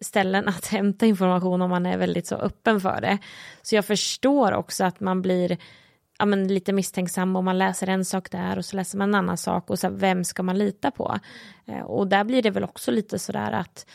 ställen 0.00 0.48
att 0.48 0.66
hämta 0.76 1.06
information 1.06 1.62
om 1.62 1.70
man 1.70 1.86
är 1.86 1.98
väldigt 1.98 2.26
så 2.26 2.36
öppen 2.36 2.80
för 2.80 3.00
det. 3.00 3.18
Så 3.62 3.74
jag 3.74 3.84
förstår 3.84 4.52
också 4.52 4.84
att 4.84 5.00
man 5.00 5.22
blir 5.22 5.58
ja, 6.22 6.26
men 6.26 6.48
lite 6.48 6.72
misstänksam 6.72 7.36
och 7.36 7.44
man 7.44 7.58
läser 7.58 7.86
en 7.86 8.04
sak 8.04 8.30
där 8.30 8.58
och 8.58 8.64
så 8.64 8.76
läser 8.76 8.98
man 8.98 9.08
en 9.08 9.14
annan 9.14 9.36
sak 9.36 9.70
och 9.70 9.78
så 9.78 9.86
här, 9.86 9.94
vem 9.94 10.24
ska 10.24 10.42
man 10.42 10.58
lita 10.58 10.90
på? 10.90 11.18
Eh, 11.66 11.80
Och 11.80 12.06
där 12.06 12.24
blir 12.24 12.42
det 12.42 12.50
väl 12.50 12.64
också 12.64 12.90
lite 12.90 13.18
sådär 13.18 13.52
att 13.52 13.86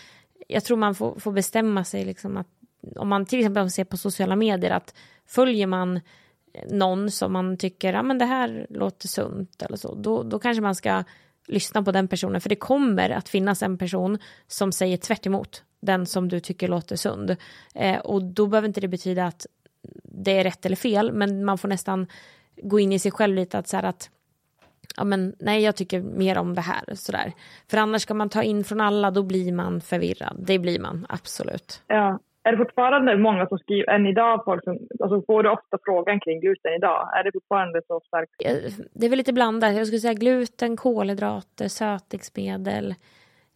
jag 0.48 0.64
tror 0.64 0.78
man 0.78 0.96
får, 0.96 1.20
får 1.20 1.32
bestämma 1.32 1.84
sig 1.84 2.06
liksom 2.06 2.38
att 2.38 2.48
om 2.96 3.08
man 3.08 3.26
till 3.26 3.40
exempel 3.40 3.72
ser 3.72 3.84
på 3.84 3.98
sociala 3.98 4.36
medier 4.36 4.72
att 4.72 4.94
följer 5.26 5.68
man 5.68 6.00
någon 6.70 7.12
som 7.12 7.34
man 7.34 7.58
tycker 7.58 7.94
ja, 7.94 8.04
men 8.04 8.18
det 8.18 8.26
här 8.26 8.68
låter 8.70 9.08
sunt 9.08 9.62
eller 9.62 9.78
så, 9.78 9.96
då, 9.96 10.24
då 10.24 10.40
kanske 10.40 10.62
man 10.62 10.76
ska 10.76 11.04
lyssna 11.48 11.84
på 11.84 11.92
den 11.92 12.08
personen. 12.08 12.42
För 12.42 12.50
det 12.50 12.56
kommer 12.56 13.10
att 13.10 13.30
finnas 13.30 13.64
en 13.64 13.78
person 13.78 14.20
som 14.48 14.72
säger 14.72 14.98
tvärt 14.98 15.26
emot 15.26 15.64
den 15.82 16.06
som 16.06 16.30
du 16.30 16.40
tycker 16.40 16.68
låter 16.68 16.96
sund. 16.96 17.36
Eh, 17.76 18.00
och 18.00 18.24
då 18.24 18.48
behöver 18.48 18.68
inte 18.68 18.82
det 18.82 18.88
betyda 18.88 19.26
att 19.26 19.46
det 20.04 20.32
är 20.32 20.44
rätt 20.44 20.66
eller 20.66 20.76
fel, 20.76 21.12
men 21.12 21.46
man 21.46 21.58
får 21.58 21.68
nästan 21.68 22.08
gå 22.62 22.80
in 22.80 22.92
i 22.92 23.00
sig 23.00 23.12
själv 23.12 23.36
lite 23.36 23.58
att 23.58 23.68
så 23.68 23.78
att 23.78 24.10
ja 24.98 25.04
men 25.04 25.36
nej 25.40 25.64
jag 25.64 25.76
tycker 25.76 26.02
mer 26.02 26.38
om 26.38 26.56
det 26.56 26.62
här 26.62 26.96
sådär. 26.96 27.34
För 27.70 27.78
annars 27.78 28.02
ska 28.02 28.14
man 28.14 28.30
ta 28.30 28.44
in 28.44 28.64
från 28.64 28.82
alla 28.82 29.12
då 29.12 29.24
blir 29.24 29.54
man 29.54 29.82
förvirrad. 29.82 30.36
Det 30.40 30.60
blir 30.60 30.80
man 30.80 31.06
absolut. 31.10 31.84
Ja. 31.88 32.20
Är 32.44 32.52
det 32.52 32.58
fortfarande 32.58 33.18
många 33.18 33.48
som 33.48 33.58
skriver, 33.58 33.90
än 33.90 34.06
idag, 34.06 34.42
folk 34.46 34.64
som, 34.64 34.78
alltså 35.00 35.22
får 35.22 35.44
du 35.44 35.50
ofta 35.50 35.78
frågan 35.86 36.20
kring 36.20 36.40
gluten 36.40 36.74
idag? 36.74 37.10
Är 37.20 37.24
det 37.24 37.32
fortfarande 37.32 37.82
så 37.88 38.02
starkt? 38.08 38.32
Det 38.94 39.06
är 39.06 39.10
väl 39.10 39.18
lite 39.18 39.34
blandat. 39.34 39.76
Jag 39.76 39.88
skulle 39.88 40.00
säga 40.00 40.14
gluten, 40.14 40.78
kolhydrater, 40.78 41.68
sötningsmedel. 41.68 42.96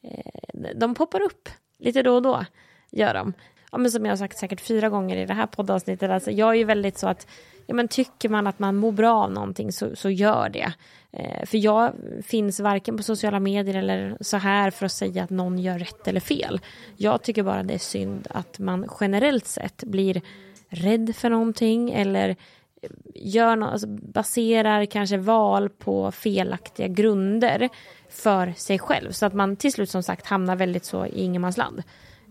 Eh, 0.04 0.72
de 0.76 0.96
poppar 0.96 1.22
upp 1.22 1.50
lite 1.80 2.04
då 2.04 2.16
och 2.16 2.22
då, 2.22 2.46
gör 2.92 3.14
de. 3.14 3.34
Ja, 3.72 3.78
men 3.78 3.92
som 3.92 4.06
jag 4.06 4.12
har 4.12 4.18
sagt 4.18 4.38
säkert 4.38 4.62
fyra 4.62 4.90
gånger 4.90 5.18
i 5.18 5.26
det 5.26 5.34
här 5.34 5.48
poddavsnittet, 5.48 6.12
alltså 6.12 6.32
jag 6.32 6.50
är 6.50 6.54
ju 6.54 6.64
väldigt 6.64 6.98
så 6.98 7.08
att 7.08 7.28
ja, 7.68 7.76
men 7.76 7.88
tycker 7.88 8.30
man 8.30 8.48
att 8.48 8.60
man 8.60 8.76
mår 8.76 8.92
bra 8.92 9.24
av 9.24 9.32
någonting 9.32 9.72
så, 9.72 9.96
så 9.96 10.10
gör 10.10 10.50
det. 10.50 10.74
Eh, 11.12 11.46
för 11.46 11.58
jag 11.58 11.94
finns 12.24 12.60
varken 12.60 12.98
på 12.98 13.04
sociala 13.04 13.40
medier 13.40 13.76
eller 13.76 14.18
så 14.22 14.38
här 14.38 14.72
för 14.72 14.86
att 14.86 14.92
säga 14.92 15.24
att 15.24 15.30
någon 15.30 15.60
gör 15.60 15.80
rätt 15.80 16.08
eller 16.08 16.20
fel. 16.20 16.60
Jag 16.98 17.24
tycker 17.24 17.44
bara 17.44 17.64
det 17.64 17.74
är 17.74 17.78
synd 17.78 18.28
att 18.30 18.60
man 18.60 18.88
generellt 19.00 19.46
sett 19.46 19.84
blir 19.84 20.22
rädd 20.70 21.16
för 21.16 21.30
någonting 21.30 21.92
eller 21.92 22.30
eh, 22.30 22.90
gör 23.16 23.56
no 23.56 23.66
alltså 23.66 23.88
baserar 23.88 24.86
kanske 24.86 25.18
val 25.18 25.70
på 25.70 26.12
felaktiga 26.12 26.88
grunder 26.88 27.70
för 28.10 28.54
sig 28.58 28.80
själv. 28.80 29.12
Så 29.12 29.26
att 29.26 29.34
man 29.34 29.56
till 29.56 29.72
slut 29.72 29.90
som 29.90 30.04
sagt 30.04 30.26
hamnar 30.26 30.56
väldigt 30.56 30.86
så 30.86 31.06
i 31.06 31.22
ingenmansland. 31.22 31.84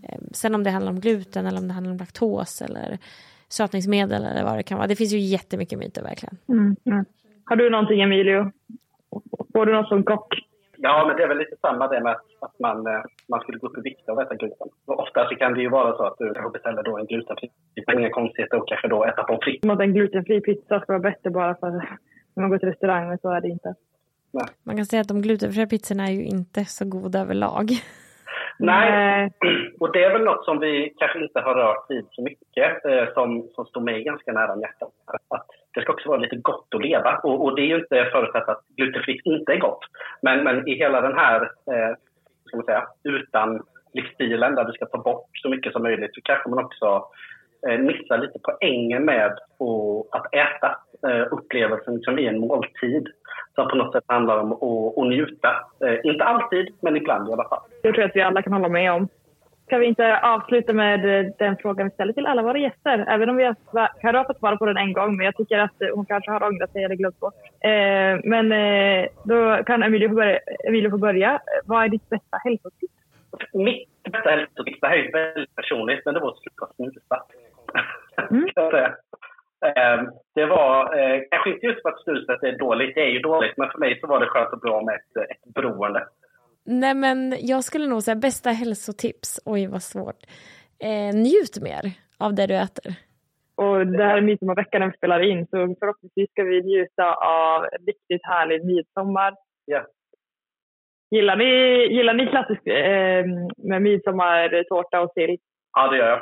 Eh, 0.03 0.19
sen 0.31 0.55
om 0.55 0.63
det 0.63 0.69
handlar 0.69 0.91
om 0.91 0.99
gluten 0.99 1.45
eller 1.45 1.57
om 1.57 1.67
det 1.67 1.73
handlar 1.73 1.91
om 1.91 1.97
laktos 1.97 2.61
eller 2.61 2.97
sötningsmedel 3.49 4.23
eller 4.23 4.43
vad 4.43 4.57
det 4.57 4.63
kan 4.63 4.77
vara. 4.77 4.87
Det 4.87 4.95
finns 4.95 5.13
ju 5.13 5.19
jättemycket 5.19 5.79
myter 5.79 6.03
verkligen. 6.03 6.37
Mm, 6.49 6.75
mm. 6.85 7.05
Har 7.45 7.55
du 7.55 7.69
någonting 7.69 8.01
Emilio? 8.01 8.51
Får 9.53 9.65
du 9.65 9.73
något 9.73 9.87
som 9.87 10.03
kock? 10.03 10.33
Ja, 10.77 11.05
men 11.07 11.17
det 11.17 11.23
är 11.23 11.27
väl 11.27 11.37
lite 11.37 11.55
samma 11.61 11.87
det 11.87 12.01
med 12.01 12.15
att 12.39 12.59
man, 12.59 12.87
eh, 12.87 13.01
man 13.29 13.39
skulle 13.39 13.57
gå 13.57 13.67
upp 13.67 13.77
i 13.77 13.81
vikt 13.81 14.09
av 14.09 14.19
att 14.19 14.25
äta 14.25 14.35
gluten. 14.35 14.67
Och 14.85 14.99
ofta 14.99 15.29
så 15.29 15.35
kan 15.35 15.53
det 15.53 15.61
ju 15.61 15.69
vara 15.69 15.97
så 15.97 16.03
att 16.03 16.17
du 16.17 16.33
kanske 16.33 16.51
beställer 16.51 16.83
då 16.83 16.97
en 16.97 17.05
glutenfri. 17.05 17.49
Är 17.75 17.99
inga 17.99 18.09
konstigheter 18.09 18.57
att 18.57 18.67
kanske 18.67 18.87
då 18.87 19.05
äta 19.05 19.23
pommes 19.23 19.43
frites. 19.43 19.69
Att 19.69 19.79
en 19.79 19.93
glutenfri 19.93 20.41
pizza 20.41 20.79
ska 20.79 20.93
vara 20.93 20.99
bättre 20.99 21.29
bara 21.29 21.55
för 21.55 21.67
att 21.67 21.83
man 22.35 22.49
går 22.49 22.57
till 22.57 22.69
restaurang, 22.69 23.07
men 23.07 23.17
så 23.17 23.29
är 23.29 23.41
det 23.41 23.47
inte. 23.47 23.75
Nej. 24.31 24.45
Man 24.63 24.75
kan 24.75 24.85
säga 24.85 25.01
att 25.01 25.07
de 25.07 25.21
glutenfria 25.21 25.67
pizzorna 25.67 26.07
är 26.07 26.11
ju 26.11 26.23
inte 26.23 26.65
så 26.65 26.85
goda 26.85 27.19
överlag. 27.19 27.71
Nej, 28.61 29.31
och 29.79 29.91
det 29.91 30.03
är 30.03 30.13
väl 30.13 30.23
något 30.23 30.45
som 30.45 30.59
vi 30.59 30.93
kanske 30.97 31.19
inte 31.19 31.39
har 31.39 31.55
rört 31.55 31.85
vid 31.89 32.05
så 32.11 32.21
mycket, 32.21 32.85
eh, 32.85 33.13
som, 33.13 33.47
som 33.55 33.65
står 33.65 33.81
mig 33.81 34.03
ganska 34.03 34.31
nära 34.31 34.59
hjärtat. 34.59 34.89
Att 35.27 35.47
det 35.73 35.81
ska 35.81 35.93
också 35.93 36.09
vara 36.09 36.19
lite 36.19 36.35
gott 36.35 36.67
att 36.75 36.81
leva. 36.81 37.17
Och, 37.23 37.43
och 37.43 37.55
det 37.55 37.61
är 37.61 37.65
ju 37.65 37.75
inte 37.75 38.09
förutsatt 38.11 38.49
att 38.49 38.63
glutenfritt 38.77 39.25
inte 39.25 39.53
är 39.53 39.57
gott. 39.57 39.79
Men, 40.21 40.43
men 40.43 40.67
i 40.67 40.75
hela 40.75 41.01
den 41.01 41.17
här, 41.17 41.41
eh, 41.41 41.95
ska 42.45 42.57
man 42.57 42.65
säga, 42.65 42.87
utan 43.03 43.61
livsstilen 43.93 44.55
där 44.55 44.65
du 44.65 44.71
ska 44.71 44.85
ta 44.85 44.97
bort 44.97 45.29
så 45.33 45.49
mycket 45.49 45.73
som 45.73 45.83
möjligt 45.83 46.15
så 46.15 46.21
kanske 46.23 46.49
man 46.49 46.65
också 46.65 46.85
eh, 46.85 47.05
missar 47.79 48.17
lite 48.17 48.39
poängen 48.43 49.05
med 49.05 49.33
att 50.11 50.33
äta 50.33 50.77
eh, 51.07 51.27
upplevelsen 51.31 51.99
som 52.01 52.19
är 52.19 52.29
en 52.29 52.39
måltid 52.39 53.07
som 53.55 53.67
på 53.67 53.75
något 53.75 53.93
sätt 53.93 54.03
handlar 54.07 54.37
om 54.37 54.51
att, 54.51 54.97
att 54.97 55.07
njuta. 55.07 55.49
Eh, 55.85 55.99
inte 56.03 56.23
alltid, 56.23 56.67
men 56.79 56.97
ibland 56.97 57.29
i 57.29 57.33
alla 57.33 57.49
fall. 57.49 57.61
Det 57.83 57.91
tror 57.91 57.99
jag 57.99 58.09
att 58.09 58.15
vi 58.15 58.21
alla 58.21 58.41
kan 58.41 58.53
hålla 58.53 58.69
med 58.69 58.91
om. 58.91 59.07
Ska 59.65 59.77
vi 59.77 59.85
inte 59.85 60.19
avsluta 60.19 60.73
med 60.73 61.19
eh, 61.19 61.31
den 61.39 61.57
frågan 61.57 61.87
vi 61.87 61.93
ställer 61.93 62.13
till 62.13 62.25
alla 62.25 62.41
våra 62.41 62.57
gäster? 62.57 63.05
Även 63.07 63.29
om 63.29 63.35
vi 63.35 63.43
har, 63.43 64.23
fått 64.23 64.39
svara 64.39 64.57
på 64.57 64.65
den 64.65 64.77
en 64.77 64.93
gång, 64.93 65.17
men 65.17 65.25
jag 65.25 65.35
tycker 65.35 65.59
att 65.59 65.81
hon 65.93 66.05
kanske 66.05 66.31
har 66.31 66.43
ångrat 66.43 66.71
sig 66.71 66.83
eller 66.83 66.95
glömt 66.95 67.19
bort. 67.19 67.33
Eh, 67.59 68.19
men 68.23 68.51
eh, 68.51 69.07
då 69.23 69.63
kan 69.63 69.83
Emilio 69.83 70.09
få, 70.09 70.15
börja, 70.15 70.39
Emilio 70.67 70.89
få 70.89 70.97
börja. 70.97 71.41
Vad 71.65 71.83
är 71.83 71.89
ditt 71.89 72.09
bästa 72.09 72.37
hälsotips? 72.43 72.93
Mitt 73.53 74.03
bästa 74.03 74.29
hälsotips, 74.29 74.79
det 74.81 74.87
här 74.87 74.97
är 74.97 75.11
väldigt 75.11 75.55
personligt, 75.55 76.01
men 76.05 76.13
det 76.13 76.19
var 76.19 76.29
att 76.29 76.37
sluta 76.37 76.67
snusa. 76.75 77.23
Mm. 78.31 78.45
Ehm, 79.65 80.09
det 80.35 80.45
var 80.45 80.99
eh, 80.99 81.21
kanske 81.31 81.49
inte 81.49 81.65
just 81.65 81.81
för 81.81 81.89
att 81.89 82.03
snuset 82.03 82.43
är 82.43 82.57
dåligt, 82.57 82.95
det 82.95 83.01
är 83.01 83.09
ju 83.09 83.19
dåligt, 83.19 83.57
men 83.57 83.69
för 83.69 83.79
mig 83.79 83.99
så 83.99 84.07
var 84.07 84.19
det 84.19 84.25
skönt 84.25 84.53
och 84.53 84.59
bra 84.59 84.81
med 84.81 84.95
ett, 84.95 85.29
ett 85.31 85.53
beroende. 85.53 86.07
Nej 86.65 86.95
men 86.95 87.35
jag 87.39 87.63
skulle 87.63 87.87
nog 87.87 88.03
säga 88.03 88.15
bästa 88.15 88.49
hälsotips, 88.49 89.39
oj 89.45 89.67
vad 89.67 89.83
svårt. 89.83 90.19
Eh, 90.83 91.15
njut 91.15 91.61
mer 91.61 91.83
av 92.17 92.35
det 92.35 92.47
du 92.47 92.55
äter. 92.55 92.93
Och 93.55 93.87
det 93.87 94.03
här 94.03 94.17
är 94.17 94.21
midsommarveckan 94.21 94.81
när 94.81 94.87
vi 94.87 94.97
spelar 94.97 95.19
in 95.19 95.47
så 95.47 95.75
förhoppningsvis 95.79 96.31
ska 96.31 96.43
vi 96.43 96.61
njuta 96.61 97.13
av 97.13 97.65
riktigt 97.87 98.21
härlig 98.23 98.65
midsommar. 98.65 99.35
Ja. 99.65 99.85
Gillar 101.11 101.35
ni, 101.35 101.51
gillar 101.95 102.13
ni 102.13 102.27
klassisk 102.27 102.67
eh, 102.67 103.25
med 103.57 103.81
midsommartårta 103.81 105.01
och 105.01 105.11
sill? 105.13 105.37
Ja, 105.73 105.87
det 105.87 105.97
gör 105.97 106.09
jag. 106.09 106.21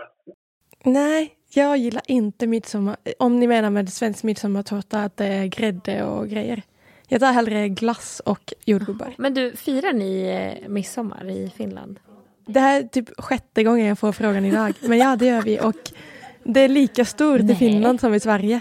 Nej, 0.83 1.33
jag 1.53 1.77
gillar 1.77 2.01
inte 2.07 2.47
midsommar. 2.47 2.95
Om 3.19 3.39
ni 3.39 3.47
menar 3.47 3.69
med 3.69 3.93
svensk 3.93 4.23
midsommartårta 4.23 5.03
att 5.03 5.17
det 5.17 5.25
är 5.25 5.45
grädde 5.45 6.03
och 6.03 6.29
grejer. 6.29 6.61
Jag 7.07 7.21
tar 7.21 7.31
hellre 7.31 7.69
glass 7.69 8.21
och 8.25 8.53
jordgubbar. 8.65 9.13
Men 9.17 9.33
du, 9.33 9.55
firar 9.55 9.93
ni 9.93 10.21
eh, 10.61 10.69
midsommar 10.69 11.29
i 11.29 11.51
Finland? 11.55 11.99
Det 12.45 12.59
här 12.59 12.79
är 12.79 12.87
typ 12.87 13.09
sjätte 13.21 13.63
gången 13.63 13.85
jag 13.85 13.99
får 13.99 14.11
frågan 14.11 14.45
idag. 14.45 14.73
Men 14.81 14.97
ja, 14.97 15.15
det 15.15 15.25
gör 15.25 15.41
vi. 15.41 15.59
Och 15.59 15.91
det 16.43 16.59
är 16.59 16.69
lika 16.69 17.05
stort 17.05 17.41
Nej. 17.41 17.51
i 17.51 17.55
Finland 17.55 17.99
som 17.99 18.13
i 18.13 18.19
Sverige. 18.19 18.59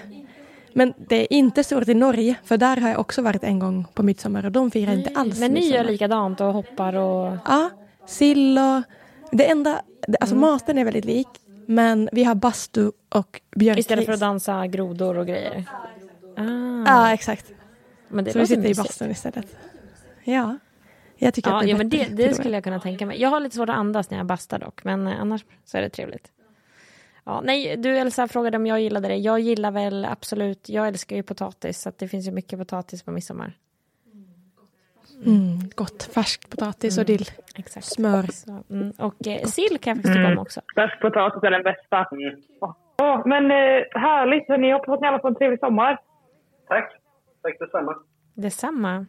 Men 0.73 0.94
det 1.09 1.16
är 1.23 1.37
inte 1.37 1.64
stort 1.64 1.88
i 1.88 1.94
Norge, 1.94 2.35
för 2.44 2.57
där 2.57 2.77
har 2.77 2.88
jag 2.88 3.01
också 3.01 3.23
varit 3.23 3.44
en 3.44 3.59
gång 3.59 3.87
på 3.94 4.03
midsommar 4.03 4.44
och 4.47 4.53
de 4.53 4.71
firar 4.71 4.92
inte 4.92 5.11
alls 5.14 5.38
Men 5.40 5.51
ni 5.53 5.61
midsommar. 5.61 5.77
gör 5.85 5.90
likadant 5.92 6.40
och 6.40 6.53
hoppar 6.53 6.94
och... 6.97 7.37
Ja, 7.47 7.71
sill 8.07 8.59
och... 8.59 8.83
Det 9.33 9.51
enda... 9.51 9.83
Alltså 10.21 10.35
Mm. 10.37 10.40
maten 10.51 10.79
är 10.79 10.85
väldigt 10.85 11.05
lik, 11.05 11.29
men 11.71 12.09
vi 12.13 12.25
har 12.25 12.35
bastu 12.35 12.91
och 13.09 13.41
björkris. 13.57 13.85
Istället 13.85 14.07
för 14.07 14.13
att 14.13 14.21
dansa 14.21 14.67
grodor 14.67 15.19
och 15.19 15.27
grejer? 15.27 15.65
Ah. 16.37 16.85
Ja, 16.87 17.13
exakt. 17.13 17.53
men 18.09 18.25
det 18.25 18.33
Så 18.33 18.39
vi 18.39 18.47
sitter 18.47 18.69
i 18.69 18.75
bastun 18.75 19.11
istället. 19.11 19.57
Ja. 20.25 20.59
Jag 21.17 21.35
tycker 21.35 21.51
Ja, 21.51 21.57
att 21.57 21.63
det 21.63 21.69
är 21.69 21.71
ja 21.71 21.77
men 21.79 21.89
det, 21.89 22.05
det 22.05 22.35
skulle 22.35 22.57
jag 22.57 22.65
kunna 22.65 22.81
tänka 22.81 23.07
mig. 23.07 23.21
Jag 23.21 23.29
har 23.29 23.41
lite 23.41 23.57
svårt 23.57 23.69
att 23.69 23.77
andas 23.77 24.11
när 24.11 24.19
jag 24.19 24.27
bastar 24.27 24.59
dock, 24.59 24.85
men 24.85 25.07
eh, 25.07 25.21
annars 25.21 25.45
så 25.65 25.79
är 25.79 25.83
det 25.83 25.89
trevligt. 25.89 26.31
Ja, 27.25 27.41
nej, 27.45 27.77
du 27.77 27.99
Elsa 27.99 28.29
frågade 28.29 28.57
om 28.57 28.67
jag 28.67 28.81
gillade 28.81 29.09
det. 29.09 29.17
Jag 29.17 29.41
gillar 29.41 29.71
väl 29.71 30.05
absolut, 30.05 30.69
jag 30.69 30.89
älskar 30.89 31.17
ju 31.17 31.23
potatis 31.23 31.81
så 31.81 31.93
det 31.99 32.09
finns 32.09 32.27
ju 32.27 32.31
mycket 32.31 32.59
potatis 32.59 33.03
på 33.03 33.11
midsommar. 33.11 33.57
Mm, 35.27 35.59
gott. 35.75 36.03
Färsk 36.15 36.51
potatis 36.51 36.99
och 36.99 37.05
dill. 37.05 37.25
Exakt. 37.57 37.87
Smör. 37.87 38.25
Mm. 38.71 38.93
Och 38.99 39.27
eh, 39.27 39.45
sill 39.45 39.79
kan 39.81 39.91
jag 39.91 39.97
faktiskt 39.97 40.15
tycka 40.15 40.27
om 40.33 40.39
också. 40.39 40.61
Färsk 40.75 41.01
potatis 41.01 41.43
är 41.43 41.51
den 41.51 41.63
bästa. 41.63 42.07
Mm. 42.13 42.37
Åh, 43.03 43.23
men 43.27 43.45
eh, 43.45 44.01
härligt 44.01 44.49
hörni, 44.49 44.69
jag 44.71 44.79
hoppas 44.79 44.95
att 44.95 45.01
ni 45.01 45.07
alla 45.07 45.19
får 45.21 45.29
en 45.29 45.35
trevlig 45.35 45.61
sommar. 45.61 45.99
Tack. 46.69 46.93
Tack 47.43 47.59
detsamma. 47.59 47.95
Detsamma. 48.35 49.07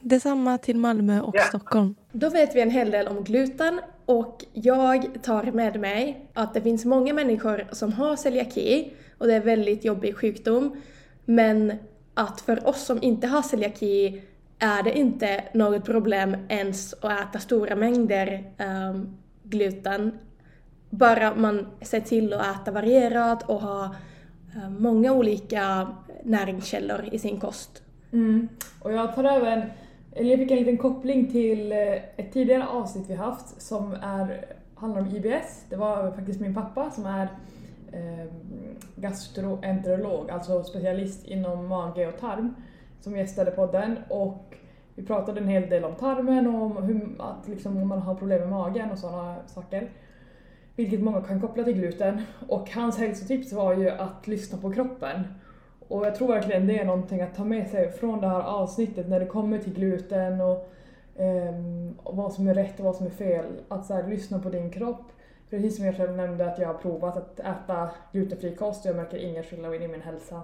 Detsamma 0.00 0.58
till 0.58 0.76
Malmö 0.76 1.20
och 1.20 1.36
Ja. 1.36 1.42
Stockholm. 1.42 1.94
Då 2.12 2.28
vet 2.30 2.54
vi 2.56 2.60
en 2.60 2.70
hel 2.70 2.90
del 2.90 3.08
om 3.08 3.24
gluten 3.24 3.80
och 4.06 4.44
jag 4.52 5.22
tar 5.22 5.42
med 5.42 5.80
mig 5.80 6.26
att 6.34 6.54
det 6.54 6.60
finns 6.60 6.84
många 6.84 7.14
människor 7.14 7.64
som 7.72 7.92
har 7.92 8.16
celiaki 8.16 8.92
och 9.18 9.26
det 9.26 9.34
är 9.34 9.40
väldigt 9.40 9.84
jobbig 9.84 10.16
sjukdom. 10.16 10.76
Men 11.24 11.72
att 12.14 12.40
för 12.40 12.68
oss 12.68 12.84
som 12.86 12.98
inte 13.02 13.26
har 13.26 13.42
celiaki 13.42 14.22
är 14.62 14.82
det 14.82 14.98
inte 14.98 15.44
något 15.52 15.84
problem 15.84 16.36
ens 16.48 16.94
att 16.94 17.20
äta 17.20 17.38
stora 17.38 17.76
mängder 17.76 18.52
um, 18.58 19.16
gluten. 19.42 20.18
Bara 20.90 21.34
man 21.34 21.66
ser 21.80 22.00
till 22.00 22.32
att 22.32 22.56
äta 22.56 22.70
varierat 22.70 23.48
och 23.48 23.60
ha 23.60 23.94
um, 24.56 24.82
många 24.82 25.12
olika 25.12 25.86
näringskällor 26.22 27.08
i 27.12 27.18
sin 27.18 27.40
kost. 27.40 27.82
Mm. 28.12 28.48
Och 28.80 28.92
jag 28.92 29.14
tar 29.14 29.24
även, 29.24 29.62
eller 30.12 30.30
jag 30.30 30.38
fick 30.38 30.50
en 30.50 30.58
liten 30.58 30.78
koppling 30.78 31.32
till 31.32 31.72
eh, 31.72 31.78
ett 32.16 32.32
tidigare 32.32 32.66
avsnitt 32.66 33.10
vi 33.10 33.14
haft 33.14 33.62
som 33.62 33.92
är, 33.92 34.44
handlar 34.74 35.00
om 35.00 35.16
IBS. 35.16 35.64
Det 35.68 35.76
var 35.76 36.10
faktiskt 36.12 36.40
min 36.40 36.54
pappa 36.54 36.90
som 36.90 37.06
är 37.06 37.28
eh, 37.92 38.32
gastroenterolog, 38.96 40.30
alltså 40.30 40.62
specialist 40.62 41.26
inom 41.26 41.68
mage 41.68 42.08
och 42.08 42.18
tarm, 42.20 42.54
som 43.00 43.16
gästade 43.16 43.50
podden. 43.50 43.98
Och 44.08 44.51
vi 44.94 45.02
pratade 45.02 45.40
en 45.40 45.48
hel 45.48 45.70
del 45.70 45.84
om 45.84 45.94
tarmen 45.94 46.46
och 46.46 46.62
om 46.62 46.82
hur, 46.82 47.08
att 47.18 47.48
liksom, 47.48 47.76
om 47.76 47.88
man 47.88 47.98
har 47.98 48.14
problem 48.14 48.40
med 48.40 48.50
magen 48.50 48.90
och 48.90 48.98
sådana 48.98 49.36
saker. 49.46 49.90
Vilket 50.76 51.00
många 51.00 51.20
kan 51.20 51.40
koppla 51.40 51.64
till 51.64 51.74
gluten. 51.74 52.22
Och 52.48 52.70
hans 52.70 52.98
hälsotips 52.98 53.52
var 53.52 53.74
ju 53.74 53.90
att 53.90 54.26
lyssna 54.26 54.58
på 54.58 54.72
kroppen. 54.72 55.22
Och 55.88 56.06
jag 56.06 56.14
tror 56.14 56.28
verkligen 56.28 56.66
det 56.66 56.78
är 56.78 56.84
någonting 56.84 57.20
att 57.20 57.34
ta 57.34 57.44
med 57.44 57.68
sig 57.68 57.92
från 57.92 58.20
det 58.20 58.28
här 58.28 58.40
avsnittet 58.40 59.08
när 59.08 59.20
det 59.20 59.26
kommer 59.26 59.58
till 59.58 59.74
gluten 59.74 60.40
och 60.40 60.72
um, 61.16 61.98
och 62.02 62.16
vad 62.16 62.32
som 62.32 62.48
är 62.48 62.54
rätt 62.54 62.78
och 62.78 62.84
vad 62.84 62.96
som 62.96 63.06
är 63.06 63.10
fel. 63.10 63.44
Att 63.68 63.86
så 63.86 63.94
här, 63.94 64.08
lyssna 64.08 64.38
på 64.38 64.50
din 64.50 64.70
kropp. 64.70 65.12
Precis 65.50 65.76
som 65.76 65.84
jag 65.84 65.96
själv 65.96 66.16
nämnde 66.16 66.52
att 66.52 66.58
jag 66.58 66.66
har 66.66 66.74
provat 66.74 67.16
att 67.16 67.40
äta 67.40 67.90
glutenfri 68.12 68.56
kost 68.56 68.84
och 68.84 68.88
jag 68.88 68.96
märker 68.96 69.16
ingen 69.16 69.44
skillnad 69.44 69.74
i 69.74 69.88
min 69.88 70.02
hälsa. 70.02 70.42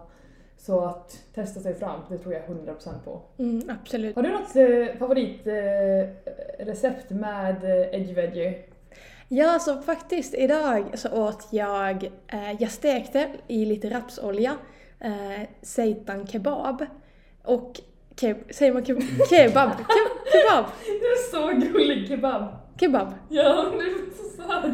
Så 0.59 0.81
att 0.81 1.19
testa 1.35 1.61
sig 1.61 1.75
fram, 1.75 2.01
det 2.09 2.19
tror 2.19 2.35
jag 2.35 2.43
100% 2.43 2.99
på. 3.05 3.21
Mm, 3.39 3.71
absolut. 3.71 4.17
Har 4.17 4.23
du 4.23 4.31
något 4.31 4.57
eh, 4.57 4.87
favoritrecept 4.99 7.11
eh, 7.11 7.17
med 7.17 7.65
eh, 7.65 7.95
edgy 8.01 8.15
veggie? 8.15 8.55
Ja, 9.29 9.59
så 9.59 9.83
faktiskt 9.83 10.35
idag 10.35 10.85
så 10.95 11.09
åt 11.11 11.47
jag, 11.51 12.05
eh, 12.29 12.53
jag 12.63 12.71
stekte 12.71 13.29
i 13.47 13.65
lite 13.65 13.91
rapsolja 13.91 14.57
eh, 15.01 15.41
seitan 15.63 16.27
kebab. 16.27 16.87
Och 17.43 17.81
ke, 18.17 18.35
säger 18.51 18.73
man 18.73 18.85
keb, 18.85 19.01
kebab? 19.31 19.71
Ke, 19.71 19.85
kebab? 20.33 20.65
Du 20.87 20.93
är 20.93 21.31
så 21.31 21.47
gullig 21.73 22.09
kebab! 22.09 22.45
Kebab? 22.81 23.13
Ja, 23.29 23.67
du 23.73 23.79
är 23.79 23.95
så 24.17 24.23
söt! 24.37 24.73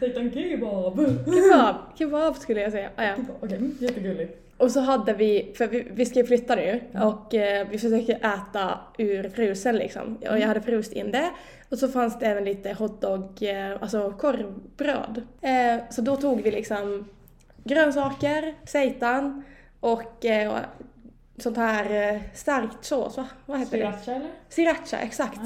Seitan 0.00 0.30
kebab! 0.32 0.96
Kebab? 1.24 1.74
Kebab 1.98 2.36
skulle 2.36 2.60
jag 2.60 2.72
säga. 2.72 2.90
Ah, 2.96 3.04
ja. 3.04 3.14
Okej, 3.40 3.56
mm, 3.56 3.76
jättegulligt. 3.80 4.45
Och 4.58 4.70
så 4.70 4.80
hade 4.80 5.12
vi, 5.12 5.52
för 5.56 5.66
vi, 5.66 5.86
vi 5.90 6.06
ska 6.06 6.18
ju 6.18 6.26
flytta 6.26 6.54
nu 6.54 6.80
och 6.94 7.34
eh, 7.34 7.68
vi 7.70 7.78
försöker 7.78 8.16
äta 8.16 8.80
ur 8.98 9.28
frusen 9.28 9.76
liksom. 9.76 10.16
Och 10.30 10.38
jag 10.38 10.46
hade 10.46 10.60
frust 10.60 10.92
in 10.92 11.10
det. 11.10 11.30
Och 11.68 11.78
så 11.78 11.88
fanns 11.88 12.18
det 12.18 12.26
även 12.26 12.44
lite 12.44 12.72
hotdog, 12.72 13.42
eh, 13.42 13.82
alltså 13.82 14.14
korvbröd. 14.18 15.22
Eh, 15.40 15.82
så 15.90 16.02
då 16.02 16.16
tog 16.16 16.42
vi 16.42 16.50
liksom 16.50 17.08
grönsaker, 17.64 18.54
seitan 18.64 19.42
och 19.80 20.24
eh, 20.24 20.56
sånt 21.38 21.56
här 21.56 22.14
eh, 22.14 22.20
starkt 22.34 22.84
sås, 22.84 23.16
va? 23.16 23.26
Vad 23.46 23.58
heter 23.58 23.78
det? 23.78 23.92
Sriracha 23.92 24.14
eller? 24.14 24.30
Sriracha, 24.48 24.98
exakt. 24.98 25.40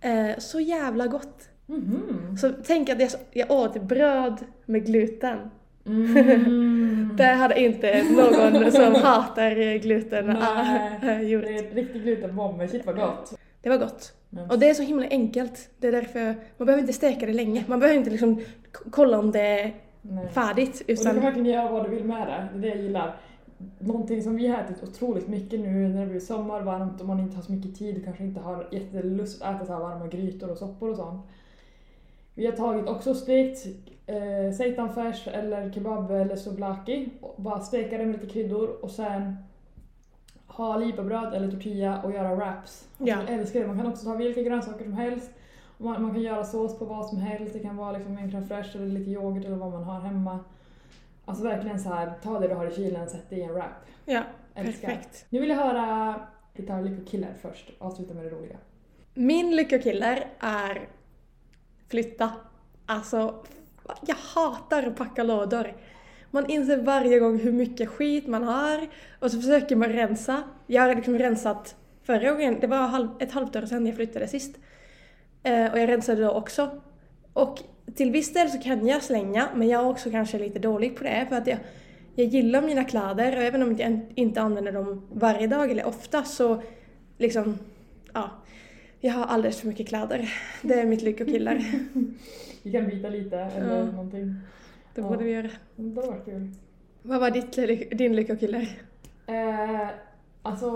Eh, 0.00 0.38
så 0.38 0.60
jävla 0.60 1.06
gott. 1.06 1.48
Mhm. 1.66 2.36
Så 2.40 2.52
tänk 2.66 2.88
att 2.88 3.00
jag, 3.00 3.10
jag 3.32 3.50
åt 3.50 3.82
bröd 3.82 4.44
med 4.64 4.86
gluten. 4.86 5.50
Mm. 5.86 7.10
Det 7.16 7.24
hade 7.24 7.60
inte 7.60 8.02
någon 8.02 8.72
som 8.72 8.94
hatar 8.94 9.78
gluten 9.78 10.26
Nej, 10.26 10.90
äh, 11.02 11.20
gjort. 11.22 11.44
Det 11.44 11.54
är 11.54 11.64
ett 11.64 11.74
riktigt 11.74 12.02
glutenbomb, 12.02 12.58
men 12.58 12.68
shit 12.68 12.86
vad 12.86 12.96
gott. 12.96 13.38
Det 13.62 13.68
var 13.68 13.78
gott. 13.78 14.12
Mm. 14.32 14.50
Och 14.50 14.58
det 14.58 14.68
är 14.70 14.74
så 14.74 14.82
himla 14.82 15.06
enkelt. 15.06 15.70
Det 15.78 15.88
är 15.88 15.92
därför 15.92 16.34
man 16.56 16.66
behöver 16.66 16.80
inte 16.80 16.92
steka 16.92 17.26
det 17.26 17.32
länge. 17.32 17.64
Man 17.66 17.80
behöver 17.80 17.98
inte 17.98 18.10
liksom 18.10 18.40
kolla 18.90 19.18
om 19.18 19.30
det 19.30 19.40
är 19.40 19.74
Nej. 20.02 20.28
färdigt. 20.28 20.80
Och 20.80 20.86
du 20.86 20.96
kan 20.96 21.06
Utan, 21.06 21.20
verkligen 21.20 21.46
göra 21.46 21.72
vad 21.72 21.84
du 21.84 21.90
vill 21.90 22.04
med 22.04 22.26
det, 22.26 22.48
det 22.52 22.58
är 22.58 22.60
det 22.60 22.68
jag 22.68 22.84
gillar. 22.84 23.16
Någonting 23.78 24.22
som 24.22 24.36
vi 24.36 24.46
har 24.46 24.58
ätit 24.58 24.82
otroligt 24.82 25.28
mycket 25.28 25.60
nu 25.60 25.88
när 25.88 26.00
det 26.00 26.06
blir 26.06 26.20
sommar, 26.20 26.60
varmt 26.60 27.00
och 27.00 27.06
man 27.06 27.20
inte 27.20 27.36
har 27.36 27.42
så 27.42 27.52
mycket 27.52 27.78
tid, 27.78 28.04
kanske 28.04 28.24
inte 28.24 28.40
har 28.40 28.68
jättelust 28.70 29.42
att 29.42 29.56
äta 29.56 29.66
så 29.66 29.72
här 29.72 29.80
varma 29.80 30.06
grytor 30.06 30.50
och 30.50 30.58
soppor 30.58 30.90
och 30.90 30.96
sånt. 30.96 31.26
Vi 32.38 32.46
har 32.46 32.52
tagit 32.52 32.88
också 32.88 33.14
stekt 33.14 33.66
eh, 34.06 34.52
seitanfärs 34.56 35.28
eller 35.28 35.72
kebab 35.72 36.10
eller 36.10 36.36
souvlaki, 36.36 37.08
och 37.20 37.42
bara 37.42 37.60
steka 37.60 37.98
det 37.98 38.06
med 38.06 38.14
lite 38.20 38.32
kryddor 38.32 38.84
och 38.84 38.90
sen 38.90 39.36
ha 40.46 40.76
lipabröd 40.76 41.34
eller 41.34 41.50
tortilla 41.50 42.02
och 42.02 42.12
göra 42.12 42.34
wraps. 42.34 42.88
Alltså, 42.98 43.04
Ja. 43.04 43.16
Jag 43.28 43.30
älskar 43.40 43.60
det, 43.60 43.66
man 43.66 43.76
kan 43.78 43.86
också 43.86 44.04
ta 44.04 44.14
vilka 44.14 44.42
grönsaker 44.42 44.84
som 44.84 44.92
helst. 44.92 45.30
Och 45.78 45.84
Man, 45.84 46.02
man 46.02 46.12
kan 46.12 46.22
göra 46.22 46.44
sås 46.44 46.78
på 46.78 46.84
vad 46.84 47.06
som 47.06 47.18
helst, 47.18 47.52
det 47.52 47.58
kan 47.58 47.76
vara 47.76 47.92
liksom 47.92 48.18
en 48.18 48.30
crème 48.30 48.48
fraîche 48.48 48.76
eller 48.76 48.86
lite 48.86 49.10
yoghurt 49.10 49.44
eller 49.44 49.56
vad 49.56 49.70
man 49.70 49.84
har 49.84 50.00
hemma. 50.00 50.38
Alltså 51.24 51.44
verkligen 51.44 51.80
så 51.80 51.88
här, 51.88 52.12
ta 52.22 52.38
det 52.40 52.48
du 52.48 52.54
har 52.54 52.66
i 52.66 52.74
kylen, 52.74 53.08
sätt 53.08 53.24
det 53.28 53.36
i 53.36 53.42
en 53.42 53.52
wrap. 53.54 53.70
ja, 54.04 54.22
Älskar. 54.54 54.88
perfekt. 54.88 55.26
Nu 55.30 55.40
vill 55.40 55.48
jag 55.48 55.56
höra, 55.56 56.14
vi 56.52 56.62
tar 56.66 56.82
lyckokillar 56.82 57.30
först, 57.42 57.70
avsluta 57.78 58.14
med 58.14 58.24
det 58.24 58.30
roliga. 58.30 58.56
Min 59.14 59.56
lyckokiller 59.56 60.26
är 60.40 60.88
flytta. 61.88 62.32
Alltså, 62.86 63.44
jag 64.06 64.16
hatar 64.16 64.82
att 64.82 64.96
packa 64.96 65.22
lådor. 65.22 65.72
Man 66.30 66.50
inser 66.50 66.76
varje 66.76 67.18
gång 67.18 67.38
hur 67.38 67.52
mycket 67.52 67.88
skit 67.88 68.26
man 68.26 68.42
har 68.42 68.88
och 69.18 69.30
så 69.30 69.40
försöker 69.40 69.76
man 69.76 69.88
rensa. 69.88 70.42
Jag 70.66 70.82
har 70.82 70.94
liksom 70.94 71.18
rensat 71.18 71.76
förra 72.02 72.30
gången, 72.30 72.60
det 72.60 72.66
var 72.66 73.08
ett 73.18 73.32
halvt 73.32 73.56
år 73.56 73.66
sedan 73.66 73.86
jag 73.86 73.96
flyttade 73.96 74.28
sist. 74.28 74.56
Eh, 75.42 75.72
och 75.72 75.78
jag 75.78 75.88
rensade 75.88 76.22
då 76.22 76.30
också. 76.30 76.80
Och 77.32 77.62
till 77.94 78.10
viss 78.10 78.32
del 78.32 78.50
så 78.50 78.58
kan 78.58 78.86
jag 78.86 79.02
slänga, 79.02 79.48
men 79.54 79.68
jag 79.68 79.84
är 79.84 79.88
också 79.88 80.10
kanske 80.10 80.38
lite 80.38 80.58
dålig 80.58 80.96
på 80.96 81.04
det 81.04 81.26
för 81.28 81.36
att 81.36 81.46
jag, 81.46 81.58
jag 82.14 82.26
gillar 82.26 82.62
mina 82.62 82.84
kläder 82.84 83.36
och 83.36 83.42
även 83.42 83.62
om 83.62 83.76
jag 83.76 84.00
inte 84.14 84.40
använder 84.40 84.72
dem 84.72 85.08
varje 85.12 85.46
dag 85.46 85.70
eller 85.70 85.86
ofta 85.86 86.24
så 86.24 86.62
liksom, 87.18 87.58
ja. 88.12 88.30
Jag 89.00 89.12
har 89.12 89.24
alldeles 89.24 89.60
för 89.60 89.68
mycket 89.68 89.88
kläder. 89.88 90.32
Det 90.62 90.74
är 90.74 90.86
mitt 90.86 91.02
lyckokillar. 91.02 91.58
Vi 92.62 92.72
kan 92.72 92.86
byta 92.86 93.08
lite 93.08 93.38
eller 93.38 93.78
Ja. 93.78 93.84
någonting. 93.84 94.34
Det 94.94 95.00
Ja. 95.00 95.08
borde 95.08 95.24
vi 95.24 95.30
göra. 95.30 95.50
Det 95.76 96.00
var 96.00 96.20
kul. 96.24 96.48
Vad 97.02 97.20
var 97.20 97.30
ditt, 97.30 97.52
din 97.98 98.16
lyckokiller? 98.16 98.68
Eh, 99.26 99.88
alltså, 100.42 100.68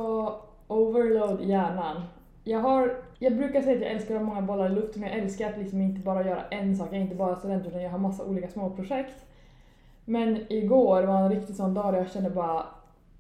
overload 0.66 1.41
hjärnan. 1.45 2.03
Jag 2.45 2.59
har, 2.61 2.97
jag 3.18 3.37
brukar 3.37 3.62
säga 3.62 3.77
att 3.77 3.83
jag 3.83 3.91
älskar 3.91 4.14
att 4.14 4.21
ha 4.21 4.27
många 4.27 4.43
bollar 4.43 4.66
i 4.66 4.75
luften, 4.75 5.01
men 5.01 5.11
jag 5.11 5.18
älskar 5.18 5.51
att 5.51 5.59
liksom 5.59 5.81
inte 5.81 6.01
bara 6.01 6.27
göra 6.27 6.45
en 6.51 6.77
sak. 6.77 6.89
Jag 6.91 6.97
är 6.97 7.01
inte 7.03 7.14
bara 7.14 7.37
student 7.37 7.66
utan 7.66 7.83
jag 7.83 7.91
har 7.91 7.99
massa 7.99 8.25
olika 8.25 8.49
små 8.49 8.71
projekt. 8.71 9.25
Men 10.05 10.53
igår 10.53 11.03
var 11.03 11.16
en 11.23 11.31
riktigt 11.31 11.57
sån 11.57 11.75
dag 11.75 11.93
där 11.95 11.99
jag 11.99 12.11
kände 12.11 12.31
bara 12.31 12.66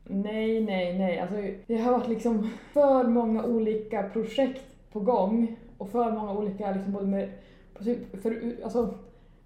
nej, 0.04 0.60
nej, 0.64 0.98
nej. 0.98 1.18
Alltså, 1.18 1.36
det 1.66 1.76
har 1.76 1.92
varit 1.92 2.08
liksom 2.08 2.50
för 2.72 3.04
många 3.04 3.44
olika 3.44 4.02
projekt 4.02 4.64
på 4.92 5.00
gång 5.00 5.56
och 5.78 5.90
för 5.90 6.12
många 6.12 6.32
olika 6.32 6.70
liksom 6.70 6.92
både 6.92 7.06
med, 7.06 7.28
för, 8.22 8.56
alltså, 8.64 8.94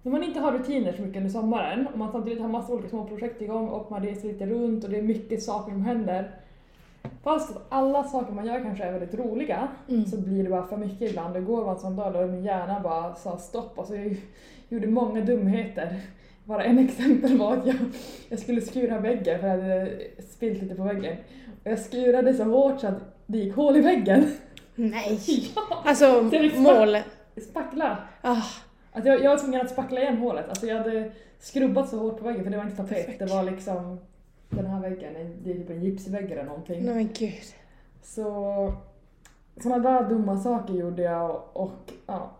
när 0.01 0.11
man 0.11 0.23
inte 0.23 0.39
har 0.39 0.51
rutiner 0.51 0.93
så 0.93 1.01
mycket 1.01 1.17
under 1.17 1.29
sommaren 1.29 1.87
och 1.93 1.99
man 1.99 2.11
samtidigt 2.11 2.41
har 2.41 2.47
massa 2.47 2.73
olika 2.73 2.89
små 2.89 3.05
projekt 3.05 3.41
igång 3.41 3.67
och 3.67 3.91
man 3.91 4.03
reser 4.03 4.27
lite 4.27 4.45
runt 4.45 4.83
och 4.83 4.89
det 4.89 4.97
är 4.97 5.01
mycket 5.01 5.43
saker 5.43 5.71
som 5.71 5.81
händer. 5.81 6.31
Fast 7.23 7.57
alla 7.69 8.03
saker 8.03 8.33
man 8.33 8.45
gör 8.45 8.63
kanske 8.63 8.83
är 8.83 8.91
väldigt 8.91 9.19
roliga 9.19 9.67
Mm. 9.89 10.05
så 10.05 10.17
blir 10.21 10.43
det 10.43 10.49
bara 10.49 10.67
för 10.67 10.77
mycket 10.77 11.09
ibland. 11.09 11.37
Igår 11.37 11.63
var 11.63 11.71
en 11.71 11.79
sån 11.79 11.95
dag 11.95 12.13
då 12.13 12.27
min 12.27 12.43
hjärna 12.43 12.79
bara 12.79 13.15
sa 13.15 13.37
stopp. 13.37 13.79
Alltså 13.79 13.95
jag 13.95 14.15
gjorde 14.69 14.87
många 14.87 15.21
dumheter. 15.21 15.99
Bara 16.43 16.63
en 16.63 16.79
exempel 16.85 17.37
var 17.37 17.57
att 17.57 17.67
jag, 17.67 17.75
jag 18.29 18.39
skulle 18.39 18.61
skura 18.61 18.99
väggen 18.99 19.39
för 19.39 19.47
jag 19.47 19.57
hade 19.57 19.91
spilt 20.29 20.61
lite 20.61 20.75
på 20.75 20.83
väggen. 20.83 21.17
Och 21.63 21.71
jag 21.71 21.79
skurade 21.79 22.33
så 22.33 22.43
hårt 22.43 22.79
så 22.81 22.87
att 22.87 23.15
det 23.25 23.37
gick 23.37 23.55
hål 23.55 23.77
i 23.77 23.81
väggen. 23.81 24.25
Nej! 24.75 25.19
ja! 25.55 25.81
Alltså 25.85 26.29
mål. 26.57 26.97
Spackla! 27.49 27.97
Ah, 28.21 28.41
Att 28.91 29.05
jag, 29.05 29.23
jag 29.23 29.29
var 29.31 29.37
tvungen 29.37 29.61
att 29.61 29.69
spackla 29.71 30.01
igen 30.01 30.17
hålet. 30.17 30.49
Alltså 30.49 30.65
jag 30.67 30.77
hade 30.77 31.11
skrubbat 31.39 31.89
så 31.89 31.97
hårt 31.99 32.17
på 32.19 32.25
väggen 32.25 32.43
för 32.43 32.51
det 32.51 32.57
var 32.57 32.63
inte 32.63 32.77
tapet. 32.77 32.95
Perfekt. 33.05 33.19
Det 33.19 33.25
var 33.25 33.43
liksom 33.43 33.99
den 34.49 34.65
här 34.65 34.81
väggen, 34.81 35.15
en- 35.15 35.43
det 35.43 35.51
är 35.51 35.55
typ 35.55 35.69
en 35.69 35.83
gipsvägg 35.83 36.31
eller 36.31 36.43
någonting. 36.43 36.85
nej 36.85 36.95
men 36.95 37.09
gud. 37.13 37.43
Så 38.03 38.23
sådana 39.63 39.89
där 40.01 40.09
dumma 40.09 40.37
saker 40.37 40.73
gjorde 40.73 41.01
jag 41.01 41.41
och, 41.53 41.91
ja, 42.07 42.31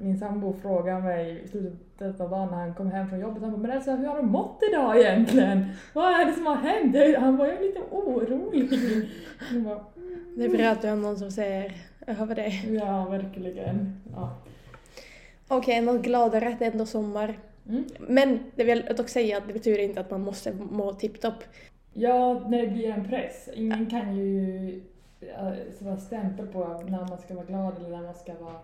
min 0.00 0.18
sambo 0.18 0.52
frågade 0.62 1.00
mig 1.00 1.42
i 1.44 1.48
slutet 1.48 2.20
av 2.20 2.30
dagen 2.30 2.48
när 2.50 2.56
han 2.58 2.74
kom 2.74 2.90
hem 2.90 3.08
från 3.08 3.20
jobbet, 3.20 3.42
han 3.42 3.50
bara 3.52 3.58
“men 3.60 3.70
Elsa, 3.70 3.94
hur 3.96 4.06
har 4.06 4.16
du 4.16 4.22
mått 4.22 4.60
idag 4.70 5.00
egentligen? 5.00 5.64
Vad 5.94 6.20
är 6.20 6.24
det 6.26 6.32
som 6.32 6.46
har 6.46 6.56
hänt?” 6.56 7.16
Han 7.18 7.36
var 7.36 7.46
jag 7.46 7.56
är 7.56 7.60
lite 7.62 7.80
orolig. 7.90 8.68
Jag 9.52 9.62
bara, 9.62 9.84
Det 10.38 10.70
att 10.70 10.82
du 10.82 10.88
har 10.88 10.96
någon 10.96 11.18
som 11.18 11.30
säger 11.30 11.74
över 12.06 12.34
det. 12.34 12.52
ja, 12.72 13.04
verkligen. 13.04 14.00
Ja. 14.12 14.36
Okej, 15.48 15.80
något 15.80 16.02
gladare, 16.02 16.56
det 16.58 16.64
är 16.64 16.70
ändå 16.70 16.86
sommar. 16.86 17.38
Mm. 17.68 17.84
Men 18.00 18.38
det 18.54 18.64
vill 18.64 18.84
jag 18.86 18.96
dock 18.96 19.08
säga 19.08 19.38
att 19.38 19.46
det 19.46 19.52
betyder 19.52 19.78
inte 19.78 20.00
att 20.00 20.10
man 20.10 20.20
måste 20.20 20.52
må 20.52 20.92
tipptopp. 20.92 21.44
ja, 21.92 22.44
när 22.48 22.62
det 22.62 22.68
blir 22.68 22.90
en 22.90 23.08
press. 23.08 23.48
Ingen 23.54 23.86
kan 23.86 24.16
ju 24.16 24.68
äh, 25.20 25.52
sätta 25.78 25.96
stämpel 25.96 26.46
på 26.46 26.84
när 26.88 27.08
man 27.08 27.18
ska 27.18 27.34
vara 27.34 27.44
glad 27.44 27.76
eller 27.76 27.88
när 27.88 28.02
man 28.02 28.14
ska 28.14 28.34
vara, 28.34 28.60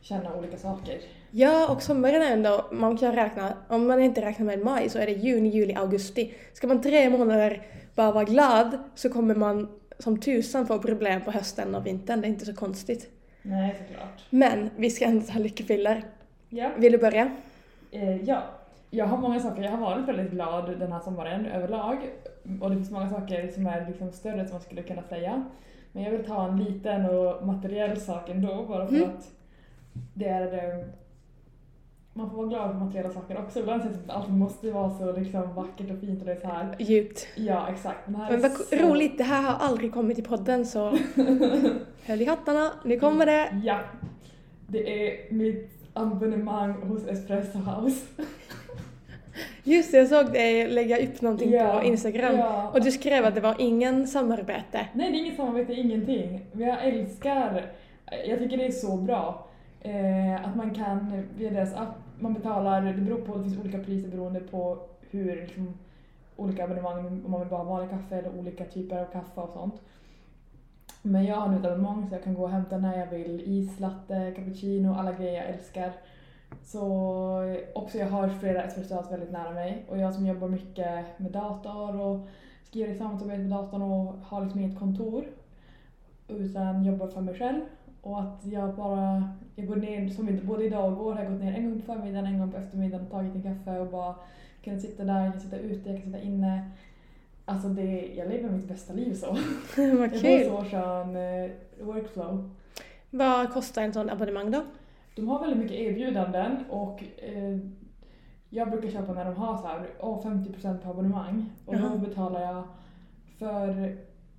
känna 0.00 0.36
olika 0.36 0.56
saker. 0.56 0.98
Ja, 1.30 1.72
och 1.72 1.82
sommaren 1.82 2.22
är 2.22 2.32
ändå, 2.32 2.64
man 2.72 2.96
kan 2.96 3.14
räkna, 3.14 3.56
om 3.68 3.86
man 3.86 4.00
inte 4.00 4.20
räknar 4.20 4.46
med 4.46 4.58
maj 4.58 4.88
så 4.88 4.98
är 4.98 5.06
det 5.06 5.12
juni, 5.12 5.48
juli, 5.48 5.74
augusti. 5.74 6.34
Ska 6.52 6.66
man 6.66 6.82
tre 6.82 7.10
månader 7.10 7.62
bara 7.94 8.12
vara 8.12 8.24
glad 8.24 8.78
så 8.94 9.08
kommer 9.08 9.34
man 9.34 9.68
som 9.98 10.20
tusan 10.20 10.66
få 10.66 10.78
problem 10.78 11.20
på 11.24 11.30
hösten 11.30 11.74
och 11.74 11.86
vintern, 11.86 12.20
det 12.20 12.26
är 12.26 12.28
inte 12.28 12.44
så 12.46 12.54
konstigt. 12.54 13.10
Nej, 13.42 13.76
såklart. 13.88 14.22
Men 14.30 14.70
vi 14.76 14.90
ska 14.90 15.04
ändå 15.04 15.26
ta 15.26 15.38
lyckopiller. 15.38 16.02
Ja. 16.48 16.70
Vill 16.76 16.92
du 16.92 16.98
börja? 16.98 17.30
Eh, 17.90 18.16
ja, 18.22 18.42
jag 18.90 19.06
har 19.06 19.18
många 19.18 19.40
saker. 19.40 19.62
Jag 19.62 19.70
har 19.70 19.78
varit 19.78 20.08
väldigt 20.08 20.30
glad 20.30 20.78
den 20.78 20.92
här 20.92 21.00
sommaren 21.00 21.46
överlag. 21.46 21.98
Och 22.60 22.70
det 22.70 22.76
finns 22.76 22.90
många 22.90 23.10
saker 23.10 23.48
som 23.48 23.66
är 23.66 23.86
liksom 23.88 24.12
större 24.12 24.44
som 24.46 24.52
man 24.54 24.60
skulle 24.62 24.82
kunna 24.82 25.02
säga. 25.02 25.44
Men 25.92 26.02
jag 26.02 26.10
vill 26.10 26.24
ta 26.24 26.48
en 26.48 26.64
liten 26.64 27.04
och 27.04 27.46
materiell 27.46 28.00
sak 28.00 28.28
ändå 28.30 28.64
bara 28.68 28.86
för 28.86 28.96
Mm. 28.96 29.08
att 29.10 29.30
det 30.14 30.28
är... 30.28 30.84
man 32.16 32.30
får 32.30 32.36
vara 32.36 32.46
glad 32.46 32.70
för 32.70 32.78
materiella 32.78 33.10
saker 33.10 33.38
också. 33.38 33.58
Ibland 33.60 33.82
känns 33.82 33.96
det 33.96 34.12
att 34.12 34.18
allt 34.18 34.30
måste 34.30 34.70
vara 34.70 34.90
så 34.90 35.12
liksom 35.12 35.54
vackert 35.54 35.90
och 35.90 35.98
fint 36.00 36.20
och 36.20 36.26
det 36.26 36.32
är 36.32 36.40
så 36.40 36.46
här. 36.46 36.76
Djupt. 36.78 37.26
Ja, 37.34 37.68
exakt. 37.68 38.08
Men, 38.08 38.20
Men 38.20 38.40
vad 38.40 38.52
så... 38.52 38.76
roligt, 38.76 39.18
det 39.18 39.24
här 39.24 39.42
har 39.42 39.66
aldrig 39.66 39.92
kommit 39.92 40.18
i 40.18 40.22
podden 40.22 40.66
så 40.66 40.80
höll 42.06 42.22
i 42.22 42.24
hattarna, 42.24 42.72
nu 42.84 43.00
kommer 43.00 43.26
det. 43.26 43.60
Ja. 43.64 43.80
Det 44.66 45.08
är 45.08 45.32
mitt 45.32 45.70
abonnemang 45.92 46.72
hos 46.82 47.06
Espresso 47.06 47.58
House. 47.58 48.06
Just 49.64 49.92
det, 49.92 49.98
jag 49.98 50.08
såg 50.08 50.32
dig 50.32 50.68
lägga 50.68 50.98
upp 50.98 51.20
någonting 51.20 51.52
Ja, 51.52 51.78
på 51.78 51.86
Instagram 51.86 52.36
ja. 52.36 52.70
och 52.74 52.84
du 52.84 52.90
skrev 52.90 53.24
att 53.24 53.34
det 53.34 53.40
var 53.40 53.54
ingen 53.58 54.06
samarbete. 54.06 54.86
Nej, 54.92 55.12
det 55.12 55.18
är 55.18 55.20
inget 55.20 55.36
samarbete, 55.36 55.72
ingenting. 55.72 56.46
Men 56.52 56.68
jag 56.68 56.84
älskar, 56.84 57.66
jag 58.28 58.38
tycker 58.38 58.56
det 58.56 58.66
är 58.66 58.70
så 58.70 58.96
bra 58.96 59.46
eh, 59.80 60.44
att 60.48 60.56
man 60.56 60.74
kan 60.74 61.22
via 61.38 61.50
deras 61.50 61.74
app, 61.74 61.98
man 62.18 62.34
betalar, 62.34 62.82
det 62.82 63.02
beror 63.02 63.20
på, 63.20 63.36
det 63.36 63.42
finns 63.42 63.58
olika 63.58 63.78
priser 63.78 64.08
beroende 64.08 64.40
på 64.40 64.78
hur 65.10 65.36
liksom, 65.36 65.74
olika 66.36 66.64
abonnemang, 66.64 67.24
om 67.24 67.30
man 67.30 67.40
vill 67.40 67.50
bara 67.50 67.62
ha 67.62 67.70
vanlig 67.70 67.90
kaffe 67.90 68.16
eller 68.16 68.38
olika 68.38 68.64
typer 68.64 69.00
av 69.00 69.04
kaffe 69.04 69.40
och 69.40 69.50
sånt. 69.52 69.80
Men 71.02 71.24
jag 71.24 71.36
har 71.36 71.48
nu 71.48 71.56
ett 71.56 71.64
abonnemang 71.64 72.08
så 72.08 72.14
jag 72.14 72.24
kan 72.24 72.34
gå 72.34 72.42
och 72.42 72.50
hämta 72.50 72.78
när 72.78 72.98
jag 72.98 73.06
vill 73.06 73.42
islatte, 73.46 74.32
cappuccino, 74.36 74.94
alla 74.94 75.12
grejer 75.12 75.34
jag 75.34 75.46
älskar. 75.46 75.92
Så 76.64 76.82
också 77.74 77.98
jag 77.98 78.06
har 78.06 78.28
flera 78.28 78.62
espresso 78.62 79.02
väldigt 79.10 79.32
nära 79.32 79.50
mig 79.50 79.84
och 79.88 79.98
jag 79.98 80.14
som 80.14 80.26
jobbar 80.26 80.48
mycket 80.48 81.18
med 81.18 81.32
dator 81.32 82.00
och 82.00 82.26
skriver 82.64 82.94
i 82.94 82.98
samarbete 82.98 83.38
med 83.38 83.50
datorn 83.50 83.82
och 83.82 84.14
har 84.22 84.42
liksom 84.42 84.60
inget 84.60 84.78
kontor 84.78 85.24
utan 86.28 86.84
jobbar 86.84 87.06
för 87.06 87.20
mig 87.20 87.38
själv 87.38 87.60
och 88.06 88.20
att 88.20 88.40
jag 88.44 88.74
bara, 88.74 89.28
jag 89.54 89.66
går 89.66 89.76
ner, 89.76 90.08
som 90.08 90.28
inte 90.28 90.44
både 90.44 90.64
idag 90.64 90.84
och 90.86 90.92
igår 90.92 91.12
har 91.14 91.22
jag 91.22 91.32
gått 91.32 91.40
ner 91.40 91.54
en 91.54 91.70
gång 91.70 91.80
på 91.80 91.86
förmiddagen, 91.86 92.26
en 92.26 92.38
gång 92.38 92.52
på 92.52 92.58
eftermiddagen 92.58 93.06
och 93.06 93.12
tagit 93.12 93.34
en 93.34 93.42
kaffe 93.42 93.78
och 93.78 93.86
bara 93.86 94.14
kunnat 94.64 94.80
sitta 94.80 95.04
där, 95.04 95.24
jag 95.24 95.32
kan 95.32 95.40
sitta 95.40 95.58
ute, 95.58 95.90
jag 95.90 96.02
kan 96.02 96.12
sitta 96.12 96.24
inne. 96.24 96.70
Alltså 97.44 97.68
det, 97.68 98.14
jag 98.16 98.28
lever 98.28 98.50
mitt 98.50 98.68
bästa 98.68 98.92
liv 98.92 99.14
så. 99.14 99.26
Vad 99.76 99.86
Jag 99.86 100.10
får 100.10 100.18
kul! 100.20 100.44
så 100.44 100.64
skön 100.64 101.16
workflow. 101.80 102.50
Vad 103.10 103.52
kostar 103.52 103.82
en 103.82 103.92
sån 103.92 104.10
abonnemang 104.10 104.50
då? 104.50 104.64
De 105.16 105.28
har 105.28 105.40
väldigt 105.40 105.58
mycket 105.58 105.76
erbjudanden 105.76 106.64
och 106.70 107.04
eh, 107.18 107.58
jag 108.50 108.70
brukar 108.70 108.88
köpa 108.88 109.12
när 109.12 109.24
de 109.24 109.34
har 109.34 109.56
så 109.56 109.66
här, 109.66 109.86
åh, 110.00 110.26
50% 110.26 110.78
på 110.78 110.90
abonnemang. 110.90 111.50
Och 111.66 111.76
då 111.76 111.98
betalar 111.98 112.40
jag 112.40 112.64
för, 113.38 113.96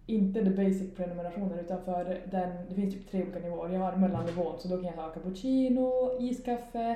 inte 0.08 0.43
the 0.43 0.49
basic 0.49 0.95
prenumerationen 0.95 1.60
utan 1.60 1.78
för 1.86 2.22
den, 2.32 2.49
det 2.70 2.76
finns 2.76 2.93
typ 2.93 3.12
tre 3.12 3.24
olika 3.24 3.39
nivåer. 3.39 3.70
Jag 3.74 3.80
har 3.80 3.95
mellannivån 3.95 4.60
så 4.60 4.68
då 4.68 4.76
kan 4.76 4.86
jag 4.86 4.91
ha 5.03 5.10
cappuccino, 5.10 6.12
iskaffe, 6.20 6.95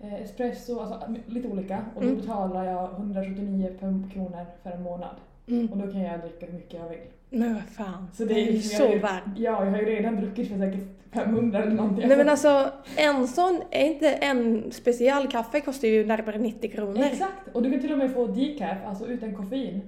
eh, 0.00 0.14
espresso, 0.14 0.80
alltså 0.80 1.14
lite 1.26 1.48
olika. 1.48 1.84
Och 1.94 2.02
då 2.02 2.08
Mm. 2.08 2.20
betalar 2.20 2.64
jag 2.64 2.90
179 2.90 3.68
per- 3.80 4.10
kronor 4.12 4.46
för 4.62 4.70
en 4.70 4.82
månad. 4.82 5.16
Mm. 5.48 5.66
Och 5.72 5.78
då 5.78 5.92
kan 5.92 6.00
jag 6.00 6.20
dricka 6.20 6.46
hur 6.46 6.52
mycket 6.52 6.74
jag 6.80 6.88
vill. 6.88 6.98
Men 7.30 7.54
vad 7.54 7.62
fan, 7.62 8.08
Så 8.12 8.24
det 8.24 8.34
det 8.34 8.40
är 8.40 8.42
är 8.42 8.46
ju 8.46 8.52
liksom- 8.52 8.76
så 8.78 8.82
jag 8.84 8.92
är- 8.92 9.00
värt. 9.02 9.22
Ja, 9.36 9.64
jag 9.64 9.70
har 9.70 9.78
ju 9.78 9.84
redan 9.86 10.16
druckit 10.16 10.48
för 10.48 10.58
säkert 10.58 10.80
500 11.12 11.62
eller 11.62 11.72
någonting. 11.74 12.08
Nej 12.08 12.16
men 12.16 12.28
alltså, 12.28 12.70
en 12.96 13.28
sån, 13.28 13.62
är 13.70 13.84
inte 13.86 14.12
en 14.12 14.72
specialkaffe 14.72 15.60
kostar 15.60 15.88
ju 15.88 16.06
närmare 16.06 16.38
90 16.38 16.70
kronor. 16.70 17.02
Exakt! 17.02 17.32
Och 17.52 17.62
du 17.62 17.70
kan 17.70 17.80
till 17.80 17.92
och 17.92 17.98
med 17.98 18.12
få 18.14 18.26
decaf, 18.26 18.78
alltså 18.86 19.06
utan 19.06 19.34
koffein. 19.34 19.80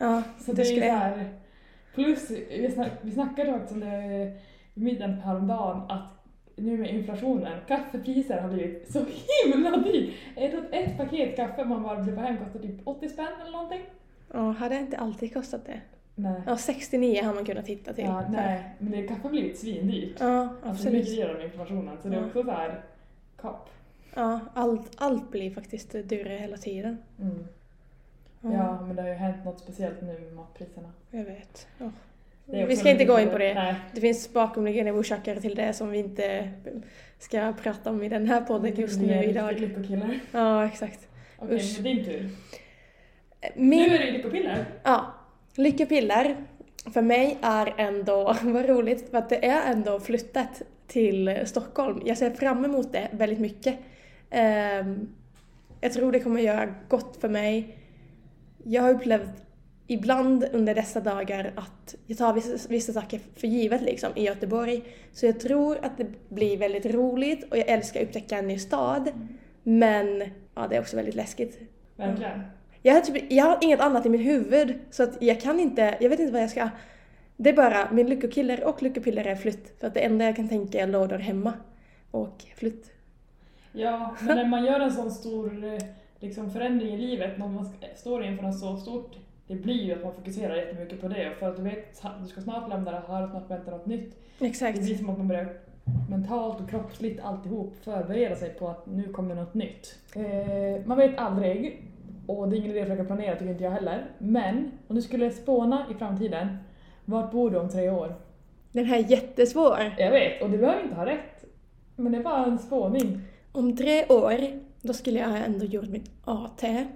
Ja, 0.00 0.22
Så 0.40 0.50
det 0.52 0.56
det, 0.56 0.62
är 0.62 0.64
skulle 0.64 0.80
så 0.80 0.86
jag. 0.86 0.94
här, 0.94 1.28
Plus, 1.94 2.30
vi, 2.30 2.70
snack, 2.74 2.90
vi 3.02 3.12
snackade 3.12 3.52
faktiskt 3.52 3.72
om 3.72 3.80
det 3.80 4.32
i 4.74 4.80
middagen 4.80 5.14
häromdagen 5.14 5.82
att 5.88 6.02
nu 6.56 6.78
med 6.78 6.94
inflationen, 6.94 7.58
kaffepriser 7.68 8.40
har 8.40 8.48
blivit 8.48 8.92
så 8.92 9.04
himla 9.44 9.76
dyrt. 9.76 10.14
Ett, 10.36 10.54
ett 10.72 10.96
paket 10.96 11.36
kaffe 11.36 11.64
man 11.64 11.82
bara 11.82 12.04
på 12.04 12.20
hem 12.20 12.36
kostar 12.44 12.60
typ 12.60 12.80
80 12.84 13.08
spänn 13.08 13.26
eller 13.42 13.52
någonting. 13.52 13.82
Ja, 14.32 14.50
hade 14.50 14.76
inte 14.78 14.96
alltid 14.96 15.34
kostat 15.34 15.66
det. 15.66 15.80
Nej. 16.14 16.42
Ja, 16.46 16.56
69 16.56 17.22
har 17.22 17.34
man 17.34 17.44
kunnat 17.44 17.66
hitta 17.66 17.92
till. 17.92 18.04
Ja, 18.04 18.24
nej, 18.30 18.74
men 18.78 18.92
det, 18.92 19.02
kaffe 19.02 19.22
har 19.22 19.30
blivit 19.30 19.58
svindyrt. 19.58 20.16
Ja, 20.20 20.40
Alltså 20.42 20.68
absolut. 20.68 20.92
mycket 20.92 21.16
dyrare 21.16 21.34
med 21.34 21.44
inflationen. 21.44 21.98
Så 22.02 22.08
det 22.08 22.16
är 22.16 22.26
också 22.26 22.42
så 22.42 22.50
här, 22.50 22.82
kapp. 23.40 23.68
Ja, 24.14 24.40
allt, 24.54 24.90
allt 24.96 25.30
blir 25.30 25.50
faktiskt 25.50 25.92
dyrare 25.92 26.36
hela 26.36 26.56
tiden. 26.56 26.98
Mm. 27.20 27.44
Ja, 28.52 28.80
men 28.86 28.96
det 28.96 29.02
har 29.02 29.08
ju 29.08 29.14
hänt 29.14 29.44
något 29.44 29.60
speciellt 29.60 30.02
nu 30.02 30.20
med 30.20 30.34
matpriserna. 30.34 30.92
Jag 31.10 31.24
vet. 31.24 31.66
Är 32.52 32.66
Vi 32.66 32.76
ska 32.76 32.90
inte 32.90 33.04
gå 33.04 33.20
in 33.20 33.30
på 33.30 33.38
det. 33.38 33.54
Nej. 33.54 33.74
Det 33.92 34.00
finns 34.00 34.32
bakomliggande 34.32 34.92
orsaker 34.92 35.40
till 35.40 35.54
det 35.54 35.72
som 35.72 35.90
vi 35.90 35.98
inte 35.98 36.50
ska 37.18 37.52
prata 37.62 37.90
om 37.90 38.02
i 38.02 38.08
den 38.08 38.26
här 38.26 38.40
podden 38.40 38.74
just 38.74 39.00
nu 39.00 39.24
idag. 39.24 39.60
Lyckokillar. 39.60 40.20
Ja, 40.32 40.66
exakt. 40.66 41.08
Okej, 41.38 41.72
men 41.74 41.84
din 41.84 42.04
tur. 42.04 42.30
Min, 43.54 43.88
Nu 43.88 43.94
är 43.94 44.06
det 44.06 44.10
lyckopiller. 44.10 44.64
ja, 44.82 45.14
lyckopiller 45.54 46.36
för 46.92 47.02
mig 47.02 47.38
är 47.42 47.74
ändå, 47.76 48.36
vad 48.42 48.68
roligt, 48.68 49.10
för 49.10 49.18
att 49.18 49.28
det 49.28 49.46
är 49.46 49.72
ändå 49.72 50.00
flyttat 50.00 50.62
till 50.86 51.40
Stockholm. 51.44 52.02
Jag 52.04 52.18
ser 52.18 52.30
fram 52.30 52.64
emot 52.64 52.92
det 52.92 53.08
väldigt 53.10 53.40
mycket. 53.40 53.78
Ehm, 54.30 55.08
jag 55.80 55.92
tror 55.92 56.12
det 56.12 56.20
kommer 56.20 56.40
göra 56.40 56.74
gott 56.88 57.16
för 57.20 57.28
mig. 57.28 57.78
Jag 58.64 58.82
har 58.82 58.90
upplevt 58.90 59.44
ibland 59.86 60.44
under 60.52 60.74
dessa 60.74 61.00
dagar 61.00 61.52
att 61.56 61.94
jag 62.06 62.18
tar 62.18 62.32
vissa, 62.32 62.68
vissa 62.68 62.92
saker 62.92 63.20
för 63.36 63.46
givet 63.46 63.82
liksom 63.82 64.10
i 64.14 64.24
Göteborg. 64.24 64.82
Så 65.12 65.26
jag 65.26 65.40
tror 65.40 65.78
att 65.82 65.98
det 65.98 66.06
blir 66.28 66.56
väldigt 66.56 66.86
roligt 66.86 67.50
och 67.50 67.58
jag 67.58 67.68
älskar 67.68 68.00
att 68.00 68.06
upptäcka 68.06 68.38
en 68.38 68.48
ny 68.48 68.58
stad. 68.58 69.10
Men 69.62 70.24
ja, 70.54 70.66
det 70.70 70.76
är 70.76 70.80
också 70.80 70.96
väldigt 70.96 71.14
läskigt. 71.14 71.58
Verkligen. 71.96 72.40
Jag 72.82 72.94
har, 72.94 73.00
typ, 73.00 73.32
jag 73.32 73.44
har 73.44 73.58
inget 73.60 73.80
annat 73.80 74.06
i 74.06 74.08
mitt 74.08 74.26
huvud 74.26 74.74
så 74.90 75.02
att 75.02 75.22
jag 75.22 75.40
kan 75.40 75.60
inte, 75.60 75.96
jag 76.00 76.10
vet 76.10 76.20
inte 76.20 76.32
vad 76.32 76.42
jag 76.42 76.50
ska... 76.50 76.68
Det 77.36 77.50
är 77.50 77.56
bara 77.56 77.90
min 77.90 78.06
lyckokiller 78.06 78.64
och 78.64 78.82
lyckopiller 78.82 79.24
är 79.24 79.36
flytt. 79.36 79.80
För 79.80 79.86
att 79.86 79.94
det 79.94 80.00
enda 80.00 80.24
jag 80.24 80.36
kan 80.36 80.48
tänka 80.48 80.80
är 80.80 80.86
lådor 80.86 81.18
hemma. 81.18 81.52
Och 82.10 82.44
flytt. 82.56 82.92
Ja, 83.72 84.16
men 84.20 84.36
när 84.36 84.44
man 84.44 84.64
gör 84.64 84.80
en 84.80 84.92
sån 84.92 85.10
stor 85.10 85.64
eh, 85.64 85.78
liksom, 86.24 86.50
förändring 86.50 86.94
i 86.94 86.96
livet, 86.96 87.38
när 87.38 87.48
man 87.48 87.68
står 87.96 88.24
inför 88.24 88.44
något 88.44 88.58
så 88.58 88.76
stort, 88.76 89.16
det 89.46 89.54
blir 89.54 89.82
ju 89.82 89.92
att 89.92 90.04
man 90.04 90.14
fokuserar 90.14 90.56
jättemycket 90.56 91.00
på 91.00 91.08
det. 91.08 91.32
För 91.38 91.48
att 91.48 91.56
du 91.56 91.62
vet 91.62 92.04
att 92.04 92.22
du 92.22 92.28
ska 92.28 92.40
snart 92.40 92.68
lämna 92.68 92.90
det 92.90 93.02
här 93.08 93.22
och 93.22 93.30
snart 93.30 93.50
vänta 93.50 93.70
något 93.70 93.86
nytt. 93.86 94.16
Exakt. 94.40 94.78
Det 94.78 94.84
blir 94.84 94.96
som 94.96 95.10
att 95.10 95.18
man 95.18 95.28
börjar 95.28 95.48
mentalt 96.10 96.60
och 96.60 96.70
kroppsligt 96.70 97.20
alltihop 97.24 97.74
förbereda 97.82 98.36
sig 98.36 98.50
på 98.50 98.68
att 98.68 98.86
nu 98.86 99.12
kommer 99.12 99.34
något 99.34 99.54
nytt. 99.54 99.98
Eh, 100.16 100.86
man 100.86 100.98
vet 100.98 101.18
aldrig, 101.18 101.82
och 102.26 102.48
det 102.48 102.56
är 102.56 102.58
ingen 102.58 102.70
idé 102.70 102.80
att 102.80 102.88
försöka 102.88 103.04
planera 103.04 103.36
tycker 103.36 103.50
inte 103.50 103.64
jag 103.64 103.70
heller. 103.70 104.06
Men 104.18 104.70
om 104.88 104.96
du 104.96 105.02
skulle 105.02 105.30
spåna 105.30 105.86
i 105.90 105.94
framtiden, 105.94 106.56
vart 107.04 107.32
bor 107.32 107.50
du 107.50 107.58
om 107.58 107.68
tre 107.68 107.90
år? 107.90 108.14
Den 108.72 108.84
här 108.84 108.98
är 108.98 109.10
jättesvår. 109.10 109.78
Jag 109.98 110.10
vet, 110.10 110.42
och 110.42 110.50
du 110.50 110.58
behöver 110.58 110.82
inte 110.82 110.94
ha 110.94 111.06
rätt. 111.06 111.44
Men 111.96 112.12
det 112.12 112.18
är 112.18 112.22
bara 112.22 112.44
en 112.44 112.58
spåning. 112.58 113.20
Om 113.52 113.76
tre 113.76 114.06
år, 114.08 114.34
då 114.86 114.92
skulle 114.92 115.18
jag 115.18 115.44
ändå 115.44 115.64
gjort 115.64 115.88
mitt 115.88 116.10
AT. 116.24 116.86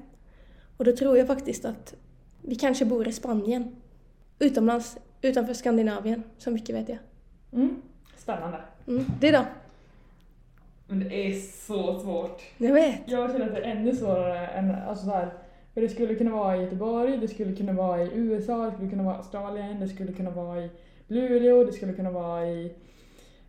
Och 0.77 0.85
då 0.85 0.97
tror 0.97 1.19
jag 1.19 1.27
faktiskt 1.27 1.65
att 1.65 1.95
vi 2.43 2.55
kanske 2.55 2.85
bor 2.85 3.09
i 3.09 3.13
Spanien. 3.13 3.77
Utomlands, 4.39 4.97
utanför 5.23 5.55
Skandinavien. 5.55 6.23
Så 6.39 6.51
mycket 6.51 6.75
vet 6.77 6.89
jag. 6.89 6.99
Mm. 7.53 7.83
Spännande. 8.17 8.61
Mm. 8.87 9.05
Det 9.21 9.31
då? 9.31 9.45
Men 10.87 10.99
det 10.99 11.15
är 11.15 11.41
så 11.41 12.01
svårt. 12.01 12.43
Jag 12.57 12.73
vet. 12.73 13.01
Jag 13.07 13.33
känner 13.33 13.47
att 13.47 13.55
det 13.55 13.61
är 13.61 13.77
ännu 13.77 13.97
svårare 13.97 14.47
än, 14.47 14.75
alltså 14.75 15.05
så 15.05 15.11
här, 15.11 15.33
för 15.75 15.81
det 15.81 15.89
skulle 15.89 16.15
kunna 16.15 16.31
vara 16.31 16.57
i 16.57 16.63
Göteborg, 16.63 17.19
det 17.19 17.29
skulle 17.29 17.57
kunna 17.57 17.73
vara 17.73 18.03
i 18.03 18.11
USA, 18.15 18.65
det 18.65 18.73
skulle 18.73 18.91
kunna 18.91 19.03
vara 19.03 19.15
i 19.15 19.19
Australien, 19.19 19.81
det 19.81 19.89
skulle 19.89 20.13
kunna 20.13 20.31
vara 20.31 20.65
i 20.65 20.71
Luleå, 21.07 21.65
det 21.65 21.73
skulle 21.73 21.93
kunna 21.93 22.11
vara 22.11 22.47
i, 22.47 22.73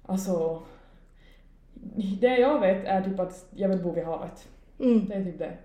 alltså, 0.05 0.61
det 2.21 2.37
jag 2.37 2.59
vet 2.59 2.85
är 2.85 3.01
typ 3.03 3.19
att 3.19 3.45
jag 3.55 3.69
vill 3.69 3.83
bo 3.83 3.91
vid 3.91 4.03
havet. 4.03 4.47
Mm. 4.79 5.05
Det 5.05 5.13
är 5.13 5.23
typ 5.23 5.39
det. 5.39 5.57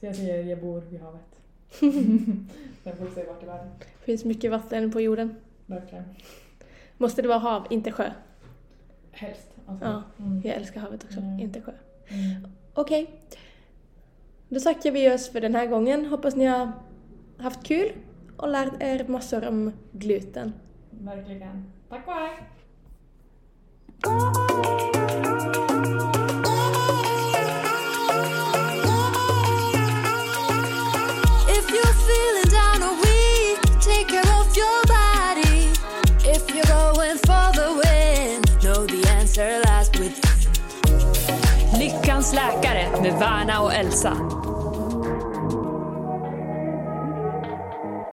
Så 0.00 0.06
jag 0.06 0.16
säger 0.16 0.44
jag 0.44 0.60
bor 0.60 0.80
vid 0.80 1.00
havet. 1.00 1.20
Sen 2.82 2.96
får 2.96 3.04
vi 3.04 3.10
se 3.10 3.24
vart 3.24 3.42
i 3.42 3.46
världen. 3.46 3.68
finns 4.04 4.24
mycket 4.24 4.50
vatten 4.50 4.90
på 4.92 5.00
jorden. 5.00 5.34
Verkligen. 5.66 6.04
Måste 6.96 7.22
det 7.22 7.28
vara 7.28 7.38
hav, 7.38 7.66
inte 7.70 7.92
sjö? 7.92 8.10
Helst. 9.10 9.48
Alltså. 9.66 9.84
Ja. 9.84 10.02
Mm. 10.24 10.42
Jag 10.44 10.54
älskar 10.56 10.80
havet 10.80 11.04
också, 11.04 11.18
Mm. 11.20 11.40
inte 11.40 11.60
sjö. 11.60 11.72
Mm. 12.08 12.48
Okej. 12.74 13.10
Då 14.48 14.60
tackar 14.60 14.90
vi 14.90 15.14
oss 15.14 15.28
för 15.32 15.40
den 15.40 15.54
här 15.54 15.66
gången. 15.66 16.06
Hoppas 16.06 16.36
ni 16.36 16.44
har 16.44 16.72
haft 17.38 17.64
kul 17.66 17.92
och 18.36 18.48
lärt 18.48 18.82
er 18.82 19.04
massor 19.08 19.48
om 19.48 19.72
gluten. 19.92 20.52
Verkligen. 20.90 21.64
Tack 21.88 22.06
och 22.08 22.12
hej! 22.14 22.36
Läkare 42.36 43.02
med 43.02 43.12
Värna 43.18 43.60
och 43.60 43.74
Elsa. 43.74 44.16